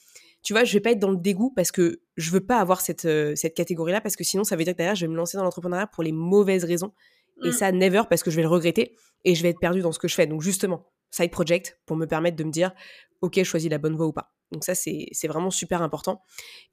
tu 0.43 0.53
vois, 0.53 0.63
je 0.63 0.73
vais 0.73 0.79
pas 0.79 0.91
être 0.91 0.99
dans 0.99 1.11
le 1.11 1.17
dégoût 1.17 1.51
parce 1.55 1.71
que 1.71 2.01
je 2.17 2.31
veux 2.31 2.45
pas 2.45 2.59
avoir 2.59 2.81
cette, 2.81 3.05
euh, 3.05 3.33
cette 3.35 3.55
catégorie-là 3.55 4.01
parce 4.01 4.15
que 4.15 4.23
sinon, 4.23 4.43
ça 4.43 4.55
veut 4.55 4.63
dire 4.63 4.73
que 4.73 4.77
derrière, 4.77 4.95
je 4.95 5.05
vais 5.05 5.11
me 5.11 5.15
lancer 5.15 5.37
dans 5.37 5.43
l'entrepreneuriat 5.43 5.87
pour 5.87 6.03
les 6.03 6.11
mauvaises 6.11 6.65
raisons. 6.65 6.93
Et 7.43 7.49
mm. 7.49 7.53
ça, 7.53 7.71
never, 7.71 8.03
parce 8.09 8.23
que 8.23 8.31
je 8.31 8.35
vais 8.35 8.41
le 8.43 8.49
regretter 8.49 8.95
et 9.23 9.35
je 9.35 9.43
vais 9.43 9.49
être 9.49 9.59
perdu 9.59 9.81
dans 9.81 9.91
ce 9.91 9.99
que 9.99 10.07
je 10.07 10.15
fais. 10.15 10.27
Donc, 10.27 10.41
justement, 10.41 10.91
side 11.11 11.31
project 11.31 11.79
pour 11.85 11.95
me 11.95 12.05
permettre 12.05 12.35
de 12.35 12.43
me 12.43 12.51
dire, 12.51 12.73
OK, 13.21 13.35
je 13.37 13.43
choisis 13.43 13.69
la 13.69 13.77
bonne 13.77 13.95
voie 13.95 14.07
ou 14.07 14.13
pas. 14.13 14.33
Donc, 14.51 14.63
ça, 14.65 14.75
c'est 14.75 15.27
vraiment 15.27 15.49
super 15.49 15.81
important. 15.81 16.21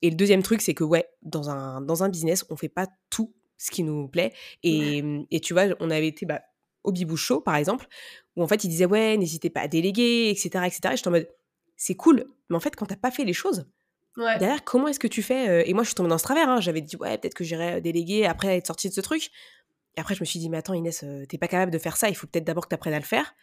Et 0.02 0.10
le 0.10 0.16
deuxième 0.16 0.42
truc, 0.42 0.60
c'est 0.60 0.74
que, 0.74 0.84
ouais, 0.84 1.08
dans 1.22 1.48
un, 1.48 1.80
dans 1.80 2.02
un 2.02 2.08
business, 2.08 2.44
on 2.50 2.56
fait 2.56 2.68
pas 2.68 2.88
tout 3.08 3.32
ce 3.60 3.70
qui 3.70 3.82
nous 3.82 4.08
plaît. 4.08 4.32
Et, 4.62 5.02
et 5.30 5.40
tu 5.40 5.52
vois, 5.52 5.64
on 5.80 5.90
avait 5.90 6.08
été 6.08 6.26
bah, 6.26 6.40
au 6.82 6.92
Bibou 6.92 7.16
Show, 7.16 7.40
par 7.40 7.56
exemple, 7.56 7.86
où 8.36 8.42
en 8.42 8.48
fait, 8.48 8.64
il 8.64 8.68
disait, 8.68 8.86
ouais, 8.86 9.16
n'hésitez 9.16 9.50
pas 9.50 9.60
à 9.60 9.68
déléguer, 9.68 10.30
etc. 10.30 10.48
etc. 10.66 10.80
Et 10.92 10.96
j'étais 10.96 11.08
en 11.08 11.12
mode, 11.12 11.28
c'est 11.76 11.94
cool, 11.94 12.24
mais 12.48 12.56
en 12.56 12.60
fait, 12.60 12.74
quand 12.74 12.86
t'as 12.86 12.96
pas 12.96 13.10
fait 13.10 13.24
les 13.24 13.32
choses, 13.32 13.66
derrière, 14.16 14.64
comment 14.64 14.88
est-ce 14.88 14.98
que 14.98 15.08
tu 15.08 15.22
fais 15.22 15.48
euh, 15.48 15.62
Et 15.66 15.74
moi, 15.74 15.82
je 15.82 15.88
suis 15.88 15.94
tombée 15.94 16.08
dans 16.08 16.18
ce 16.18 16.24
travers. 16.24 16.48
Hein. 16.48 16.60
J'avais 16.60 16.80
dit, 16.80 16.96
ouais, 16.96 17.18
peut-être 17.18 17.34
que 17.34 17.44
j'irai 17.44 17.74
euh, 17.74 17.80
déléguer 17.80 18.26
après 18.26 18.56
être 18.56 18.66
sortie 18.66 18.88
de 18.88 18.94
ce 18.94 19.00
truc. 19.00 19.30
Et 19.96 20.00
après, 20.00 20.14
je 20.14 20.20
me 20.20 20.24
suis 20.24 20.38
dit, 20.38 20.48
mais 20.48 20.58
attends, 20.58 20.74
Inès, 20.74 21.02
euh, 21.04 21.26
t'es 21.26 21.38
pas 21.38 21.48
capable 21.48 21.70
de 21.70 21.78
faire 21.78 21.96
ça. 21.96 22.08
Il 22.08 22.14
faut 22.14 22.26
peut-être 22.26 22.44
d'abord 22.44 22.64
que 22.64 22.70
tu 22.70 22.74
apprennes 22.74 22.94
à 22.94 22.98
le 22.98 23.04
faire. 23.04 23.34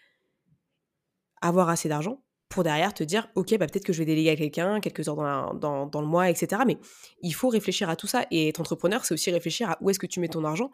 Avoir 1.41 1.69
assez 1.69 1.89
d'argent 1.89 2.21
pour 2.49 2.63
derrière 2.63 2.93
te 2.93 3.03
dire, 3.03 3.29
ok, 3.35 3.57
bah, 3.57 3.67
peut-être 3.67 3.83
que 3.83 3.93
je 3.93 3.99
vais 3.99 4.05
déléguer 4.05 4.29
à 4.29 4.35
quelqu'un 4.35 4.79
quelques 4.79 5.07
heures 5.07 5.15
dans, 5.15 5.53
dans, 5.53 5.85
dans, 5.85 6.01
le 6.01 6.07
mois, 6.07 6.29
etc. 6.29 6.61
Mais 6.65 6.77
il 7.21 7.33
faut 7.33 7.49
réfléchir 7.49 7.89
à 7.89 7.95
tout 7.95 8.07
ça. 8.07 8.25
Et 8.31 8.49
être 8.49 8.61
entrepreneur, 8.61 9.03
c'est 9.03 9.13
aussi 9.13 9.31
réfléchir 9.31 9.71
à 9.71 9.77
où 9.81 9.89
est-ce 9.89 9.99
que 9.99 10.05
tu 10.05 10.19
mets 10.19 10.29
ton 10.29 10.43
argent, 10.45 10.71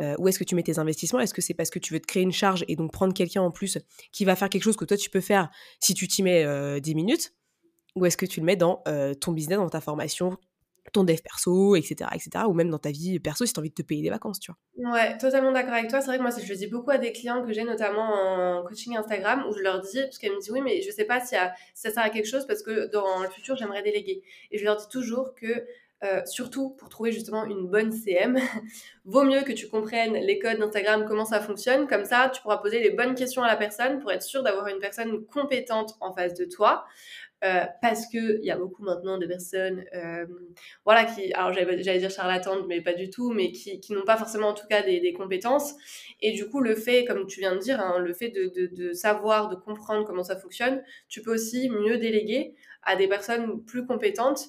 euh, 0.00 0.14
où 0.18 0.28
est-ce 0.28 0.38
que 0.38 0.44
tu 0.44 0.54
mets 0.54 0.62
tes 0.62 0.78
investissements. 0.78 1.20
Est-ce 1.20 1.34
que 1.34 1.42
c'est 1.42 1.54
parce 1.54 1.70
que 1.70 1.78
tu 1.78 1.92
veux 1.92 2.00
te 2.00 2.06
créer 2.06 2.22
une 2.22 2.32
charge 2.32 2.64
et 2.68 2.76
donc 2.76 2.92
prendre 2.92 3.12
quelqu'un 3.12 3.42
en 3.42 3.50
plus 3.50 3.78
qui 4.12 4.24
va 4.24 4.36
faire 4.36 4.48
quelque 4.48 4.62
chose 4.62 4.76
que 4.76 4.84
toi, 4.84 4.96
tu 4.96 5.10
peux 5.10 5.20
faire 5.20 5.50
si 5.80 5.94
tu 5.94 6.08
t'y 6.08 6.22
mets 6.22 6.42
10 6.42 6.46
euh, 6.46 6.94
minutes 6.94 7.34
Ou 7.96 8.06
est-ce 8.06 8.16
que 8.16 8.26
tu 8.26 8.40
le 8.40 8.46
mets 8.46 8.56
dans 8.56 8.82
euh, 8.88 9.12
ton 9.14 9.32
business, 9.32 9.58
dans 9.58 9.68
ta 9.68 9.80
formation, 9.80 10.38
ton 10.92 11.04
dev 11.04 11.20
perso, 11.22 11.76
etc., 11.76 12.10
etc., 12.14 12.44
ou 12.48 12.52
même 12.52 12.70
dans 12.70 12.78
ta 12.78 12.90
vie 12.90 13.18
perso 13.18 13.46
si 13.46 13.52
tu 13.52 13.58
as 13.58 13.60
envie 13.60 13.70
de 13.70 13.74
te 13.74 13.82
payer 13.82 14.02
des 14.02 14.10
vacances, 14.10 14.40
tu 14.40 14.52
vois. 14.52 14.92
Ouais, 14.92 15.16
totalement 15.18 15.52
d'accord 15.52 15.74
avec 15.74 15.88
toi. 15.88 16.00
C'est 16.00 16.06
vrai 16.06 16.18
que 16.18 16.22
moi, 16.22 16.30
je 16.30 16.48
le 16.48 16.56
dis 16.56 16.66
beaucoup 16.66 16.90
à 16.90 16.98
des 16.98 17.12
clients 17.12 17.44
que 17.44 17.52
j'ai, 17.52 17.64
notamment 17.64 18.58
en 18.58 18.64
coaching 18.64 18.96
Instagram, 18.96 19.44
où 19.48 19.52
je 19.52 19.60
leur 19.60 19.80
dis, 19.80 20.00
parce 20.02 20.18
qu'elles 20.18 20.32
me 20.32 20.40
disent, 20.40 20.50
oui, 20.50 20.60
mais 20.60 20.82
je 20.82 20.90
sais 20.90 21.04
pas 21.04 21.20
si, 21.20 21.34
ça 21.74 21.90
sert 21.90 22.02
à 22.02 22.10
quelque 22.10 22.28
chose, 22.28 22.46
parce 22.46 22.62
que 22.62 22.90
dans 22.90 23.22
le 23.22 23.28
futur, 23.30 23.56
j'aimerais 23.56 23.82
déléguer. 23.82 24.22
Et 24.50 24.58
je 24.58 24.64
leur 24.64 24.76
dis 24.76 24.88
toujours 24.88 25.34
que 25.34 25.64
euh, 26.04 26.20
surtout 26.24 26.70
pour 26.70 26.88
trouver 26.88 27.12
justement 27.12 27.44
une 27.44 27.68
bonne 27.68 27.92
CM, 27.92 28.36
vaut 29.04 29.22
mieux 29.22 29.42
que 29.42 29.52
tu 29.52 29.68
comprennes 29.68 30.14
les 30.14 30.40
codes 30.40 30.58
d'Instagram, 30.58 31.04
comment 31.06 31.24
ça 31.24 31.38
fonctionne. 31.38 31.86
Comme 31.86 32.04
ça, 32.04 32.28
tu 32.34 32.42
pourras 32.42 32.56
poser 32.56 32.80
les 32.80 32.90
bonnes 32.90 33.14
questions 33.14 33.44
à 33.44 33.46
la 33.46 33.56
personne 33.56 34.00
pour 34.00 34.10
être 34.10 34.22
sûr 34.22 34.42
d'avoir 34.42 34.66
une 34.66 34.80
personne 34.80 35.24
compétente 35.26 35.94
en 36.00 36.12
face 36.12 36.34
de 36.34 36.44
toi. 36.44 36.84
Euh, 37.44 37.64
parce 37.80 38.06
que 38.06 38.38
il 38.38 38.44
y 38.44 38.52
a 38.52 38.56
beaucoup 38.56 38.84
maintenant 38.84 39.18
de 39.18 39.26
personnes, 39.26 39.84
euh, 39.94 40.26
voilà, 40.84 41.04
qui, 41.04 41.32
alors 41.32 41.52
j'allais 41.52 41.98
dire 41.98 42.10
charlatantes, 42.10 42.66
mais 42.68 42.80
pas 42.80 42.92
du 42.92 43.10
tout, 43.10 43.32
mais 43.32 43.50
qui, 43.50 43.80
qui 43.80 43.94
n'ont 43.94 44.04
pas 44.04 44.16
forcément 44.16 44.48
en 44.48 44.54
tout 44.54 44.66
cas 44.68 44.82
des, 44.82 45.00
des, 45.00 45.12
compétences. 45.12 45.74
Et 46.20 46.30
du 46.32 46.48
coup, 46.48 46.60
le 46.60 46.76
fait, 46.76 47.04
comme 47.04 47.26
tu 47.26 47.40
viens 47.40 47.56
de 47.56 47.60
dire, 47.60 47.80
hein, 47.80 47.98
le 47.98 48.12
fait 48.12 48.28
de, 48.28 48.46
de, 48.54 48.66
de, 48.72 48.92
savoir, 48.92 49.48
de 49.48 49.56
comprendre 49.56 50.06
comment 50.06 50.22
ça 50.22 50.36
fonctionne, 50.36 50.84
tu 51.08 51.20
peux 51.20 51.34
aussi 51.34 51.68
mieux 51.68 51.98
déléguer 51.98 52.54
à 52.84 52.94
des 52.94 53.08
personnes 53.08 53.64
plus 53.64 53.86
compétentes. 53.86 54.46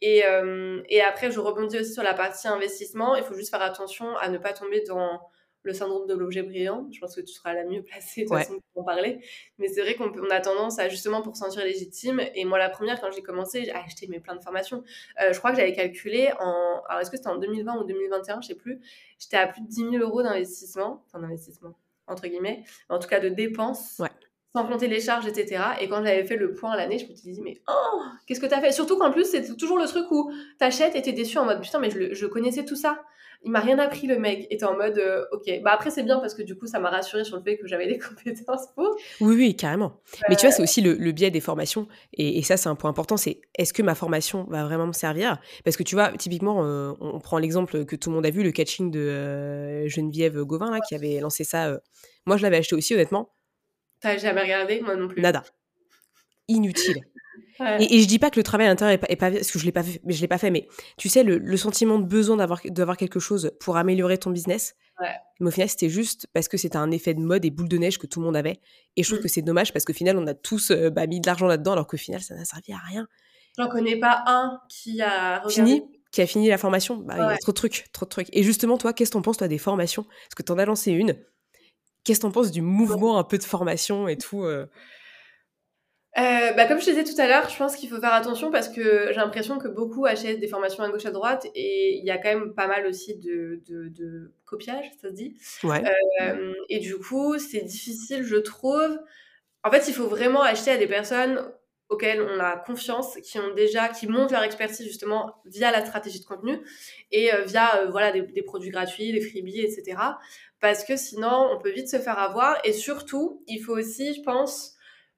Et, 0.00 0.24
euh, 0.24 0.82
et 0.88 1.00
après, 1.00 1.32
je 1.32 1.40
rebondis 1.40 1.78
aussi 1.80 1.94
sur 1.94 2.04
la 2.04 2.14
partie 2.14 2.46
investissement. 2.46 3.16
Il 3.16 3.24
faut 3.24 3.34
juste 3.34 3.50
faire 3.50 3.62
attention 3.62 4.16
à 4.18 4.28
ne 4.28 4.38
pas 4.38 4.52
tomber 4.52 4.84
dans 4.86 5.20
le 5.66 5.74
syndrome 5.74 6.06
de 6.06 6.14
l'objet 6.14 6.42
brillant. 6.42 6.86
Je 6.90 7.00
pense 7.00 7.14
que 7.14 7.20
tu 7.20 7.32
seras 7.32 7.52
la 7.52 7.64
mieux 7.64 7.82
placée 7.82 8.24
de 8.24 8.28
façon 8.28 8.60
pour 8.72 8.82
en 8.82 8.84
parler. 8.84 9.20
Mais 9.58 9.68
c'est 9.68 9.82
vrai 9.82 9.94
qu'on 9.94 10.10
on 10.10 10.30
a 10.30 10.40
tendance 10.40 10.78
à 10.78 10.88
justement 10.88 11.22
pour 11.22 11.36
sentir 11.36 11.64
légitime. 11.64 12.22
Et 12.34 12.44
moi, 12.44 12.58
la 12.58 12.70
première, 12.70 13.00
quand 13.00 13.10
j'ai 13.10 13.22
commencé, 13.22 13.64
j'ai 13.64 13.72
acheté 13.72 14.06
mes 14.06 14.20
plein 14.20 14.36
de 14.36 14.42
formations. 14.42 14.84
Euh, 15.20 15.32
je 15.32 15.38
crois 15.38 15.50
que 15.50 15.58
j'avais 15.58 15.74
calculé 15.74 16.32
en. 16.38 16.82
Alors, 16.88 17.00
est-ce 17.00 17.10
que 17.10 17.16
c'était 17.16 17.28
en 17.28 17.36
2020 17.36 17.78
ou 17.80 17.84
2021 17.84 18.40
Je 18.40 18.48
sais 18.48 18.54
plus. 18.54 18.80
J'étais 19.18 19.36
à 19.36 19.46
plus 19.46 19.60
de 19.60 19.66
10 19.66 19.74
000 19.90 19.96
euros 19.96 20.22
d'investissement. 20.22 21.04
Enfin, 21.06 21.20
d'investissement, 21.20 21.74
entre 22.06 22.26
guillemets. 22.28 22.64
En 22.88 22.98
tout 22.98 23.08
cas, 23.08 23.20
de 23.20 23.28
dépenses. 23.28 23.98
Ouais 23.98 24.08
sans 24.56 24.64
compter 24.64 24.88
les 24.88 25.00
charges, 25.00 25.26
etc. 25.26 25.62
Et 25.82 25.88
quand 25.88 26.02
j'avais 26.02 26.24
fait 26.24 26.36
le 26.36 26.54
point 26.54 26.70
à 26.70 26.76
l'année, 26.78 26.98
je 26.98 27.06
me 27.06 27.14
suis 27.14 27.30
dit, 27.30 27.42
mais 27.42 27.60
oh, 27.68 28.00
qu'est-ce 28.26 28.40
que 28.40 28.46
t'as 28.46 28.58
fait? 28.62 28.72
Surtout 28.72 28.96
qu'en 28.96 29.10
plus, 29.10 29.26
c'est 29.26 29.54
toujours 29.58 29.76
le 29.76 29.84
truc 29.84 30.10
où 30.10 30.32
t'achètes 30.58 30.96
et 30.96 31.02
t'es 31.02 31.12
déçu 31.12 31.36
en 31.36 31.44
mode, 31.44 31.60
putain, 31.60 31.78
mais 31.78 31.90
je, 31.90 32.14
je 32.14 32.26
connaissais 32.26 32.64
tout 32.64 32.74
ça 32.74 33.04
il 33.42 33.50
m'a 33.50 33.60
rien 33.60 33.78
appris 33.78 34.06
le 34.06 34.18
mec. 34.18 34.46
était 34.50 34.64
en 34.64 34.76
mode 34.76 34.98
euh, 34.98 35.24
ok. 35.32 35.62
Bah 35.62 35.72
après 35.72 35.90
c'est 35.90 36.02
bien 36.02 36.18
parce 36.18 36.34
que 36.34 36.42
du 36.42 36.56
coup 36.56 36.66
ça 36.66 36.78
m'a 36.78 36.90
rassuré 36.90 37.24
sur 37.24 37.36
le 37.36 37.42
fait 37.42 37.56
que 37.58 37.66
j'avais 37.66 37.86
des 37.86 37.98
compétences 37.98 38.66
pour. 38.74 38.96
Oui 39.20 39.36
oui 39.36 39.56
carrément. 39.56 40.00
Mais 40.28 40.36
tu 40.36 40.46
vois 40.46 40.52
c'est 40.52 40.62
aussi 40.62 40.80
le, 40.80 41.12
biais 41.12 41.30
des 41.30 41.40
formations 41.40 41.88
et, 42.12 42.42
ça 42.42 42.56
c'est 42.56 42.68
un 42.68 42.74
point 42.74 42.90
important. 42.90 43.16
C'est 43.16 43.40
est-ce 43.54 43.72
que 43.72 43.82
ma 43.82 43.94
formation 43.94 44.44
va 44.48 44.64
vraiment 44.64 44.86
me 44.86 44.92
servir? 44.92 45.40
Parce 45.64 45.76
que 45.76 45.82
tu 45.82 45.94
vois 45.94 46.12
typiquement 46.12 46.64
euh, 46.64 46.92
on, 47.00 47.18
prend 47.20 47.38
l'exemple 47.38 47.84
que 47.84 47.96
tout 47.96 48.10
le 48.10 48.16
monde 48.16 48.26
a 48.26 48.30
vu 48.30 48.42
le 48.42 48.52
catching 48.52 48.90
de 48.90 49.00
euh, 49.00 49.88
Geneviève 49.88 50.40
Gauvin 50.42 50.70
là 50.70 50.80
qui 50.86 50.94
avait 50.94 51.20
lancé 51.20 51.44
ça. 51.44 51.78
Moi 52.26 52.36
je 52.36 52.42
l'avais 52.42 52.58
acheté 52.58 52.74
aussi 52.74 52.94
honnêtement. 52.94 53.32
T'as 54.00 54.16
jamais 54.18 54.42
regardé? 54.42 54.80
Moi 54.80 54.96
non 54.96 55.08
plus. 55.08 55.22
Nada. 55.22 55.42
Inutile. 56.48 57.04
Et, 57.78 58.00
je 58.00 58.06
dis 58.06 58.18
pas 58.18 58.30
que 58.30 58.38
le 58.38 58.42
travail 58.42 58.66
à 58.66 58.70
l'intérieur 58.70 58.98
est 59.08 59.16
pas, 59.16 59.30
parce 59.30 59.50
que 59.50 59.58
je 59.58 59.64
l'ai 59.64 59.72
pas 59.72 59.82
fait, 59.82 60.00
mais 60.04 60.12
je 60.12 60.20
l'ai 60.20 60.28
pas 60.28 60.38
fait, 60.38 60.50
mais 60.50 60.68
tu 60.96 61.08
sais 61.08 61.22
le, 61.22 61.56
sentiment 61.56 61.98
de 61.98 62.04
besoin 62.04 62.36
d'avoir 62.36 62.60
d'avoir 62.66 62.96
quelque 62.96 63.18
chose 63.18 63.52
pour 63.60 63.76
améliorer 63.76 64.18
ton 64.18 64.30
business. 64.30 64.74
Mais 65.40 65.48
au 65.48 65.50
final, 65.50 65.68
c'était 65.68 65.90
juste 65.90 66.26
parce 66.32 66.48
que 66.48 66.56
c'était 66.56 66.78
un 66.78 66.90
effet 66.90 67.12
de 67.12 67.20
mode 67.20 67.44
et 67.44 67.50
boule 67.50 67.68
de 67.68 67.76
neige 67.76 67.98
que 67.98 68.06
tout 68.06 68.20
le 68.20 68.26
monde 68.26 68.36
avait. 68.36 68.60
Et 68.96 69.02
je 69.02 69.08
trouve 69.08 69.18
mm. 69.18 69.22
que 69.22 69.28
c'est 69.28 69.42
dommage 69.42 69.72
parce 69.74 69.84
qu'au 69.84 69.92
final, 69.92 70.16
on 70.16 70.26
a 70.26 70.32
tous 70.32 70.70
euh, 70.70 70.88
bah, 70.88 71.06
mis 71.06 71.20
de 71.20 71.26
l'argent 71.26 71.46
là-dedans, 71.46 71.72
alors 71.72 71.86
qu'au 71.86 71.98
final, 71.98 72.22
ça 72.22 72.34
n'a 72.34 72.46
servi 72.46 72.72
à 72.72 72.78
rien. 72.78 73.06
J'en 73.58 73.68
connais 73.68 73.98
pas 73.98 74.22
un 74.26 74.58
qui 74.70 75.02
a 75.02 75.42
fini, 75.48 75.82
qui 76.12 76.22
a 76.22 76.26
fini 76.26 76.48
la 76.48 76.58
formation? 76.58 76.96
Bah, 76.96 77.14
Il 77.16 77.20
y 77.20 77.34
a 77.34 77.36
trop 77.36 77.52
de 77.52 77.56
trucs, 77.56 77.86
trop 77.92 78.06
de 78.06 78.10
trucs. 78.10 78.28
Et 78.32 78.42
justement, 78.42 78.78
toi, 78.78 78.92
qu'est-ce 78.92 79.10
que 79.10 79.16
t'en 79.16 79.22
penses 79.22 79.36
toi 79.36 79.48
des 79.48 79.58
formations? 79.58 80.04
Parce 80.04 80.34
que 80.36 80.42
t'en 80.42 80.58
as 80.58 80.64
lancé 80.64 80.92
une. 80.92 81.14
Qu'est-ce 82.04 82.20
que 82.20 82.26
t'en 82.26 82.32
penses 82.32 82.50
du 82.50 82.62
mouvement 82.62 83.18
un 83.18 83.24
peu 83.24 83.36
de 83.36 83.44
formation 83.44 84.08
et 84.08 84.16
tout 84.16 84.44
euh? 84.44 84.66
Euh, 86.18 86.52
bah, 86.52 86.66
comme 86.66 86.80
je 86.80 86.86
te 86.86 86.90
disais 86.90 87.04
tout 87.04 87.20
à 87.20 87.26
l'heure, 87.26 87.48
je 87.50 87.56
pense 87.56 87.76
qu'il 87.76 87.90
faut 87.90 88.00
faire 88.00 88.14
attention 88.14 88.50
parce 88.50 88.68
que 88.70 89.08
j'ai 89.08 89.16
l'impression 89.16 89.58
que 89.58 89.68
beaucoup 89.68 90.06
achètent 90.06 90.40
des 90.40 90.48
formations 90.48 90.82
à 90.82 90.88
gauche 90.88 91.04
à 91.04 91.10
droite 91.10 91.46
et 91.54 91.98
il 91.98 92.04
y 92.06 92.10
a 92.10 92.16
quand 92.16 92.30
même 92.30 92.54
pas 92.54 92.66
mal 92.66 92.86
aussi 92.86 93.16
de, 93.16 93.60
de, 93.68 93.88
de 93.88 94.32
copiage, 94.46 94.90
ça 95.02 95.08
se 95.08 95.14
dit. 95.14 95.36
Ouais. 95.62 95.84
Euh, 96.22 96.54
et 96.70 96.78
du 96.78 96.96
coup, 96.96 97.38
c'est 97.38 97.60
difficile, 97.60 98.22
je 98.22 98.36
trouve. 98.36 98.98
En 99.62 99.70
fait, 99.70 99.88
il 99.88 99.94
faut 99.94 100.06
vraiment 100.06 100.42
acheter 100.42 100.70
à 100.70 100.78
des 100.78 100.86
personnes 100.86 101.52
auxquelles 101.88 102.22
on 102.22 102.40
a 102.40 102.56
confiance, 102.56 103.16
qui 103.22 103.38
ont 103.38 103.54
déjà, 103.54 103.88
qui 103.88 104.06
montent 104.06 104.32
leur 104.32 104.42
expertise 104.42 104.86
justement 104.86 105.34
via 105.44 105.70
la 105.70 105.84
stratégie 105.84 106.20
de 106.20 106.24
contenu 106.24 106.58
et 107.12 107.32
euh, 107.32 107.42
via 107.42 107.82
euh, 107.82 107.90
voilà 107.90 108.10
des, 108.10 108.22
des, 108.22 108.42
produits 108.42 108.70
gratuits, 108.70 109.12
des 109.12 109.20
freebies, 109.20 109.60
etc. 109.60 109.98
Parce 110.60 110.82
que 110.82 110.96
sinon, 110.96 111.50
on 111.52 111.58
peut 111.60 111.70
vite 111.70 111.88
se 111.88 111.98
faire 111.98 112.18
avoir. 112.18 112.58
Et 112.64 112.72
surtout, 112.72 113.44
il 113.46 113.58
faut 113.60 113.76
aussi, 113.76 114.14
je 114.14 114.22
pense, 114.22 114.75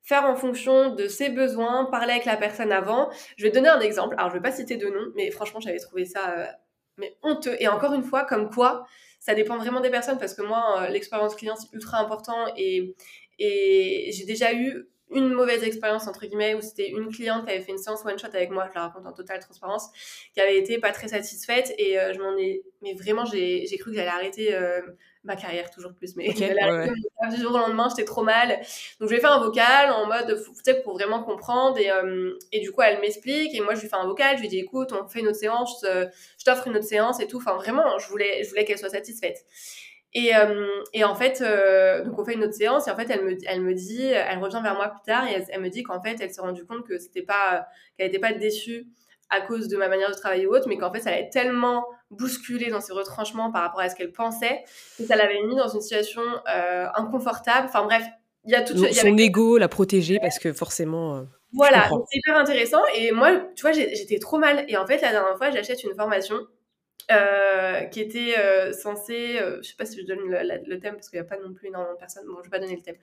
faire 0.08 0.24
en 0.24 0.34
fonction 0.34 0.94
de 0.94 1.06
ses 1.06 1.28
besoins, 1.28 1.84
parler 1.84 2.12
avec 2.12 2.24
la 2.24 2.38
personne 2.38 2.72
avant. 2.72 3.10
Je 3.36 3.42
vais 3.44 3.50
donner 3.50 3.68
un 3.68 3.80
exemple. 3.80 4.14
Alors, 4.16 4.30
je 4.30 4.36
vais 4.36 4.42
pas 4.42 4.52
citer 4.52 4.78
de 4.78 4.86
nom, 4.86 5.12
mais 5.14 5.30
franchement, 5.30 5.60
j'avais 5.60 5.78
trouvé 5.78 6.06
ça 6.06 6.30
euh, 6.30 6.46
mais 6.96 7.14
honteux. 7.22 7.56
Et 7.60 7.68
encore 7.68 7.92
une 7.92 8.02
fois, 8.02 8.24
comme 8.24 8.48
quoi, 8.48 8.86
ça 9.20 9.34
dépend 9.34 9.58
vraiment 9.58 9.80
des 9.80 9.90
personnes 9.90 10.18
parce 10.18 10.32
que 10.32 10.40
moi, 10.40 10.80
euh, 10.80 10.88
l'expérience 10.88 11.34
client, 11.34 11.56
c'est 11.56 11.70
ultra 11.76 11.98
important 11.98 12.46
et, 12.56 12.96
et 13.38 14.10
j'ai 14.12 14.24
déjà 14.24 14.54
eu 14.54 14.88
une 15.10 15.28
mauvaise 15.28 15.62
expérience 15.62 16.06
entre 16.06 16.24
guillemets 16.26 16.54
où 16.54 16.62
c'était 16.62 16.88
une 16.88 17.08
cliente 17.08 17.44
qui 17.44 17.52
avait 17.52 17.62
fait 17.62 17.72
une 17.72 17.78
séance 17.78 18.04
one 18.04 18.18
shot 18.18 18.28
avec 18.28 18.50
moi, 18.50 18.66
je 18.70 18.74
la 18.74 18.88
raconte 18.88 19.06
en 19.06 19.12
totale 19.12 19.40
transparence, 19.40 19.88
qui 20.32 20.40
avait 20.40 20.58
été 20.58 20.78
pas 20.78 20.92
très 20.92 21.08
satisfaite 21.08 21.74
et 21.78 21.98
euh, 21.98 22.12
je 22.14 22.18
m'en 22.18 22.36
ai 22.36 22.62
mais 22.82 22.94
vraiment 22.94 23.24
j'ai 23.24 23.64
cru 23.78 23.90
que 23.90 23.96
j'allais 23.96 24.08
arrêter 24.08 24.54
ma 25.28 25.36
carrière 25.36 25.70
toujours 25.70 25.94
plus 25.94 26.16
mais 26.16 26.28
okay, 26.28 26.54
du 27.30 27.40
jour 27.40 27.52
au 27.52 27.58
lendemain, 27.58 27.88
j'étais 27.88 28.04
trop 28.04 28.22
mal. 28.22 28.48
Donc 28.98 29.08
je 29.08 29.14
lui 29.14 29.16
ai 29.16 29.20
fait 29.20 29.26
un 29.26 29.38
vocal 29.38 29.90
en 29.92 30.06
mode 30.06 30.42
tu 30.42 30.50
sais 30.64 30.82
pour 30.82 30.94
vraiment 30.94 31.22
comprendre 31.22 31.78
et 31.78 31.90
euh, 31.90 32.36
et 32.50 32.60
du 32.60 32.72
coup 32.72 32.82
elle 32.82 33.00
m'explique 33.00 33.54
et 33.54 33.60
moi 33.60 33.74
je 33.74 33.82
lui 33.82 33.88
fais 33.88 33.96
un 33.96 34.06
vocal, 34.06 34.36
je 34.36 34.42
lui 34.42 34.48
dis 34.48 34.58
écoute, 34.58 34.92
on 34.92 35.06
fait 35.06 35.20
une 35.20 35.28
autre 35.28 35.38
séance, 35.38 35.84
je 35.84 36.44
t'offre 36.44 36.66
une 36.66 36.76
autre 36.76 36.86
séance 36.86 37.20
et 37.20 37.26
tout. 37.26 37.36
Enfin 37.36 37.54
vraiment, 37.54 37.98
je 37.98 38.08
voulais 38.08 38.42
je 38.42 38.48
voulais 38.48 38.64
qu'elle 38.64 38.78
soit 38.78 38.90
satisfaite. 38.90 39.44
Et, 40.14 40.34
euh, 40.34 40.82
et, 40.94 41.04
en 41.04 41.14
fait, 41.14 41.42
euh, 41.42 42.02
donc 42.02 42.18
on 42.18 42.24
fait 42.24 42.32
une 42.32 42.42
autre 42.42 42.54
séance 42.54 42.88
et 42.88 42.90
en 42.90 42.96
fait, 42.96 43.10
elle 43.10 43.24
me, 43.24 43.36
elle 43.46 43.60
me 43.60 43.74
dit, 43.74 44.02
elle 44.02 44.38
revient 44.38 44.60
vers 44.62 44.74
moi 44.74 44.88
plus 44.88 45.02
tard 45.04 45.28
et 45.28 45.44
elle, 45.48 45.60
me 45.60 45.68
dit 45.68 45.82
qu'en 45.82 46.00
fait, 46.00 46.16
elle 46.20 46.30
s'est 46.30 46.40
rendue 46.40 46.64
compte 46.64 46.86
que 46.86 46.98
c'était 46.98 47.22
pas, 47.22 47.66
qu'elle 47.96 48.06
n'était 48.06 48.18
pas 48.18 48.32
déçue 48.32 48.86
à 49.30 49.40
cause 49.40 49.68
de 49.68 49.76
ma 49.76 49.88
manière 49.88 50.10
de 50.10 50.14
travailler 50.14 50.46
ou 50.46 50.54
autre, 50.54 50.68
mais 50.68 50.76
qu'en 50.76 50.92
fait, 50.92 51.00
ça 51.00 51.10
l'avait 51.10 51.28
tellement 51.30 51.86
bousculée 52.10 52.70
dans 52.70 52.80
ses 52.80 52.92
retranchements 52.92 53.52
par 53.52 53.62
rapport 53.62 53.80
à 53.80 53.88
ce 53.88 53.94
qu'elle 53.94 54.12
pensait 54.12 54.64
que 54.96 55.04
ça 55.04 55.16
l'avait 55.16 55.42
mis 55.42 55.56
dans 55.56 55.68
une 55.68 55.80
situation 55.80 56.22
euh, 56.54 56.86
inconfortable. 56.94 57.66
Enfin 57.68 57.84
bref, 57.84 58.04
il 58.44 58.52
y 58.52 58.54
a 58.54 58.62
tout. 58.62 58.76
Son 58.76 59.16
ego 59.16 59.58
l'a 59.58 59.68
protégée 59.68 60.18
parce 60.20 60.38
que 60.38 60.52
forcément. 60.52 61.26
voilà, 61.52 61.88
c'est 62.10 62.18
hyper 62.18 62.36
intéressant. 62.36 62.80
Et 62.96 63.12
moi, 63.12 63.32
tu 63.54 63.62
vois, 63.62 63.72
j'étais 63.72 64.18
trop 64.18 64.38
mal. 64.38 64.64
Et 64.68 64.76
en 64.76 64.86
fait, 64.86 65.00
la 65.02 65.10
dernière 65.10 65.36
fois, 65.36 65.50
j'achète 65.50 65.84
une 65.84 65.94
formation 65.94 66.36
euh, 67.10 67.84
qui 67.84 68.00
était 68.00 68.34
euh, 68.38 68.70
censé, 68.74 69.38
euh, 69.40 69.62
je 69.62 69.68
sais 69.68 69.76
pas 69.78 69.86
si 69.86 69.98
je 69.98 70.06
donne 70.06 70.18
le, 70.20 70.78
thème 70.78 70.94
parce 70.94 71.08
qu'il 71.08 71.18
n'y 71.18 71.24
a 71.24 71.28
pas 71.28 71.38
non 71.38 71.54
plus 71.54 71.68
énormément 71.68 71.94
de 71.94 71.98
personnes, 71.98 72.26
bon 72.26 72.34
je 72.40 72.42
vais 72.44 72.50
pas 72.50 72.58
donner 72.58 72.76
le 72.76 72.82
thème. 72.82 72.96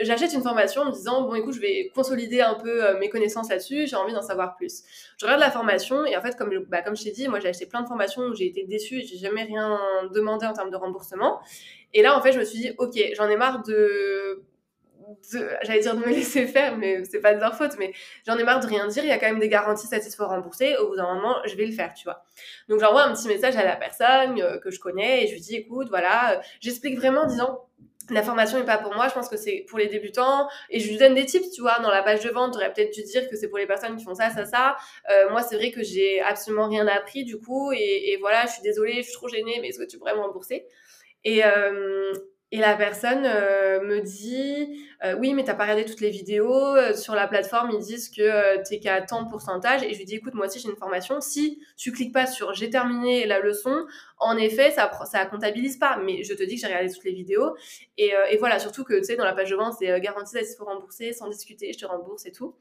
J'achète 0.00 0.34
une 0.34 0.42
formation 0.42 0.82
en 0.82 0.86
me 0.86 0.92
disant 0.92 1.22
bon 1.22 1.34
écoute 1.34 1.54
je 1.54 1.60
vais 1.60 1.90
consolider 1.94 2.42
un 2.42 2.56
peu 2.56 2.98
mes 2.98 3.08
connaissances 3.08 3.48
là-dessus, 3.48 3.86
j'ai 3.86 3.96
envie 3.96 4.12
d'en 4.12 4.20
savoir 4.20 4.54
plus. 4.56 4.82
Je 5.18 5.24
regarde 5.24 5.40
la 5.40 5.50
formation 5.50 6.04
et 6.04 6.14
en 6.14 6.20
fait 6.20 6.36
comme, 6.36 6.50
bah, 6.68 6.82
comme 6.82 6.94
je 6.94 7.04
t'ai 7.04 7.10
dit, 7.10 7.26
moi 7.26 7.40
j'ai 7.40 7.48
acheté 7.48 7.64
plein 7.64 7.80
de 7.80 7.88
formations 7.88 8.22
où 8.24 8.34
j'ai 8.34 8.46
été 8.46 8.64
déçue 8.64 9.00
j'ai 9.00 9.16
jamais 9.16 9.44
rien 9.44 9.78
demandé 10.12 10.44
en 10.44 10.52
termes 10.52 10.70
de 10.70 10.76
remboursement. 10.76 11.40
Et 11.94 12.02
là 12.02 12.18
en 12.18 12.20
fait 12.20 12.32
je 12.32 12.40
me 12.40 12.44
suis 12.44 12.58
dit 12.58 12.72
ok 12.76 12.98
j'en 13.16 13.30
ai 13.30 13.36
marre 13.36 13.62
de 13.62 14.42
j'allais 15.62 15.80
dire 15.80 15.94
de 15.94 16.00
me 16.00 16.06
laisser 16.14 16.46
faire, 16.46 16.76
mais 16.76 17.04
c'est 17.04 17.20
pas 17.20 17.34
de 17.34 17.40
leur 17.40 17.56
faute, 17.56 17.72
mais 17.78 17.92
j'en 18.26 18.36
ai 18.36 18.44
marre 18.44 18.60
de 18.60 18.66
rien 18.66 18.86
dire, 18.86 19.04
il 19.04 19.08
y 19.08 19.12
a 19.12 19.18
quand 19.18 19.28
même 19.28 19.38
des 19.38 19.48
garanties 19.48 19.86
satisfaites 19.86 20.26
remboursées, 20.26 20.76
au 20.76 20.88
bout 20.88 20.96
d'un 20.96 21.14
moment, 21.14 21.36
je 21.46 21.56
vais 21.56 21.66
le 21.66 21.72
faire, 21.72 21.94
tu 21.94 22.04
vois. 22.04 22.24
Donc 22.68 22.80
j'envoie 22.80 23.04
un 23.04 23.14
petit 23.14 23.28
message 23.28 23.56
à 23.56 23.64
la 23.64 23.76
personne 23.76 24.40
euh, 24.40 24.58
que 24.58 24.70
je 24.70 24.80
connais 24.80 25.24
et 25.24 25.26
je 25.28 25.34
lui 25.34 25.40
dis, 25.40 25.56
écoute, 25.56 25.88
voilà, 25.88 26.32
euh, 26.32 26.40
j'explique 26.60 26.96
vraiment 26.96 27.22
en 27.22 27.26
disant, 27.26 27.64
la 28.10 28.22
formation 28.22 28.58
n'est 28.58 28.64
pas 28.64 28.78
pour 28.78 28.94
moi, 28.94 29.08
je 29.08 29.14
pense 29.14 29.28
que 29.28 29.36
c'est 29.36 29.66
pour 29.68 29.78
les 29.78 29.86
débutants. 29.86 30.48
Et 30.70 30.80
je 30.80 30.88
lui 30.88 30.96
donne 30.96 31.14
des 31.14 31.26
tips, 31.26 31.50
tu 31.50 31.60
vois, 31.60 31.78
dans 31.80 31.90
la 31.90 32.02
page 32.02 32.24
de 32.24 32.30
vente, 32.30 32.54
j'aurais 32.54 32.72
peut-être 32.72 32.94
dû 32.94 33.02
dire 33.02 33.28
que 33.28 33.36
c'est 33.36 33.48
pour 33.48 33.58
les 33.58 33.66
personnes 33.66 33.96
qui 33.96 34.04
font 34.04 34.14
ça, 34.14 34.30
ça, 34.30 34.46
ça. 34.46 34.76
Euh, 35.10 35.28
moi, 35.28 35.42
c'est 35.42 35.56
vrai 35.56 35.70
que 35.70 35.82
j'ai 35.82 36.20
absolument 36.22 36.68
rien 36.68 36.86
appris, 36.86 37.24
du 37.24 37.38
coup, 37.38 37.70
et, 37.72 38.16
voilà, 38.20 38.46
je 38.46 38.52
suis 38.52 38.62
désolée, 38.62 38.94
je 38.96 39.02
suis 39.02 39.12
trop 39.12 39.28
gênée, 39.28 39.58
mais 39.60 39.68
est-ce 39.68 39.78
que 39.78 39.84
tu 39.84 39.98
pourrais 39.98 40.14
me 40.14 40.20
rembourser? 40.20 40.66
Et, 41.24 41.42
et 42.50 42.58
la 42.58 42.76
personne 42.76 43.22
me 43.24 44.00
dit 44.00 44.88
euh, 45.04 45.16
oui 45.18 45.34
mais 45.34 45.44
t'as 45.44 45.54
pas 45.54 45.64
regardé 45.64 45.84
toutes 45.84 46.00
les 46.00 46.10
vidéos 46.10 46.76
euh, 46.76 46.94
sur 46.94 47.14
la 47.14 47.26
plateforme 47.26 47.70
ils 47.72 47.78
disent 47.78 48.08
que 48.08 48.62
t'es 48.68 48.80
qu'à 48.80 49.00
tant 49.02 49.22
de 49.22 49.28
pourcentage 49.30 49.82
et 49.82 49.92
je 49.92 49.98
lui 49.98 50.04
dis 50.04 50.16
écoute 50.16 50.34
moi 50.34 50.46
aussi 50.46 50.58
j'ai 50.58 50.68
une 50.68 50.76
formation 50.76 51.20
si 51.20 51.60
tu 51.76 51.92
cliques 51.92 52.12
pas 52.12 52.26
sur 52.26 52.54
j'ai 52.54 52.70
terminé 52.70 53.26
la 53.26 53.40
leçon 53.40 53.86
en 54.20 54.36
effet, 54.36 54.70
ça 54.70 54.90
ça 55.04 55.26
comptabilise 55.26 55.76
pas, 55.76 55.96
mais 55.98 56.24
je 56.24 56.34
te 56.34 56.42
dis 56.42 56.56
que 56.56 56.60
j'ai 56.60 56.66
regardé 56.66 56.92
toutes 56.92 57.04
les 57.04 57.12
vidéos 57.12 57.56
et, 57.96 58.14
euh, 58.14 58.26
et, 58.30 58.36
voilà, 58.36 58.58
surtout 58.58 58.84
que 58.84 58.94
tu 58.98 59.04
sais 59.04 59.16
dans 59.16 59.24
la 59.24 59.32
page 59.32 59.50
de 59.50 59.56
vente 59.56 59.74
c'est 59.78 59.90
euh, 59.90 60.00
garanti 60.00 60.36
il 60.36 60.56
faut 60.56 60.64
rembourser 60.64 61.12
sans 61.12 61.28
discuter, 61.28 61.72
je 61.72 61.78
te 61.78 61.86
rembourse 61.86 62.26
et 62.26 62.32
tout. 62.32 62.54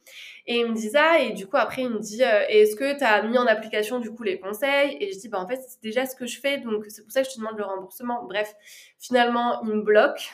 Et 0.45 0.59
il 0.59 0.67
me 0.67 0.75
dit 0.75 0.89
ça 0.89 1.19
et 1.19 1.31
du 1.33 1.47
coup 1.47 1.57
après 1.57 1.83
il 1.83 1.89
me 1.89 1.99
dit 1.99 2.23
euh, 2.23 2.45
est-ce 2.49 2.75
que 2.75 2.97
tu 2.97 3.03
as 3.03 3.23
mis 3.23 3.37
en 3.37 3.47
application 3.47 3.99
du 3.99 4.11
coup 4.11 4.23
les 4.23 4.39
conseils? 4.39 4.97
Et 4.99 5.11
je 5.11 5.17
dis 5.17 5.29
bah 5.29 5.39
en 5.39 5.47
fait 5.47 5.59
c'est 5.67 5.81
déjà 5.81 6.05
ce 6.05 6.15
que 6.15 6.27
je 6.27 6.39
fais 6.39 6.59
donc 6.59 6.85
c'est 6.89 7.01
pour 7.01 7.11
ça 7.11 7.21
que 7.23 7.27
je 7.27 7.33
te 7.33 7.39
demande 7.39 7.57
le 7.57 7.65
remboursement. 7.65 8.23
Bref, 8.25 8.53
finalement 8.99 9.61
il 9.63 9.69
me 9.69 9.81
bloque. 9.81 10.31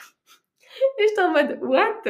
Et 1.00 1.08
j'étais 1.08 1.22
en 1.22 1.32
mode 1.32 1.60
what? 1.62 2.04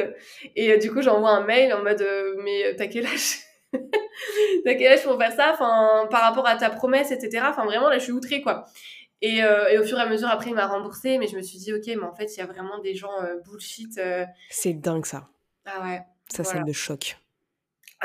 Et 0.56 0.76
du 0.78 0.92
coup 0.92 1.02
j'envoie 1.02 1.30
un 1.30 1.44
mail 1.44 1.72
en 1.72 1.82
mode 1.82 2.06
mais 2.42 2.74
t'as 2.76 2.86
quel 2.86 3.06
âge? 3.06 3.38
T'as 4.64 4.74
quel 4.74 4.92
âge 4.92 5.02
pour 5.02 5.18
faire 5.18 5.32
ça? 5.32 5.50
Enfin 5.52 6.06
par 6.08 6.22
rapport 6.22 6.46
à 6.46 6.56
ta 6.56 6.70
promesse 6.70 7.10
etc. 7.10 7.44
Enfin 7.48 7.64
vraiment 7.64 7.88
là 7.88 7.98
je 7.98 8.04
suis 8.04 8.12
outrée 8.12 8.40
quoi. 8.40 8.66
Euh, 9.24 9.68
et, 9.68 9.78
au 9.78 9.84
fur 9.84 9.98
et 9.98 10.02
à 10.02 10.06
mesure, 10.06 10.28
après, 10.28 10.50
il 10.50 10.54
m'a 10.54 10.66
remboursé, 10.66 11.18
mais 11.18 11.26
je 11.26 11.36
me 11.36 11.42
suis 11.42 11.58
dit, 11.58 11.72
ok, 11.72 11.86
mais 11.86 12.02
en 12.02 12.14
fait, 12.14 12.34
il 12.34 12.38
y 12.38 12.42
a 12.42 12.46
vraiment 12.46 12.78
des 12.78 12.94
gens 12.94 13.22
euh, 13.22 13.36
bullshit. 13.44 13.96
Euh. 13.98 14.24
C'est 14.50 14.74
dingue, 14.74 15.06
ça. 15.06 15.28
Ah 15.64 15.82
ouais. 15.82 16.02
Ça, 16.30 16.44
ça 16.44 16.62
me 16.62 16.72
choque. 16.72 17.16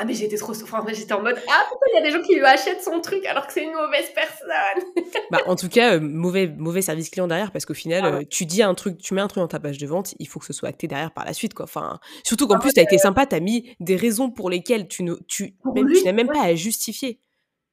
Ah, 0.00 0.06
mais 0.06 0.14
j'étais 0.14 0.38
trop 0.38 0.54
souffrante. 0.54 0.88
J'étais 0.94 1.12
en 1.12 1.20
mode, 1.20 1.36
ah, 1.46 1.64
pourquoi 1.68 1.86
il 1.92 1.96
y 1.96 1.98
a 1.98 2.02
des 2.02 2.10
gens 2.10 2.22
qui 2.22 2.34
lui 2.34 2.44
achètent 2.46 2.82
son 2.82 3.02
truc 3.02 3.26
alors 3.26 3.46
que 3.46 3.52
c'est 3.52 3.64
une 3.64 3.74
mauvaise 3.74 4.10
personne? 4.14 5.04
Bah, 5.30 5.40
en 5.46 5.56
tout 5.56 5.68
cas, 5.68 6.00
mauvais, 6.00 6.48
mauvais 6.48 6.80
service 6.80 7.10
client 7.10 7.28
derrière, 7.28 7.52
parce 7.52 7.66
qu'au 7.66 7.74
final, 7.74 8.04
ah 8.04 8.24
tu 8.24 8.46
dis 8.46 8.62
un 8.62 8.74
truc, 8.74 8.96
tu 8.96 9.12
mets 9.12 9.20
un 9.20 9.28
truc 9.28 9.42
dans 9.42 9.48
ta 9.48 9.60
page 9.60 9.76
de 9.76 9.86
vente, 9.86 10.14
il 10.18 10.26
faut 10.26 10.40
que 10.40 10.46
ce 10.46 10.54
soit 10.54 10.70
acté 10.70 10.86
derrière 10.88 11.12
par 11.12 11.26
la 11.26 11.34
suite, 11.34 11.52
quoi. 11.52 11.64
Enfin, 11.64 12.00
surtout 12.24 12.48
qu'en 12.48 12.56
ah 12.56 12.60
plus, 12.60 12.72
t'as 12.72 12.82
été 12.82 12.96
sympa, 12.96 13.26
t'as 13.26 13.40
mis 13.40 13.76
des 13.78 13.94
raisons 13.94 14.30
pour 14.30 14.48
lesquelles 14.48 14.88
tu, 14.88 15.02
ne, 15.02 15.16
tu, 15.28 15.54
même, 15.74 15.92
tu 15.92 16.02
n'as 16.02 16.12
même 16.12 16.28
pas 16.28 16.44
à 16.44 16.54
justifier. 16.54 17.20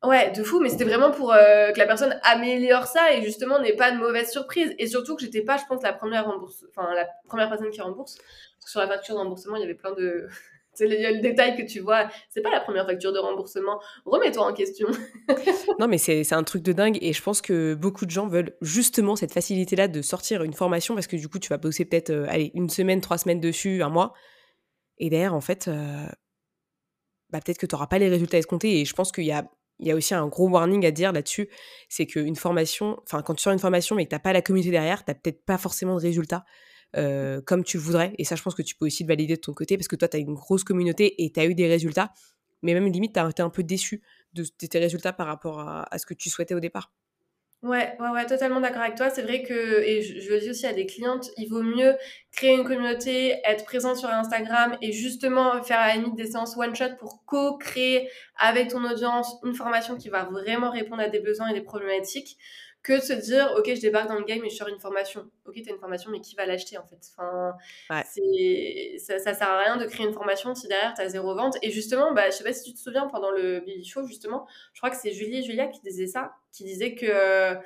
Ouais, 0.04 0.30
de 0.32 0.44
fou, 0.44 0.60
mais 0.60 0.70
c'était 0.70 0.84
vraiment 0.84 1.12
pour 1.12 1.32
euh, 1.32 1.72
que 1.72 1.80
la 1.80 1.88
personne 1.88 2.20
améliore 2.24 2.88
ça 2.88 3.14
et 3.14 3.24
justement 3.24 3.60
n'ait 3.60 3.76
pas 3.76 3.92
de 3.92 3.98
mauvaise 3.98 4.30
surprise. 4.30 4.76
Et 4.80 4.88
surtout 4.88 5.16
que 5.16 5.22
j'étais 5.22 5.42
pas, 5.42 5.56
je 5.56 5.64
pense, 5.70 5.82
la 5.82 5.94
première 5.94 6.26
rembourse, 6.26 6.66
enfin 6.70 6.94
la 6.94 7.08
première 7.28 7.48
personne 7.48 7.70
qui 7.70 7.80
rembourse. 7.80 8.18
Sur 8.66 8.82
la 8.82 8.88
facture 8.88 9.16
de 9.16 9.22
remboursement, 9.22 9.56
il 9.56 9.62
y 9.62 9.64
avait 9.64 9.74
plein 9.74 9.94
de, 9.94 10.28
c'est 10.78 10.88
le, 10.88 11.22
détail 11.22 11.56
que 11.56 11.64
tu 11.64 11.80
vois. 11.80 12.08
C'est 12.30 12.42
pas 12.42 12.52
la 12.52 12.60
première 12.60 12.86
facture 12.86 13.12
de 13.12 13.18
remboursement. 13.18 13.80
Remets-toi 14.06 14.46
en 14.46 14.54
question. 14.54 14.88
non, 15.80 15.88
mais 15.88 15.98
c'est 15.98 16.34
un 16.34 16.44
truc 16.44 16.62
de 16.62 16.72
dingue 16.72 17.00
et 17.02 17.14
je 17.14 17.22
pense 17.22 17.42
que 17.42 17.74
beaucoup 17.74 18.06
de 18.06 18.12
gens 18.12 18.28
veulent 18.28 18.56
justement 18.62 19.16
cette 19.16 19.34
facilité-là 19.34 19.88
de 19.88 20.02
sortir 20.04 20.44
une 20.44 20.54
formation 20.54 20.94
parce 20.94 21.08
que 21.08 21.16
du 21.16 21.28
coup, 21.28 21.40
tu 21.40 21.50
vas 21.50 21.58
bosser 21.58 21.86
peut-être, 21.86 22.12
euh, 22.12 22.48
une 22.54 22.70
semaine, 22.70 23.02
trois 23.02 23.18
semaines 23.18 23.40
dessus, 23.40 23.82
un 23.82 23.90
mois. 23.90 24.14
Et 25.00 25.10
derrière, 25.10 25.34
en 25.34 25.42
fait, 25.42 25.68
euh, 25.68 26.06
bah, 27.32 27.40
peut-être 27.44 27.58
que 27.58 27.66
tu 27.66 27.74
n'auras 27.74 27.88
pas 27.88 27.98
les 27.98 28.10
résultats 28.10 28.38
escomptés 28.38 28.80
et 28.80 28.86
je 28.86 28.94
pense 28.94 29.12
qu'il 29.12 29.26
y 29.26 29.32
a 29.32 29.96
aussi 29.96 30.14
un 30.14 30.28
gros 30.28 30.48
warning 30.48 30.86
à 30.86 30.92
dire 30.92 31.12
là-dessus, 31.12 31.50
c'est 31.90 32.06
qu'une 32.06 32.36
formation, 32.36 33.02
quand 33.10 33.34
tu 33.34 33.42
sors 33.42 33.54
une 33.54 33.60
formation 33.60 33.96
mais 33.96 34.06
que 34.06 34.10
tu 34.10 34.16
n'as 34.16 34.20
pas 34.20 34.34
la 34.34 34.44
communauté 34.44 34.70
derrière, 34.70 35.04
tu 35.04 35.10
n'as 35.10 35.16
peut-être 35.16 35.44
pas 35.44 35.58
forcément 35.58 35.96
de 35.96 36.02
résultats 36.02 36.46
euh, 36.98 37.42
comme 37.42 37.64
tu 37.64 37.78
voudrais. 37.78 38.14
Et 38.18 38.24
ça, 38.24 38.36
je 38.36 38.44
pense 38.44 38.56
que 38.56 38.62
tu 38.62 38.76
peux 38.76 38.86
aussi 38.86 39.04
le 39.04 39.08
valider 39.08 39.36
de 39.36 39.42
ton 39.42 39.54
côté 39.54 39.78
parce 39.78 39.88
que 39.88 39.96
toi, 39.96 40.08
tu 40.08 40.18
as 40.18 40.20
une 40.20 40.34
grosse 40.34 40.64
communauté 40.64 41.24
et 41.24 41.32
tu 41.32 41.40
as 41.40 41.46
eu 41.46 41.56
des 41.56 41.68
résultats, 41.68 42.12
mais 42.62 42.74
même 42.74 42.92
limite, 42.92 43.14
tu 43.14 43.20
as 43.20 43.30
été 43.30 43.42
un 43.42 43.50
peu 43.50 43.64
déçu 43.64 44.02
de, 44.34 44.44
tes 44.44 44.80
résultats 44.80 45.14
par 45.14 45.28
rapport 45.28 45.60
à 45.60 45.98
ce 45.98 46.06
que 46.06 46.14
tu 46.14 46.30
souhaitais 46.30 46.54
au 46.54 46.60
départ. 46.60 46.92
Ouais, 47.64 47.96
ouais, 48.00 48.10
ouais, 48.10 48.26
totalement 48.28 48.62
d'accord 48.62 48.84
avec 48.84 48.96
toi. 48.96 49.10
C'est 49.10 49.24
vrai 49.24 49.42
que, 49.42 49.82
et 49.82 50.04
je, 50.04 50.32
le 50.32 50.40
dis 50.40 50.52
aussi 50.52 50.68
à 50.68 50.74
des 50.74 50.86
clientes, 50.86 51.32
il 51.38 51.50
vaut 51.50 51.64
mieux 51.64 51.96
créer 52.32 52.54
une 52.54 52.64
communauté, 52.64 53.42
être 53.46 53.66
présent 53.66 53.96
sur 53.96 54.10
Instagram 54.10 54.78
et 54.84 54.92
justement 54.92 55.64
faire 55.64 55.80
à 55.80 55.88
la 55.88 55.96
limite 55.96 56.16
des 56.16 56.28
séances 56.28 56.56
one-shot 56.56 56.96
pour 57.00 57.26
co-créer 57.26 58.10
avec 58.38 58.70
ton 58.70 58.84
audience 58.84 59.38
une 59.44 59.56
formation 59.56 59.98
qui 59.98 60.10
va 60.10 60.26
vraiment 60.26 60.70
répondre 60.70 61.02
à 61.02 61.10
des 61.10 61.20
besoins 61.20 61.48
et 61.48 61.56
des 61.56 61.62
problématiques 61.62 62.38
que 62.88 62.94
de 62.94 63.02
se 63.02 63.14
dire, 63.14 63.54
ok, 63.58 63.70
je 63.76 63.82
débarque 63.82 64.08
dans 64.08 64.18
le 64.18 64.24
game 64.24 64.44
et 64.46 64.50
je 64.50 64.56
sors 64.56 64.70
une 64.70 64.80
formation. 64.80 65.30
Ok, 65.46 65.56
tu 65.56 65.70
as 65.70 65.74
une 65.74 65.80
formation, 65.80 66.10
mais 66.10 66.22
qui 66.22 66.36
va 66.36 66.46
l'acheter 66.46 66.78
en 66.78 66.86
fait? 66.86 67.00
Enfin, 67.18 67.54
ça, 67.90 69.20
ça 69.20 69.34
sert 69.34 69.50
à 69.50 69.60
rien 69.60 69.76
de 69.76 69.86
créer 69.86 70.08
une 70.08 70.14
formation 70.14 70.56
si 70.56 70.70
derrière 70.70 70.94
tu 70.94 71.02
as 71.02 71.10
zéro 71.10 71.36
vente. 71.36 71.58
Et 71.62 71.70
justement, 71.70 72.14
bah, 72.14 72.30
je 72.30 72.38
sais 72.38 72.46
pas 72.46 72.54
si 72.54 72.64
tu 72.64 72.74
te 72.74 72.80
souviens, 72.80 73.08
pendant 73.08 73.32
le 73.32 73.60
Billy 73.60 73.84
Show, 73.84 74.08
justement, 74.08 74.48
je 74.74 74.80
crois 74.80 74.90
que 74.90 74.96
c'est 74.96 75.12
Julie 75.12 75.40
et 75.40 75.44
Julia 75.44 75.68
qui 75.68 75.82
disaient 75.82 76.08
ça, 76.08 76.32
qui 76.54 76.64
disaient 76.64 76.96
que 76.96 77.58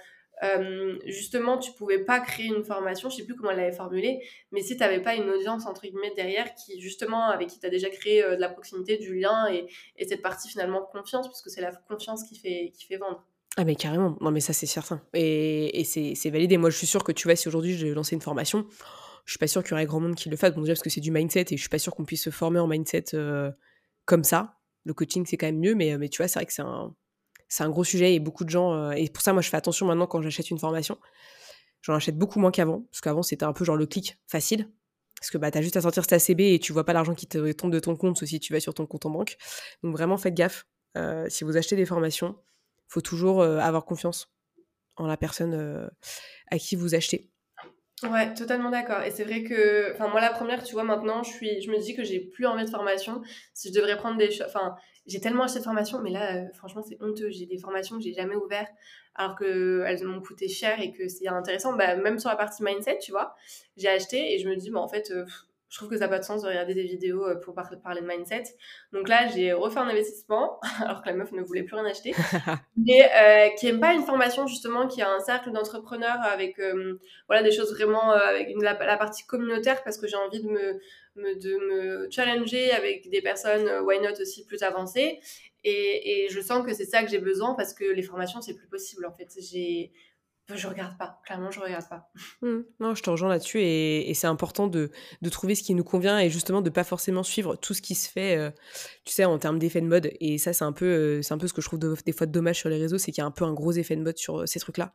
euh, 0.43 0.97
justement, 1.05 1.59
tu 1.59 1.71
pouvais 1.73 2.03
pas 2.03 2.19
créer 2.19 2.47
une 2.47 2.63
formation, 2.63 3.11
je 3.11 3.17
sais 3.17 3.25
plus 3.25 3.35
comment 3.35 3.51
elle 3.51 3.57
l'avait 3.57 3.71
formulé, 3.71 4.27
mais 4.51 4.61
si 4.61 4.75
tu 4.75 4.79
n'avais 4.79 5.01
pas 5.01 5.13
une 5.13 5.29
audience 5.29 5.67
entre 5.67 5.83
guillemets 5.83 6.13
derrière 6.15 6.55
qui 6.55 6.81
justement 6.81 7.29
avec 7.29 7.49
qui 7.49 7.59
tu 7.59 7.67
as 7.67 7.69
déjà 7.69 7.91
créé 7.91 8.23
euh, 8.23 8.35
de 8.37 8.41
la 8.41 8.49
proximité, 8.49 8.97
du 8.97 9.19
lien 9.19 9.47
et, 9.51 9.67
et, 9.97 10.07
cette 10.07 10.23
partie 10.23 10.49
finalement 10.49 10.81
confiance, 10.81 11.27
puisque 11.27 11.51
c'est 11.51 11.61
la 11.61 11.71
confiance 11.87 12.23
qui 12.23 12.39
fait, 12.39 12.71
qui 12.75 12.87
fait 12.87 12.97
vendre. 12.97 13.23
Ah 13.57 13.65
mais 13.65 13.75
carrément, 13.75 14.17
non 14.21 14.31
mais 14.31 14.39
ça 14.39 14.53
c'est 14.53 14.65
certain. 14.65 15.01
Et, 15.13 15.81
et 15.81 15.83
c'est 15.83 16.29
validé. 16.29 16.57
Moi 16.57 16.69
je 16.69 16.77
suis 16.77 16.87
sûre 16.87 17.03
que 17.03 17.11
tu 17.11 17.27
vois, 17.27 17.35
si 17.35 17.47
aujourd'hui 17.47 17.77
j'ai 17.77 17.93
lancé 17.93 18.15
une 18.15 18.21
formation, 18.21 18.65
je 19.25 19.33
suis 19.33 19.39
pas 19.39 19.47
sûre 19.47 19.61
qu'il 19.61 19.71
y 19.71 19.73
aurait 19.73 19.85
grand 19.85 19.99
monde 19.99 20.15
qui 20.15 20.29
le 20.29 20.37
fasse. 20.37 20.53
Bon 20.53 20.61
déjà 20.61 20.73
parce 20.73 20.81
que 20.81 20.89
c'est 20.89 21.01
du 21.01 21.11
mindset 21.11 21.45
et 21.51 21.57
je 21.57 21.61
suis 21.61 21.69
pas 21.69 21.79
sûre 21.79 21.93
qu'on 21.93 22.05
puisse 22.05 22.23
se 22.23 22.29
former 22.29 22.59
en 22.59 22.67
mindset 22.67 23.13
euh, 23.13 23.51
comme 24.05 24.23
ça. 24.23 24.57
Le 24.85 24.93
coaching 24.93 25.25
c'est 25.25 25.37
quand 25.37 25.47
même 25.47 25.59
mieux, 25.59 25.75
mais, 25.75 25.97
mais 25.97 26.07
tu 26.07 26.17
vois, 26.17 26.27
c'est 26.27 26.39
vrai 26.39 26.45
que 26.45 26.53
c'est 26.53 26.61
un, 26.61 26.95
un 27.59 27.69
gros 27.69 27.83
sujet 27.83 28.15
et 28.15 28.19
beaucoup 28.19 28.45
de 28.45 28.49
gens... 28.49 28.73
Euh, 28.73 28.91
et 28.91 29.09
pour 29.09 29.21
ça 29.21 29.33
moi 29.33 29.41
je 29.41 29.49
fais 29.49 29.57
attention 29.57 29.85
maintenant 29.85 30.07
quand 30.07 30.21
j'achète 30.21 30.49
une 30.49 30.59
formation. 30.59 30.97
J'en 31.81 31.95
achète 31.95 32.17
beaucoup 32.17 32.39
moins 32.39 32.51
qu'avant, 32.51 32.81
parce 32.91 33.01
qu'avant 33.01 33.23
c'était 33.23 33.43
un 33.43 33.53
peu 33.53 33.65
genre 33.65 33.75
le 33.75 33.85
clic 33.85 34.17
facile. 34.27 34.69
Parce 35.19 35.29
que 35.29 35.37
bah, 35.37 35.51
tu 35.51 35.57
as 35.59 35.61
juste 35.61 35.77
à 35.77 35.81
sortir 35.81 36.07
ta 36.07 36.17
CB 36.17 36.55
et 36.55 36.59
tu 36.59 36.73
vois 36.73 36.83
pas 36.83 36.93
l'argent 36.93 37.13
qui 37.13 37.27
te 37.27 37.51
tombe 37.51 37.71
de 37.71 37.79
ton 37.79 37.95
compte, 37.95 38.17
sauf 38.17 38.27
si 38.27 38.39
tu 38.39 38.53
vas 38.53 38.59
sur 38.59 38.73
ton 38.73 38.87
compte 38.87 39.05
en 39.05 39.11
banque. 39.11 39.37
Donc 39.83 39.95
vraiment 39.95 40.17
faites 40.17 40.33
gaffe. 40.33 40.65
Euh, 40.97 41.27
si 41.29 41.43
vous 41.43 41.57
achetez 41.57 41.75
des 41.75 41.85
formations, 41.85 42.35
faut 42.91 43.01
toujours 43.01 43.43
avoir 43.43 43.85
confiance 43.85 44.31
en 44.97 45.07
la 45.07 45.17
personne 45.17 45.89
à 46.49 46.57
qui 46.57 46.75
vous 46.75 46.93
achetez. 46.95 47.31
Ouais, 48.03 48.33
totalement 48.33 48.71
d'accord. 48.71 49.03
Et 49.03 49.11
c'est 49.11 49.23
vrai 49.23 49.43
que, 49.43 49.93
enfin, 49.93 50.07
moi, 50.07 50.21
la 50.21 50.31
première, 50.31 50.63
tu 50.63 50.73
vois, 50.73 50.83
maintenant, 50.83 51.21
je 51.21 51.29
suis, 51.29 51.61
je 51.61 51.69
me 51.69 51.77
dis 51.77 51.95
que 51.95 52.03
j'ai 52.03 52.19
plus 52.19 52.47
envie 52.47 52.65
de 52.65 52.69
formation. 52.69 53.21
Si 53.53 53.69
je 53.69 53.73
devrais 53.79 53.95
prendre 53.95 54.17
des 54.17 54.41
enfin, 54.43 54.75
j'ai 55.05 55.19
tellement 55.19 55.43
acheté 55.43 55.59
de 55.59 55.63
formations, 55.63 56.01
mais 56.01 56.09
là, 56.09 56.37
euh, 56.37 56.53
franchement, 56.55 56.81
c'est 56.81 56.97
honteux. 57.01 57.29
J'ai 57.29 57.45
des 57.45 57.59
formations 57.59 57.97
que 57.97 58.03
j'ai 58.03 58.13
jamais 58.13 58.35
ouvertes, 58.35 58.71
alors 59.13 59.37
qu'elles 59.37 60.03
m'ont 60.03 60.21
coûté 60.21 60.47
cher 60.47 60.81
et 60.81 60.91
que 60.91 61.07
c'est 61.07 61.27
intéressant. 61.27 61.73
Bah, 61.73 61.95
même 61.95 62.17
sur 62.17 62.29
la 62.29 62.35
partie 62.35 62.63
mindset, 62.63 62.97
tu 62.99 63.11
vois, 63.11 63.35
j'ai 63.77 63.89
acheté 63.89 64.33
et 64.33 64.39
je 64.39 64.49
me 64.49 64.55
dis, 64.55 64.71
bah, 64.71 64.79
en 64.79 64.87
fait, 64.87 65.11
euh, 65.11 65.25
je 65.71 65.77
trouve 65.77 65.89
que 65.89 65.95
ça 65.95 66.01
n'a 66.01 66.09
pas 66.09 66.19
de 66.19 66.25
sens 66.25 66.41
de 66.41 66.47
regarder 66.49 66.73
des 66.73 66.83
vidéos 66.83 67.25
euh, 67.25 67.35
pour 67.35 67.55
parler 67.55 68.01
de 68.01 68.05
mindset. 68.05 68.43
Donc 68.91 69.07
là, 69.07 69.29
j'ai 69.29 69.53
refait 69.53 69.79
un 69.79 69.87
investissement, 69.87 70.59
alors 70.83 71.01
que 71.01 71.07
la 71.07 71.15
meuf 71.15 71.31
ne 71.31 71.41
voulait 71.41 71.63
plus 71.63 71.75
rien 71.75 71.85
acheter, 71.85 72.13
mais 72.77 73.09
euh, 73.15 73.47
qui 73.57 73.67
n'aime 73.67 73.79
pas 73.79 73.93
une 73.93 74.03
formation 74.03 74.45
justement, 74.47 74.89
qui 74.89 75.01
a 75.01 75.09
un 75.09 75.21
cercle 75.21 75.49
d'entrepreneurs 75.53 76.19
avec 76.23 76.59
euh, 76.59 76.99
voilà, 77.27 77.41
des 77.41 77.51
choses 77.51 77.73
vraiment, 77.73 78.11
avec 78.11 78.49
une, 78.49 78.61
la, 78.61 78.75
partie 78.75 79.25
communautaire, 79.25 79.81
parce 79.85 79.97
que 79.97 80.07
j'ai 80.07 80.17
envie 80.17 80.43
de 80.43 80.49
me, 80.49 80.79
me, 81.15 81.35
de 81.39 81.55
me 81.55 82.11
challenger 82.11 82.71
avec 82.73 83.09
des 83.09 83.21
personnes, 83.21 83.69
why 83.85 83.97
not 84.01 84.19
aussi 84.19 84.45
plus 84.45 84.63
avancées. 84.63 85.21
Et, 85.63 86.25
et 86.25 86.29
je 86.29 86.41
sens 86.41 86.65
que 86.65 86.73
c'est 86.73 86.85
ça 86.85 87.01
que 87.01 87.09
j'ai 87.09 87.19
besoin, 87.19 87.53
parce 87.53 87.73
que 87.73 87.85
les 87.85 88.01
formations, 88.01 88.41
c'est 88.41 88.55
plus 88.55 88.67
possible 88.67 89.05
en 89.05 89.13
fait. 89.13 89.29
J'ai 89.39 89.93
je 90.49 90.67
regarde 90.67 90.97
pas, 90.97 91.21
clairement, 91.25 91.51
je 91.51 91.59
regarde 91.59 91.87
pas. 91.87 92.09
Mmh. 92.41 92.59
Non, 92.79 92.95
je 92.95 93.03
te 93.03 93.09
rejoins 93.09 93.29
là-dessus 93.29 93.61
et, 93.61 94.13
c'est 94.13 94.27
important 94.27 94.67
de, 94.67 94.91
de, 95.21 95.29
trouver 95.29 95.55
ce 95.55 95.63
qui 95.63 95.73
nous 95.73 95.83
convient 95.83 96.19
et 96.19 96.29
justement 96.29 96.61
de 96.61 96.69
pas 96.69 96.83
forcément 96.83 97.23
suivre 97.23 97.55
tout 97.55 97.73
ce 97.73 97.81
qui 97.81 97.95
se 97.95 98.09
fait, 98.09 98.37
euh, 98.37 98.51
tu 99.05 99.13
sais, 99.13 99.25
en 99.25 99.37
termes 99.39 99.59
d'effet 99.59 99.81
de 99.81 99.87
mode. 99.87 100.11
Et 100.19 100.37
ça, 100.37 100.53
c'est 100.53 100.63
un 100.63 100.73
peu, 100.73 100.85
euh, 100.85 101.21
c'est 101.21 101.33
un 101.33 101.37
peu 101.37 101.47
ce 101.47 101.53
que 101.53 101.61
je 101.61 101.67
trouve 101.67 101.79
des 101.79 102.11
fois 102.11 102.27
dommage 102.27 102.57
sur 102.57 102.69
les 102.69 102.77
réseaux, 102.77 102.97
c'est 102.97 103.11
qu'il 103.11 103.21
y 103.21 103.23
a 103.23 103.27
un 103.27 103.31
peu 103.31 103.45
un 103.45 103.53
gros 103.53 103.71
effet 103.71 103.95
de 103.95 104.01
mode 104.01 104.17
sur 104.17 104.41
euh, 104.41 104.45
ces 104.45 104.59
trucs-là, 104.59 104.93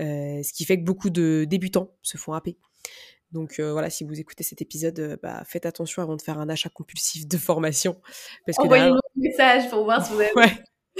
ce 0.00 0.52
qui 0.52 0.64
fait 0.64 0.78
que 0.78 0.84
beaucoup 0.84 1.10
de 1.10 1.44
débutants 1.48 1.94
se 2.02 2.16
font 2.16 2.32
happer. 2.32 2.56
Donc 3.30 3.60
voilà, 3.60 3.90
si 3.90 4.04
vous 4.04 4.18
écoutez 4.18 4.42
cet 4.42 4.62
épisode, 4.62 5.18
bah, 5.22 5.42
faites 5.44 5.66
attention 5.66 6.02
avant 6.02 6.16
de 6.16 6.22
faire 6.22 6.38
un 6.38 6.48
achat 6.48 6.70
compulsif 6.70 7.28
de 7.28 7.36
formation. 7.36 8.00
Envoyez-nous 8.56 8.94
un 8.94 9.00
message 9.16 9.68
pour 9.68 9.84
voir 9.84 10.04
si 10.04 10.14
vous 10.14 10.20
avez 10.20 10.32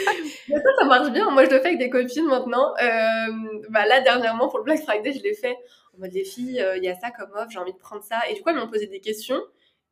ça, 0.04 0.70
ça 0.78 0.84
marche 0.84 1.10
bien. 1.10 1.30
Moi, 1.30 1.44
je 1.44 1.50
le 1.50 1.60
fais 1.60 1.68
avec 1.68 1.78
des 1.78 1.90
copines 1.90 2.26
maintenant. 2.26 2.74
Euh, 2.82 3.60
bah, 3.70 3.86
là, 3.86 4.00
dernièrement, 4.00 4.48
pour 4.48 4.58
le 4.58 4.64
Black 4.64 4.82
Friday, 4.82 5.12
je 5.12 5.22
l'ai 5.22 5.34
fait 5.34 5.56
en 5.98 6.00
mode 6.00 6.12
les 6.12 6.24
filles, 6.24 6.60
euh, 6.60 6.76
il 6.76 6.84
y 6.84 6.88
a 6.88 6.94
ça 6.94 7.10
comme 7.10 7.30
offre, 7.34 7.50
j'ai 7.50 7.58
envie 7.58 7.72
de 7.72 7.78
prendre 7.78 8.02
ça. 8.02 8.20
Et 8.30 8.34
du 8.34 8.42
coup, 8.42 8.50
elles 8.50 8.56
m'ont 8.56 8.68
posé 8.68 8.86
des 8.86 9.00
questions. 9.00 9.40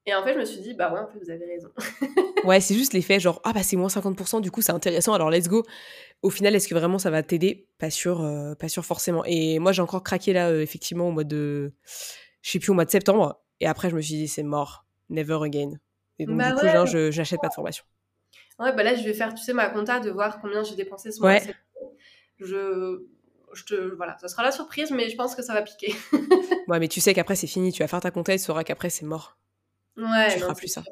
Et 0.07 0.15
en 0.15 0.23
fait, 0.23 0.35
je 0.35 0.39
me 0.39 0.45
suis 0.45 0.61
dit, 0.61 0.75
bah 0.75 0.93
ouais, 0.93 1.01
en 1.01 1.09
fait, 1.09 1.19
vous 1.19 1.31
avez 1.31 1.47
raison. 1.47 1.69
ouais, 2.45 2.61
c'est 2.61 2.75
juste 2.75 2.93
l'effet 2.93 3.19
genre, 3.19 3.41
ah 3.43 3.53
bah 3.53 3.65
c'est 3.65 3.75
moins 3.75 3.89
50%, 3.89 4.41
du 4.41 4.53
coup, 4.53 4.63
c'est 4.63 4.71
intéressant, 4.71 5.15
alors 5.15 5.31
let's 5.31 5.49
go. 5.49 5.65
Au 6.23 6.31
final, 6.31 6.55
est-ce 6.55 6.69
que 6.69 6.75
vraiment 6.75 6.99
ça 6.99 7.11
va 7.11 7.25
t'aider? 7.25 7.67
Pas 7.79 7.91
sûr, 7.91 8.23
euh, 8.23 8.55
pas 8.55 8.69
sûr 8.69 8.85
forcément. 8.85 9.25
Et 9.25 9.59
moi, 9.59 9.73
j'ai 9.73 9.83
encore 9.83 10.05
craqué 10.05 10.33
là, 10.33 10.55
effectivement, 10.55 11.09
au 11.09 11.11
mois 11.11 11.25
de. 11.25 11.75
Je 12.43 12.51
sais 12.53 12.61
plus, 12.61 12.71
au 12.71 12.75
mois 12.75 12.85
de 12.85 12.91
septembre. 12.91 13.43
Et 13.59 13.67
après, 13.67 13.91
je 13.91 13.97
me 13.97 14.01
suis 14.01 14.15
dit, 14.15 14.29
c'est 14.29 14.45
mort. 14.45 14.85
Never 15.09 15.39
again. 15.43 15.73
Et 16.19 16.27
donc, 16.27 16.37
bah 16.37 16.53
du 16.53 16.61
coup, 16.61 16.67
genre, 16.67 16.87
je 16.87 17.17
n'achète 17.17 17.41
pas 17.41 17.49
de 17.49 17.55
formation. 17.55 17.85
Ouais, 18.59 18.73
bah 18.73 18.83
là, 18.83 18.95
je 18.95 19.05
vais 19.05 19.13
faire, 19.13 19.35
tu 19.35 19.43
sais, 19.43 19.53
ma 19.53 19.69
compta 19.69 20.01
de 20.01 20.11
voir 20.11 20.41
combien 20.41 20.63
j'ai 20.63 20.75
dépensé 20.75 21.13
ce 21.13 21.21
mois. 21.21 21.39
Je, 22.39 23.03
je 23.53 23.65
te, 23.65 23.75
voilà, 23.97 24.17
ça 24.19 24.29
sera 24.29 24.43
la 24.43 24.53
surprise, 24.53 24.91
mais 24.91 25.09
je 25.09 25.17
pense 25.17 25.35
que 25.35 25.43
ça 25.43 25.55
va 25.55 25.63
piquer. 25.63 25.95
ouais, 26.69 26.79
mais 26.79 26.89
tu 26.89 27.01
sais 27.01 27.15
qu'après, 27.15 27.37
c'est 27.37 27.47
fini. 27.47 27.73
Tu 27.73 27.83
vas 27.83 27.89
faire 27.89 28.01
ta 28.01 28.11
compta 28.11 28.35
et 28.35 28.39
tu 28.39 28.45
sauras 28.45 28.65
qu'après, 28.65 28.91
c'est 28.91 29.07
mort. 29.07 29.37
Ouais. 29.97 30.33
Tu 30.33 30.41
feras 30.41 30.55
plus 30.55 30.69
ça. 30.69 30.83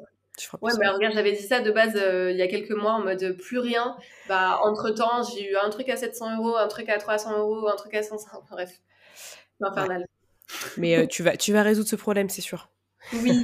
ouais, 0.61 0.71
mais 0.79 0.87
regarde, 0.87 1.13
j'avais 1.13 1.33
dit 1.33 1.43
ça 1.43 1.61
de 1.61 1.71
base 1.71 1.95
euh, 1.95 2.31
il 2.31 2.37
y 2.37 2.41
a 2.41 2.47
quelques 2.47 2.71
mois 2.71 2.93
en 2.93 3.03
mode 3.03 3.37
plus 3.37 3.59
rien. 3.59 3.95
Bah, 4.27 4.59
entre 4.63 4.89
temps, 4.91 5.23
j'ai 5.23 5.51
eu 5.51 5.55
un 5.55 5.69
truc 5.69 5.89
à 5.89 5.97
700 5.97 6.37
euros, 6.37 6.55
un 6.57 6.67
truc 6.67 6.89
à 6.89 6.97
300 6.97 7.37
euros, 7.37 7.67
un 7.67 7.75
truc 7.75 7.93
à 7.93 8.03
100, 8.03 8.15
bref. 8.51 8.81
Infernal. 9.61 10.05
Mais 10.77 10.97
euh, 10.97 11.07
tu, 11.07 11.23
vas, 11.23 11.37
tu 11.37 11.53
vas 11.53 11.63
résoudre 11.63 11.89
ce 11.89 11.95
problème, 11.95 12.29
c'est 12.29 12.41
sûr. 12.41 12.69
Oui, 13.13 13.41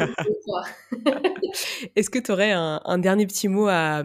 Est-ce 1.95 2.09
que 2.09 2.19
tu 2.19 2.31
aurais 2.31 2.51
un, 2.51 2.97
dernier 2.97 3.27
petit 3.27 3.47
mot 3.47 3.67
à, 3.67 4.03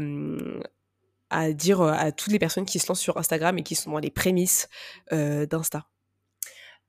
à 1.31 1.53
dire 1.53 1.83
à 1.83 2.13
toutes 2.13 2.33
les 2.33 2.39
personnes 2.39 2.67
qui 2.67 2.79
se 2.79 2.89
lancent 2.89 3.01
sur 3.01 3.17
Instagram 3.17 3.59
et 3.59 3.63
qui 3.63 3.75
sont 3.75 3.91
dans 3.91 3.99
les 3.99 4.11
prémices 4.11 4.69
euh, 5.13 5.47
d'Insta? 5.47 5.87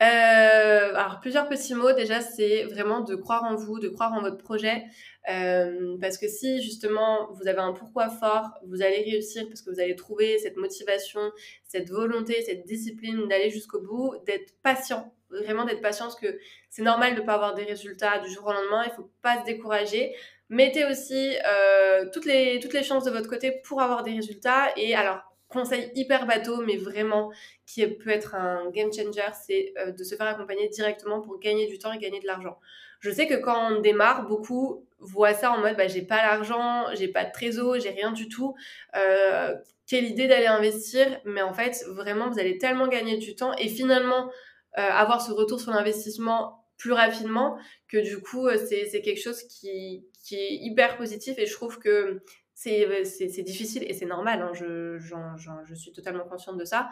Euh, 0.04 0.94
alors 0.94 1.20
plusieurs 1.22 1.50
petits 1.50 1.74
mots. 1.74 1.92
Déjà, 1.94 2.22
c'est 2.22 2.66
vraiment 2.66 3.02
de 3.02 3.16
croire 3.16 3.44
en 3.44 3.56
vous, 3.56 3.80
de 3.80 3.90
croire 3.90 4.14
en 4.14 4.22
votre 4.22 4.38
projet, 4.38 4.84
euh, 5.30 5.98
parce 6.00 6.20
que 6.20 6.28
si 6.28 6.62
justement 6.62 7.32
vous 7.34 7.48
avez 7.48 7.60
un 7.60 7.74
pourquoi 7.74 8.10
fort, 8.10 8.52
vous 8.68 8.84
allez 8.84 9.02
réussir 9.02 9.48
parce 9.48 9.62
que 9.62 9.72
vous 9.72 9.80
allez 9.80 9.96
trouver 9.96 10.38
cette 10.38 10.58
motivation, 10.58 11.32
cette 11.64 11.90
volonté, 11.90 12.44
cette 12.44 12.66
discipline 12.66 13.28
d'aller 13.28 13.50
jusqu'au 13.50 13.82
bout, 13.82 14.14
d'être 14.28 14.54
patient, 14.62 15.12
vraiment 15.30 15.66
d'être 15.66 15.82
patient, 15.82 16.06
parce 16.06 16.20
que 16.20 16.40
c'est 16.70 16.84
normal 16.84 17.16
de 17.16 17.22
ne 17.22 17.26
pas 17.26 17.34
avoir 17.34 17.54
des 17.54 17.64
résultats 17.64 18.20
du 18.20 18.30
jour 18.30 18.46
au 18.48 18.54
lendemain. 18.54 18.84
Il 18.86 18.92
faut 18.92 19.10
pas 19.22 19.40
se 19.40 19.46
décourager. 19.46 20.16
Mettez 20.50 20.86
aussi 20.86 21.36
euh, 21.46 22.06
toutes 22.14 22.26
les 22.26 22.60
toutes 22.60 22.74
les 22.74 22.84
chances 22.84 23.04
de 23.04 23.12
votre 23.12 23.30
côté 23.30 23.52
pour 23.64 23.82
avoir 23.82 24.04
des 24.04 24.14
résultats. 24.14 24.68
Et 24.78 24.96
alors 24.96 25.20
conseil 25.50 25.92
hyper 25.96 26.26
bateau, 26.26 26.62
mais 26.62 26.78
vraiment 26.78 27.32
qui 27.66 27.86
peut 27.88 28.10
être 28.10 28.36
un 28.36 28.70
game 28.72 28.92
changer, 28.92 29.22
c'est 29.46 29.74
euh, 29.78 29.92
de 29.92 30.04
se 30.04 30.16
faire 30.16 30.28
accompagner 30.28 30.68
directement 30.70 31.22
pour 31.22 31.40
gagner 31.40 31.68
du 31.68 31.80
temps 31.80 31.94
et 31.94 31.98
gagner 31.98 32.20
de 32.20 32.28
l'argent. 32.28 32.60
Je 33.00 33.12
sais 33.12 33.28
que 33.28 33.36
quand 33.36 33.72
on 33.72 33.80
démarre, 33.80 34.28
beaucoup 34.28 34.86
voient 35.00 35.34
ça 35.34 35.52
en 35.52 35.60
mode 35.60 35.78
bah, 35.78 35.88
j'ai 35.88 36.02
pas 36.02 36.18
l'argent, 36.18 36.86
j'ai 36.96 37.08
pas 37.08 37.24
de 37.24 37.32
trésor, 37.32 37.80
j'ai 37.80 37.92
rien 37.92 38.12
du 38.12 38.28
tout. 38.28 38.56
Euh, 38.96 39.56
quelle 39.88 40.06
idée 40.06 40.28
d'aller 40.28 40.48
investir, 40.48 41.06
mais 41.24 41.42
en 41.42 41.54
fait, 41.54 41.84
vraiment, 41.88 42.30
vous 42.30 42.40
allez 42.40 42.58
tellement 42.58 42.88
gagner 42.88 43.18
du 43.18 43.36
temps 43.36 43.54
et 43.56 43.70
finalement 43.70 44.30
avoir 44.76 45.22
ce 45.22 45.32
retour 45.32 45.60
sur 45.60 45.72
l'investissement 45.72 46.64
plus 46.78 46.94
rapidement 46.94 47.58
que 47.88 47.98
du 47.98 48.22
coup, 48.22 48.48
c'est 48.56 49.02
quelque 49.02 49.22
chose 49.22 49.44
qui, 49.44 50.06
qui 50.24 50.36
est 50.36 50.54
hyper 50.54 50.98
positif 50.98 51.40
et 51.40 51.46
je 51.46 51.54
trouve 51.54 51.80
que 51.80 52.22
euh, 52.66 53.04
c'est 53.04 53.44
difficile 53.44 53.84
et 53.88 53.94
c'est 53.94 54.06
normal, 54.06 54.42
hein, 54.42 54.52
je, 54.54 54.98
je, 54.98 55.76
suis 55.76 55.92
totalement 55.92 56.26
consciente 56.26 56.58
de 56.58 56.66
ça, 56.66 56.90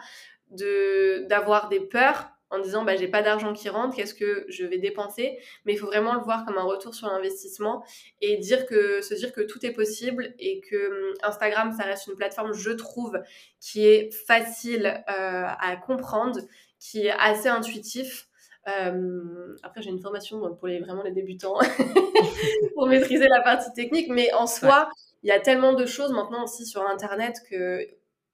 d'avoir 0.50 1.68
des 1.68 1.80
peurs 1.80 2.30
en 2.50 2.60
disant 2.60 2.84
bah, 2.84 2.94
j'ai 2.94 3.08
pas 3.08 3.22
d'argent 3.22 3.52
qui 3.52 3.68
rentre, 3.68 3.96
qu'est-ce 3.96 4.14
que 4.14 4.46
je 4.48 4.64
vais 4.64 4.78
dépenser? 4.78 5.38
Mais 5.64 5.72
il 5.72 5.76
faut 5.76 5.86
vraiment 5.86 6.14
le 6.14 6.20
voir 6.20 6.44
comme 6.46 6.56
un 6.56 6.62
retour 6.62 6.94
sur 6.94 7.08
l'investissement 7.08 7.84
et 8.20 8.36
dire 8.36 8.66
que, 8.66 9.02
se 9.02 9.14
dire 9.14 9.32
que 9.32 9.40
tout 9.40 9.66
est 9.66 9.72
possible 9.72 10.34
et 10.38 10.60
que 10.60 11.10
hum, 11.10 11.14
Instagram, 11.24 11.72
ça 11.72 11.82
reste 11.82 12.06
une 12.06 12.14
plateforme, 12.14 12.52
je 12.52 12.70
trouve, 12.70 13.20
qui 13.60 13.86
est 13.86 14.14
facile 14.14 14.86
euh, 14.86 15.46
à 15.58 15.76
comprendre, 15.76 16.40
qui 16.78 17.06
est 17.06 17.14
assez 17.18 17.48
intuitif. 17.48 18.28
Euh, 18.68 19.56
après, 19.62 19.82
j'ai 19.82 19.90
une 19.90 20.00
formation 20.00 20.40
pour 20.56 20.66
les, 20.66 20.80
vraiment 20.80 21.02
les 21.02 21.12
débutants 21.12 21.58
pour 22.74 22.86
maîtriser 22.88 23.28
la 23.28 23.40
partie 23.40 23.72
technique, 23.72 24.08
mais 24.08 24.32
en 24.32 24.46
soi, 24.46 24.90
il 25.22 25.28
y 25.28 25.32
a 25.32 25.40
tellement 25.40 25.72
de 25.72 25.86
choses 25.86 26.12
maintenant 26.12 26.44
aussi 26.44 26.66
sur 26.66 26.86
Internet 26.86 27.36
que 27.48 27.86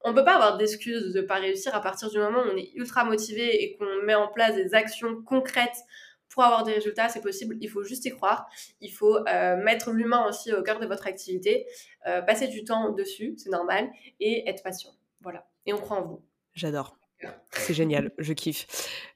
on 0.03 0.13
peut 0.13 0.25
pas 0.25 0.35
avoir 0.35 0.57
d'excuses 0.57 1.13
de 1.13 1.21
pas 1.21 1.35
réussir 1.35 1.73
à 1.73 1.81
partir 1.81 2.09
du 2.09 2.17
moment 2.17 2.39
où 2.39 2.51
on 2.53 2.57
est 2.57 2.71
ultra 2.75 3.05
motivé 3.05 3.63
et 3.63 3.77
qu'on 3.77 4.03
met 4.03 4.15
en 4.15 4.27
place 4.27 4.55
des 4.55 4.73
actions 4.73 5.21
concrètes 5.23 5.77
pour 6.33 6.43
avoir 6.43 6.63
des 6.63 6.73
résultats, 6.73 7.09
c'est 7.09 7.21
possible. 7.21 7.55
Il 7.61 7.69
faut 7.69 7.83
juste 7.83 8.05
y 8.05 8.09
croire. 8.09 8.47
Il 8.81 8.91
faut 8.91 9.17
euh, 9.27 9.55
mettre 9.57 9.91
l'humain 9.91 10.27
aussi 10.27 10.51
au 10.51 10.63
cœur 10.63 10.79
de 10.79 10.87
votre 10.87 11.07
activité, 11.07 11.67
euh, 12.07 12.21
passer 12.21 12.47
du 12.47 12.63
temps 12.63 12.89
dessus, 12.91 13.35
c'est 13.37 13.51
normal, 13.51 13.89
et 14.19 14.49
être 14.49 14.63
patient. 14.63 14.91
Voilà. 15.21 15.47
Et 15.65 15.73
on 15.73 15.77
croit 15.77 15.97
en 15.97 16.05
vous. 16.05 16.21
J'adore. 16.53 16.97
C'est 17.51 17.73
génial, 17.73 18.11
je 18.17 18.33
kiffe. 18.33 18.67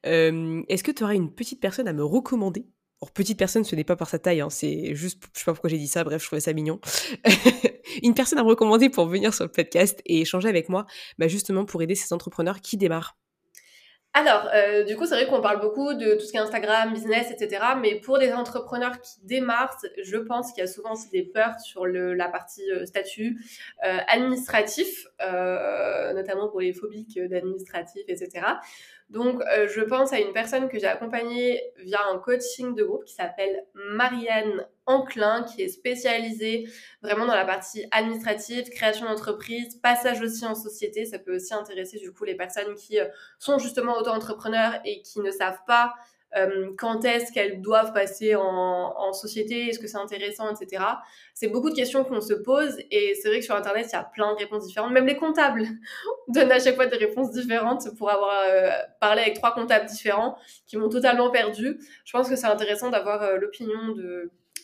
Est-ce 0.04 0.84
que 0.84 0.92
tu 0.92 1.04
aurais 1.04 1.16
une 1.16 1.34
petite 1.34 1.60
personne 1.60 1.88
à 1.88 1.94
me 1.94 2.04
recommander? 2.04 2.68
Or, 3.00 3.12
petite 3.12 3.38
personne, 3.38 3.64
ce 3.64 3.76
n'est 3.76 3.84
pas 3.84 3.96
par 3.96 4.10
sa 4.10 4.18
taille, 4.18 4.42
hein, 4.42 4.50
c'est 4.50 4.96
juste, 4.96 5.22
je 5.34 5.40
sais 5.40 5.46
pas 5.46 5.54
pourquoi 5.54 5.70
j'ai 5.70 5.78
dit 5.78 5.88
ça, 5.88 6.04
bref, 6.04 6.20
je 6.20 6.26
trouvais 6.26 6.40
ça 6.40 6.52
mignon. 6.54 6.80
une 8.04 8.16
personne 8.16 8.40
à 8.40 8.44
me 8.44 8.48
recommander 8.48 8.90
pour 8.90 9.06
venir 9.06 9.36
sur 9.36 9.46
le 9.46 9.52
podcast 9.52 10.02
et 10.06 10.22
échanger 10.22 10.50
avec 10.50 10.68
moi, 10.68 10.88
bah 11.20 11.28
justement 11.28 11.64
pour 11.64 11.84
aider 11.84 11.94
ces 11.94 12.12
entrepreneurs 12.12 12.60
qui 12.60 12.76
démarrent. 12.76 13.16
Alors, 14.20 14.50
euh, 14.52 14.84
du 14.84 14.98
coup, 14.98 15.06
c'est 15.06 15.14
vrai 15.14 15.28
qu'on 15.28 15.42
parle 15.42 15.60
beaucoup 15.60 15.94
de 15.94 16.16
tout 16.16 16.26
ce 16.26 16.32
qui 16.32 16.38
est 16.38 16.40
Instagram, 16.40 16.92
business, 16.92 17.30
etc. 17.30 17.64
Mais 17.80 18.00
pour 18.00 18.18
les 18.18 18.34
entrepreneurs 18.34 19.00
qui 19.00 19.20
démarrent, 19.22 19.78
je 20.04 20.18
pense 20.18 20.54
qu'il 20.54 20.62
y 20.62 20.64
a 20.64 20.68
souvent 20.68 20.94
aussi 20.94 21.12
des 21.12 21.22
peurs 21.22 21.60
sur 21.60 21.86
la 21.86 22.28
partie 22.28 22.68
euh, 22.72 22.88
statut 22.88 23.40
euh, 23.86 24.00
administratif, 24.08 25.06
notamment 25.20 26.48
pour 26.50 26.62
les 26.62 26.74
phobiques 26.74 27.20
d'administratif, 27.20 28.06
etc. 28.08 28.44
Donc, 29.10 29.42
euh, 29.42 29.68
je 29.70 29.82
pense 29.82 30.12
à 30.12 30.20
une 30.20 30.34
personne 30.34 30.68
que 30.68 30.78
j'ai 30.80 30.88
accompagnée 30.88 31.62
via 31.78 32.00
un 32.12 32.18
coaching 32.18 32.76
de 32.76 32.84
groupe 32.84 33.06
qui 33.06 33.14
s'appelle 33.14 33.66
Marianne 33.74 34.68
Enclin, 34.86 35.44
qui 35.44 35.62
est 35.62 35.70
spécialisée 35.70 36.68
vraiment 37.02 37.26
dans 37.26 37.36
la 37.36 37.46
partie 37.46 37.86
administrative, 37.92 38.70
création 38.70 39.06
d'entreprise, 39.06 39.76
passage 39.82 40.22
aussi 40.22 40.46
en 40.46 40.56
société. 40.56 41.06
Ça 41.06 41.20
peut 41.20 41.36
aussi 41.36 41.54
intéresser 41.54 42.00
du 42.00 42.12
coup 42.12 42.26
les 42.26 42.36
personnes 42.36 42.76
qui 42.76 43.00
euh, 43.00 43.06
sont 43.40 43.60
justement 43.60 43.98
auto-entrepreneurs 43.98 44.74
et 44.84 45.02
qui 45.04 45.22
ne 45.22 45.32
savent 45.32 45.62
pas 45.66 45.94
euh, 46.36 46.72
quand 46.78 47.06
est-ce 47.06 47.32
qu'elles 47.32 47.62
doivent 47.62 47.94
passer 47.94 48.36
en, 48.36 49.14
société, 49.14 49.70
est-ce 49.70 49.80
que 49.80 49.88
c'est 49.88 49.98
intéressant, 49.98 50.54
etc. 50.54 50.84
C'est 51.34 51.48
beaucoup 51.48 51.70
de 51.70 51.76
questions 51.76 52.04
qu'on 52.04 52.22
se 52.22 52.34
pose 52.34 52.78
et 52.92 53.16
c'est 53.16 53.30
vrai 53.30 53.40
que 53.40 53.46
sur 53.46 53.56
Internet, 53.56 53.88
il 53.90 53.94
y 53.94 53.96
a 53.96 54.04
plein 54.04 54.34
de 54.34 54.38
réponses 54.38 54.68
différentes. 54.68 54.92
Même 54.92 55.06
les 55.06 55.16
comptables 55.16 55.64
donnent 56.28 56.52
à 56.52 56.60
chaque 56.60 56.76
fois 56.76 56.88
des 56.88 56.98
réponses 56.98 57.32
différentes 57.32 57.96
pour 57.98 58.10
avoir 58.12 58.42
euh, 58.50 58.70
parlé 59.00 59.22
avec 59.22 59.36
trois 59.36 59.54
comptables 59.54 59.86
différents 59.86 60.38
qui 60.66 60.78
m'ont 60.78 60.90
totalement 60.90 61.32
perdu. 61.32 61.80
Je 62.04 62.12
pense 62.12 62.30
que 62.30 62.36
c'est 62.36 62.48
intéressant 62.48 62.90
d'avoir 62.90 63.24
euh, 63.24 63.38
l'opinion 63.38 63.96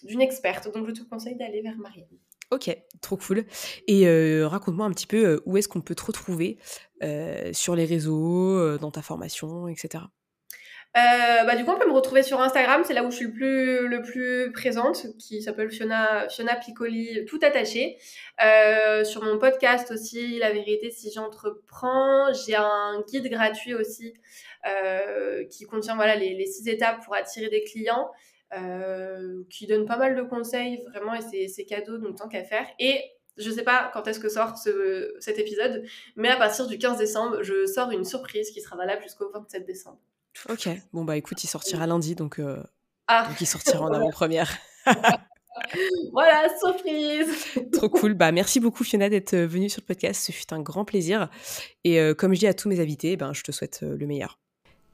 d'une 0.04 0.22
experte, 0.22 0.72
donc 0.74 0.86
je 0.88 0.92
te 0.92 1.04
conseille 1.04 1.36
d'aller 1.36 1.62
vers 1.62 1.78
Marianne. 1.78 2.08
Ok, 2.52 2.76
trop 3.02 3.18
cool. 3.18 3.46
Et 3.88 4.06
raconte-moi 4.44 4.86
un 4.86 4.92
petit 4.92 5.08
peu 5.08 5.42
où 5.46 5.58
est-ce 5.58 5.68
qu'on 5.68 5.82
peut 5.82 5.96
te 5.96 6.06
retrouver 6.06 6.60
sur 7.52 7.76
les 7.76 7.86
réseaux, 7.86 8.78
dans 8.78 8.92
ta 8.92 9.02
formation, 9.02 9.68
etc. 9.68 10.04
Euh, 10.96 11.44
bah, 11.46 11.56
du 11.56 11.66
coup, 11.66 11.72
on 11.72 11.80
peut 11.80 11.88
me 11.88 11.94
retrouver 11.94 12.22
sur 12.22 12.40
Instagram, 12.40 12.84
c'est 12.86 12.94
là 12.94 13.04
où 13.04 13.10
je 13.10 13.16
suis 13.16 13.26
le 13.26 13.32
plus, 13.32 13.88
le 13.88 14.02
plus 14.04 14.52
présente, 14.52 15.08
qui 15.18 15.42
s'appelle 15.42 15.72
Fiona, 15.72 16.30
Fiona 16.30 16.56
Piccoli, 16.56 17.26
tout 17.26 17.40
attaché. 17.42 17.98
Euh, 18.44 19.04
sur 19.04 19.24
mon 19.24 19.40
podcast 19.40 19.90
aussi, 19.92 20.38
La 20.38 20.52
vérité 20.52 20.92
si 20.92 21.12
j'entreprends. 21.12 22.32
J'ai 22.34 22.56
un 22.56 23.04
guide 23.08 23.28
gratuit 23.28 23.74
aussi 23.74 24.14
euh, 24.68 25.46
qui 25.46 25.66
contient 25.66 25.96
voilà, 25.96 26.16
les, 26.16 26.36
les, 26.36 26.46
six 26.46 26.68
étapes 26.68 27.04
pour 27.04 27.16
attirer 27.16 27.50
des 27.50 27.64
clients, 27.64 28.12
euh, 28.56 29.44
qui 29.50 29.66
donne 29.66 29.86
pas 29.86 29.98
mal 29.98 30.16
de 30.16 30.22
conseils, 30.22 30.84
vraiment, 30.92 31.16
et 31.16 31.48
c'est 31.48 31.66
cadeau, 31.66 31.98
donc 31.98 32.18
tant 32.18 32.28
qu'à 32.30 32.44
faire. 32.44 32.68
Et 32.78 33.02
je 33.38 33.50
sais 33.50 33.64
pas 33.64 33.90
quand 33.94 34.08
est-ce 34.08 34.20
que 34.20 34.30
sort 34.30 34.60
ce, 34.60 35.16
cet 35.20 35.40
épisode, 35.40 35.84
mais 36.16 36.30
à 36.30 36.38
partir 36.38 36.68
du 36.68 36.78
15 36.78 37.00
décembre, 37.00 37.42
je 37.42 37.66
sors 37.66 37.90
une 37.90 38.06
surprise 38.06 38.52
qui 38.52 38.62
sera 38.62 38.76
valable 38.76 39.02
jusqu'au 39.02 39.32
27 39.32 39.66
décembre. 39.66 40.00
Ok, 40.50 40.70
bon 40.92 41.04
bah 41.04 41.18
écoute, 41.18 41.44
il 41.44 41.48
sortira 41.48 41.88
lundi, 41.88 42.16
donc, 42.16 42.40
euh, 42.40 42.64
ah. 43.08 43.30
il 43.40 43.48
sortira 43.48 43.82
en 43.82 43.94
avant-première. 43.94 44.58
voilà, 46.12 46.48
surprise 46.60 47.30
Trop 47.72 47.90
cool. 47.90 48.14
Bah, 48.14 48.32
merci 48.32 48.60
beaucoup 48.60 48.84
Fiona 48.84 49.10
d'être 49.10 49.34
euh, 49.34 49.48
venue 49.48 49.70
sur 49.70 49.82
le 49.82 49.86
podcast. 49.86 50.26
Ce 50.26 50.32
fut 50.32 50.52
un 50.54 50.62
grand 50.62 50.86
plaisir. 50.86 51.30
Et 51.84 52.00
euh, 52.00 52.14
comme 52.14 52.34
je 52.34 52.40
dis 52.40 52.48
à 52.48 52.54
tous 52.54 52.70
mes 52.70 52.80
invités, 52.80 53.18
ben, 53.18 53.34
je 53.34 53.44
te 53.44 53.52
souhaite 53.52 53.82
le 53.82 54.06
meilleur. 54.06 54.40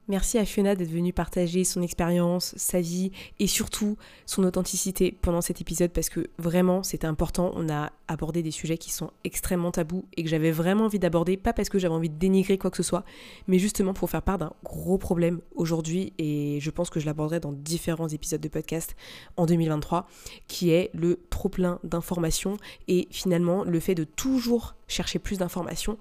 Merci 0.10 0.39
à 0.39 0.45
Fiona 0.45 0.74
d'être 0.74 0.89
venue 0.89 1.14
partager 1.14 1.64
son 1.64 1.84
expérience, 1.84 2.55
sa 2.57 2.82
vie 2.82 3.12
et 3.38 3.45
surtout 3.45 3.95
son 4.26 4.43
authenticité 4.43 5.12
pendant 5.12 5.41
cet 5.41 5.62
épisode 5.62 5.91
parce 5.91 6.10
que 6.10 6.32
vraiment 6.39 6.82
c'était 6.82 7.05
important. 7.05 7.51
On 7.53 7.70
a 7.70 7.91
abordé 8.07 8.41
des 8.41 8.49
sujets 8.49 8.80
qui 8.80 8.91
sont 8.91 9.12
extrêmement 9.24 9.70
tabous 9.70 10.05
et 10.18 10.24
que 10.24 10.30
j'avais 10.30 10.49
vraiment 10.49 10.86
envie 10.86 10.97
d'aborder, 10.97 11.38
pas 11.38 11.53
parce 11.53 11.70
que 11.70 11.78
j'avais 11.78 11.93
envie 11.93 12.10
de 12.10 12.18
dénigrer 12.18 12.57
quoi 12.57 12.72
que 12.72 12.78
ce 12.78 12.82
soit, 12.82 13.05
mais 13.47 13.60
justement 13.60 13.93
pour 13.93 14.10
faire 14.10 14.24
part 14.24 14.39
d'un 14.39 14.51
gros 14.64 14.97
problème 14.97 15.41
aujourd'hui 15.53 16.14
et 16.18 16.57
je 16.60 16.72
pense 16.72 16.89
que 16.89 16.99
je 16.99 17.05
l'aborderai 17.05 17.39
dans 17.39 17.53
différents 17.53 18.10
épisodes 18.10 18.41
de 18.41 18.47
podcast 18.47 18.95
en 19.38 19.45
2023 19.45 20.07
qui 20.47 20.72
est 20.72 20.89
le 20.95 21.20
trop 21.30 21.49
plein 21.49 21.78
d'informations 21.84 22.57
et 22.88 23.07
finalement 23.12 23.64
le 23.64 23.80
fait 23.80 23.93
de 23.93 24.05
toujours 24.05 24.74
chercher 24.90 25.20
plus 25.20 25.38
d'informations 25.38 25.98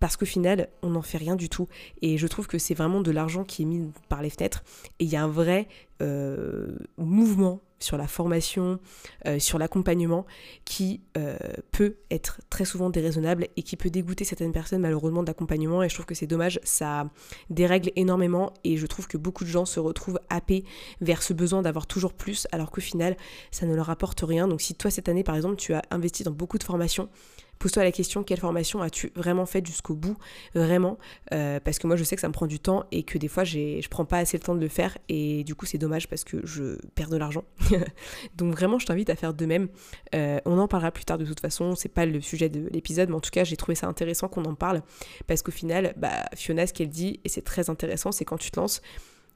parce 0.00 0.16
qu'au 0.16 0.26
final, 0.26 0.68
on 0.82 0.90
n'en 0.90 1.02
fait 1.02 1.18
rien 1.18 1.34
du 1.34 1.48
tout. 1.48 1.68
Et 2.02 2.18
je 2.18 2.26
trouve 2.26 2.46
que 2.46 2.58
c'est 2.58 2.74
vraiment 2.74 3.00
de 3.00 3.10
l'argent 3.10 3.44
qui 3.44 3.62
est 3.62 3.66
mis 3.66 3.90
par 4.08 4.22
les 4.22 4.30
fenêtres. 4.30 4.62
Et 5.00 5.04
il 5.04 5.10
y 5.10 5.16
a 5.16 5.22
un 5.22 5.28
vrai 5.28 5.66
euh, 6.00 6.76
mouvement 6.96 7.60
sur 7.80 7.96
la 7.96 8.08
formation, 8.08 8.80
euh, 9.26 9.38
sur 9.38 9.58
l'accompagnement, 9.58 10.26
qui 10.64 11.00
euh, 11.16 11.36
peut 11.70 11.96
être 12.10 12.40
très 12.50 12.64
souvent 12.64 12.90
déraisonnable 12.90 13.48
et 13.56 13.62
qui 13.62 13.76
peut 13.76 13.90
dégoûter 13.90 14.24
certaines 14.24 14.52
personnes 14.52 14.80
malheureusement 14.80 15.22
d'accompagnement. 15.22 15.82
Et 15.82 15.88
je 15.88 15.94
trouve 15.94 16.06
que 16.06 16.14
c'est 16.14 16.26
dommage, 16.26 16.60
ça 16.64 17.08
dérègle 17.50 17.92
énormément 17.96 18.52
et 18.64 18.76
je 18.76 18.86
trouve 18.86 19.06
que 19.06 19.16
beaucoup 19.16 19.44
de 19.44 19.48
gens 19.48 19.64
se 19.64 19.78
retrouvent 19.78 20.20
happés 20.28 20.64
vers 21.00 21.22
ce 21.22 21.32
besoin 21.32 21.62
d'avoir 21.62 21.86
toujours 21.86 22.12
plus, 22.12 22.46
alors 22.52 22.70
qu'au 22.70 22.80
final, 22.80 23.16
ça 23.50 23.66
ne 23.66 23.74
leur 23.74 23.90
apporte 23.90 24.20
rien. 24.20 24.48
Donc 24.48 24.60
si 24.60 24.74
toi 24.74 24.90
cette 24.90 25.08
année 25.08 25.22
par 25.22 25.36
exemple, 25.36 25.56
tu 25.56 25.72
as 25.74 25.82
investi 25.90 26.24
dans 26.24 26.32
beaucoup 26.32 26.58
de 26.58 26.64
formations, 26.64 27.08
Pose-toi 27.58 27.82
la 27.84 27.92
question, 27.92 28.22
quelle 28.22 28.38
formation 28.38 28.82
as-tu 28.82 29.12
vraiment 29.16 29.46
faite 29.46 29.66
jusqu'au 29.66 29.94
bout 29.94 30.16
Vraiment. 30.54 30.98
Euh, 31.32 31.60
parce 31.60 31.78
que 31.78 31.86
moi, 31.86 31.96
je 31.96 32.04
sais 32.04 32.14
que 32.14 32.20
ça 32.20 32.28
me 32.28 32.32
prend 32.32 32.46
du 32.46 32.60
temps 32.60 32.84
et 32.92 33.02
que 33.02 33.18
des 33.18 33.28
fois, 33.28 33.44
je 33.44 33.88
prends 33.88 34.04
pas 34.04 34.18
assez 34.18 34.36
le 34.36 34.42
temps 34.42 34.54
de 34.54 34.60
le 34.60 34.68
faire. 34.68 34.96
Et 35.08 35.44
du 35.44 35.54
coup, 35.54 35.66
c'est 35.66 35.78
dommage 35.78 36.08
parce 36.08 36.24
que 36.24 36.44
je 36.46 36.76
perds 36.94 37.10
de 37.10 37.16
l'argent. 37.16 37.44
Donc 38.36 38.52
vraiment, 38.52 38.78
je 38.78 38.86
t'invite 38.86 39.10
à 39.10 39.16
faire 39.16 39.34
de 39.34 39.46
même. 39.46 39.68
Euh, 40.14 40.38
on 40.44 40.58
en 40.58 40.68
parlera 40.68 40.92
plus 40.92 41.04
tard 41.04 41.18
de 41.18 41.24
toute 41.24 41.40
façon. 41.40 41.74
C'est 41.74 41.88
pas 41.88 42.06
le 42.06 42.20
sujet 42.20 42.48
de 42.48 42.68
l'épisode, 42.70 43.08
mais 43.08 43.16
en 43.16 43.20
tout 43.20 43.30
cas, 43.30 43.44
j'ai 43.44 43.56
trouvé 43.56 43.74
ça 43.74 43.86
intéressant 43.86 44.28
qu'on 44.28 44.44
en 44.44 44.54
parle. 44.54 44.82
Parce 45.26 45.42
qu'au 45.42 45.52
final, 45.52 45.94
bah, 45.96 46.24
Fiona, 46.36 46.66
ce 46.66 46.72
qu'elle 46.72 46.90
dit, 46.90 47.20
et 47.24 47.28
c'est 47.28 47.42
très 47.42 47.70
intéressant, 47.70 48.12
c'est 48.12 48.24
quand 48.24 48.38
tu 48.38 48.50
te 48.50 48.60
lances, 48.60 48.82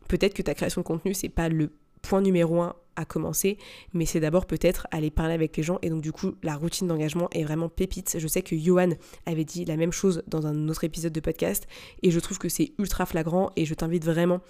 peut-être 0.09 0.35
que 0.35 0.43
ta 0.43 0.55
création 0.55 0.83
de 0.83 0.87
contenu, 0.87 1.15
c'est 1.15 1.29
pas 1.29 1.49
le 1.49 1.71
point 2.03 2.21
numéro 2.21 2.61
un 2.61 2.75
à 2.97 3.05
commencer, 3.05 3.59
mais 3.93 4.05
c'est 4.05 4.21
d'abord 4.21 4.47
peut-être 4.47 4.87
aller 4.91 5.11
parler 5.11 5.35
avec 5.35 5.57
les 5.57 5.63
gens 5.63 5.79
et 5.83 5.91
donc 5.91 6.03
du 6.03 6.13
coup 6.13 6.35
la 6.43 6.57
routine 6.57 6.87
d'engagement 6.87 7.29
est 7.31 7.45
vraiment 7.45 7.69
pépite. 7.69 8.17
Je 8.19 8.29
sais 8.29 8.43
que 8.43 8.57
Johan 8.57 8.91
avait 9.27 9.45
dit 9.45 9.65
la 9.65 9.77
même 9.77 9.93
chose 9.93 10.23
dans 10.27 10.47
un 10.47 10.69
autre 10.69 10.85
épisode 10.85 11.13
de 11.13 11.21
podcast 11.21 11.67
et 12.03 12.11
je 12.11 12.21
trouve 12.21 12.39
que 12.39 12.49
c'est 12.49 12.73
ultra 12.79 13.07
flagrant 13.07 13.51
et 13.57 13.65
je 13.65 13.75
t'invite 13.75 14.05
vraiment 14.05 14.41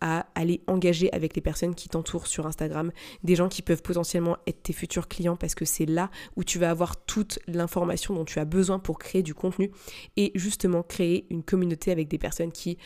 à 0.00 0.26
aller 0.34 0.62
engager 0.66 1.12
avec 1.12 1.36
les 1.36 1.42
personnes 1.42 1.76
qui 1.76 1.88
t'entourent 1.88 2.26
sur 2.26 2.46
Instagram, 2.46 2.90
des 3.22 3.36
gens 3.36 3.48
qui 3.48 3.62
peuvent 3.62 3.82
potentiellement 3.82 4.36
être 4.48 4.64
tes 4.64 4.72
futurs 4.72 5.06
clients 5.06 5.36
parce 5.36 5.54
que 5.54 5.64
c'est 5.64 5.86
là 5.86 6.10
où 6.36 6.42
tu 6.42 6.58
vas 6.58 6.70
avoir 6.70 6.96
toute 7.04 7.38
l'information 7.46 8.14
dont 8.14 8.24
tu 8.24 8.40
as 8.40 8.44
besoin 8.44 8.80
pour 8.80 8.98
créer 8.98 9.22
du 9.22 9.34
contenu 9.34 9.70
et 10.16 10.32
justement 10.34 10.82
créer 10.82 11.26
une 11.30 11.44
communauté 11.44 11.92
avec 11.92 12.08
des 12.08 12.18
personnes 12.18 12.50
qui 12.50 12.78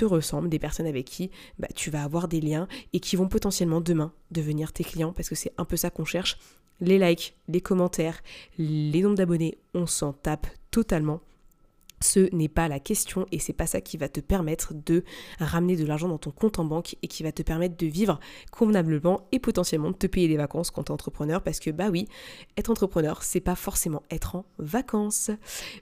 te 0.00 0.04
ressemblent, 0.06 0.48
des 0.48 0.58
personnes 0.58 0.86
avec 0.86 1.04
qui 1.04 1.30
bah, 1.58 1.68
tu 1.74 1.90
vas 1.90 2.02
avoir 2.02 2.26
des 2.26 2.40
liens 2.40 2.66
et 2.94 3.00
qui 3.00 3.16
vont 3.16 3.28
potentiellement 3.28 3.82
demain 3.82 4.12
devenir 4.30 4.72
tes 4.72 4.82
clients 4.82 5.12
parce 5.12 5.28
que 5.28 5.34
c'est 5.34 5.52
un 5.58 5.66
peu 5.66 5.76
ça 5.76 5.90
qu'on 5.90 6.06
cherche. 6.06 6.38
Les 6.80 6.98
likes, 6.98 7.36
les 7.48 7.60
commentaires, 7.60 8.22
les 8.56 9.02
nombres 9.02 9.16
d'abonnés, 9.16 9.58
on 9.74 9.86
s'en 9.86 10.14
tape 10.14 10.46
totalement 10.70 11.20
ce 12.02 12.34
n'est 12.34 12.48
pas 12.48 12.68
la 12.68 12.80
question 12.80 13.26
et 13.30 13.38
c'est 13.38 13.52
pas 13.52 13.66
ça 13.66 13.80
qui 13.80 13.96
va 13.96 14.08
te 14.08 14.20
permettre 14.20 14.72
de 14.74 15.04
ramener 15.38 15.76
de 15.76 15.84
l'argent 15.84 16.08
dans 16.08 16.18
ton 16.18 16.30
compte 16.30 16.58
en 16.58 16.64
banque 16.64 16.96
et 17.02 17.08
qui 17.08 17.22
va 17.22 17.32
te 17.32 17.42
permettre 17.42 17.76
de 17.76 17.86
vivre 17.86 18.18
convenablement 18.50 19.28
et 19.32 19.38
potentiellement 19.38 19.90
de 19.90 19.96
te 19.96 20.06
payer 20.06 20.28
des 20.28 20.36
vacances 20.36 20.70
quand 20.70 20.84
tu 20.84 20.88
es 20.88 20.92
entrepreneur 20.92 21.42
parce 21.42 21.60
que 21.60 21.70
bah 21.70 21.88
oui, 21.90 22.08
être 22.56 22.70
entrepreneur, 22.70 23.22
c'est 23.22 23.40
pas 23.40 23.54
forcément 23.54 24.02
être 24.10 24.36
en 24.36 24.46
vacances. 24.58 25.30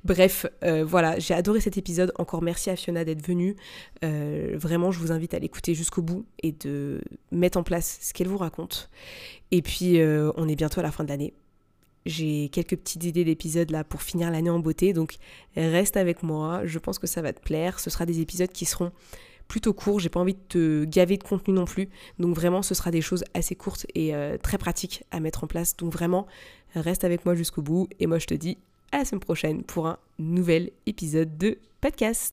Bref, 0.05 0.47
euh, 0.65 0.85
voilà, 0.85 1.19
j'ai 1.19 1.35
adoré 1.35 1.61
cet 1.61 1.77
épisode. 1.77 2.13
Encore 2.19 2.43
merci 2.43 2.71
à 2.71 2.77
Fiona 2.77 3.05
d'être 3.05 3.25
venue. 3.25 3.57
Euh, 4.05 4.55
vraiment, 4.55 4.91
je 4.91 4.99
vous 4.99 5.13
invite 5.13 5.35
à 5.35 5.39
l'écouter 5.39 5.75
jusqu'au 5.75 6.03
bout 6.03 6.27
et 6.43 6.53
de 6.53 7.01
mettre 7.31 7.59
en 7.59 7.63
place 7.63 7.99
ce 8.01 8.13
qu'elle 8.13 8.29
vous 8.29 8.39
raconte. 8.39 8.91
Et 9.51 9.63
puis, 9.63 10.01
euh, 10.01 10.33
on 10.37 10.49
est 10.49 10.57
bientôt 10.57 10.81
à 10.81 10.83
la 10.83 10.91
fin 10.91 11.05
de 11.05 11.09
l'année. 11.09 11.33
J'ai 12.09 12.49
quelques 12.49 12.75
petites 12.75 13.05
idées 13.05 13.23
d'épisodes 13.23 13.71
là 13.71 13.85
pour 13.85 14.01
finir 14.01 14.31
l'année 14.31 14.49
en 14.49 14.61
beauté, 14.61 14.95
donc 14.95 15.17
reste 15.57 15.99
avec 15.99 16.23
moi, 16.23 16.63
je 16.65 16.79
pense 16.79 16.99
que 16.99 17.07
ça 17.07 17.21
va 17.21 17.35
te 17.35 17.41
plaire. 17.43 17.79
Ce 17.81 17.91
sera 17.91 18.07
des 18.07 18.23
épisodes 18.23 18.51
qui 18.51 18.65
seront 18.65 18.93
plutôt 19.47 19.75
courts, 19.75 20.01
j'ai 20.01 20.09
pas 20.09 20.19
envie 20.19 20.33
de 20.33 20.41
te 20.49 20.85
gaver 20.87 21.19
de 21.19 21.23
contenu 21.23 21.53
non 21.53 21.67
plus, 21.67 21.91
donc 22.19 22.35
vraiment 22.35 22.63
ce 22.63 22.75
sera 22.75 22.91
des 22.91 23.03
choses 23.03 23.25
assez 23.35 23.55
courtes 23.55 23.85
et 23.95 24.15
euh, 24.15 24.39
très 24.39 24.57
pratiques 24.57 25.05
à 25.11 25.21
mettre 25.21 25.45
en 25.45 25.49
place. 25.49 25.77
Donc 25.77 25.93
vraiment, 25.93 26.27
reste 26.75 27.05
avec 27.05 27.27
moi 27.27 27.35
jusqu'au 27.35 27.61
bout 27.61 27.89
et 28.01 28.07
moi 28.07 28.19
je 28.19 28.27
te 28.27 28.35
dis 28.35 28.57
à 28.91 28.99
la 28.99 29.05
semaine 29.05 29.21
prochaine 29.21 29.63
pour 29.63 29.87
un 29.87 29.99
nouvel 30.19 30.71
épisode 30.87 31.37
de 31.37 31.59
podcast. 31.83 32.33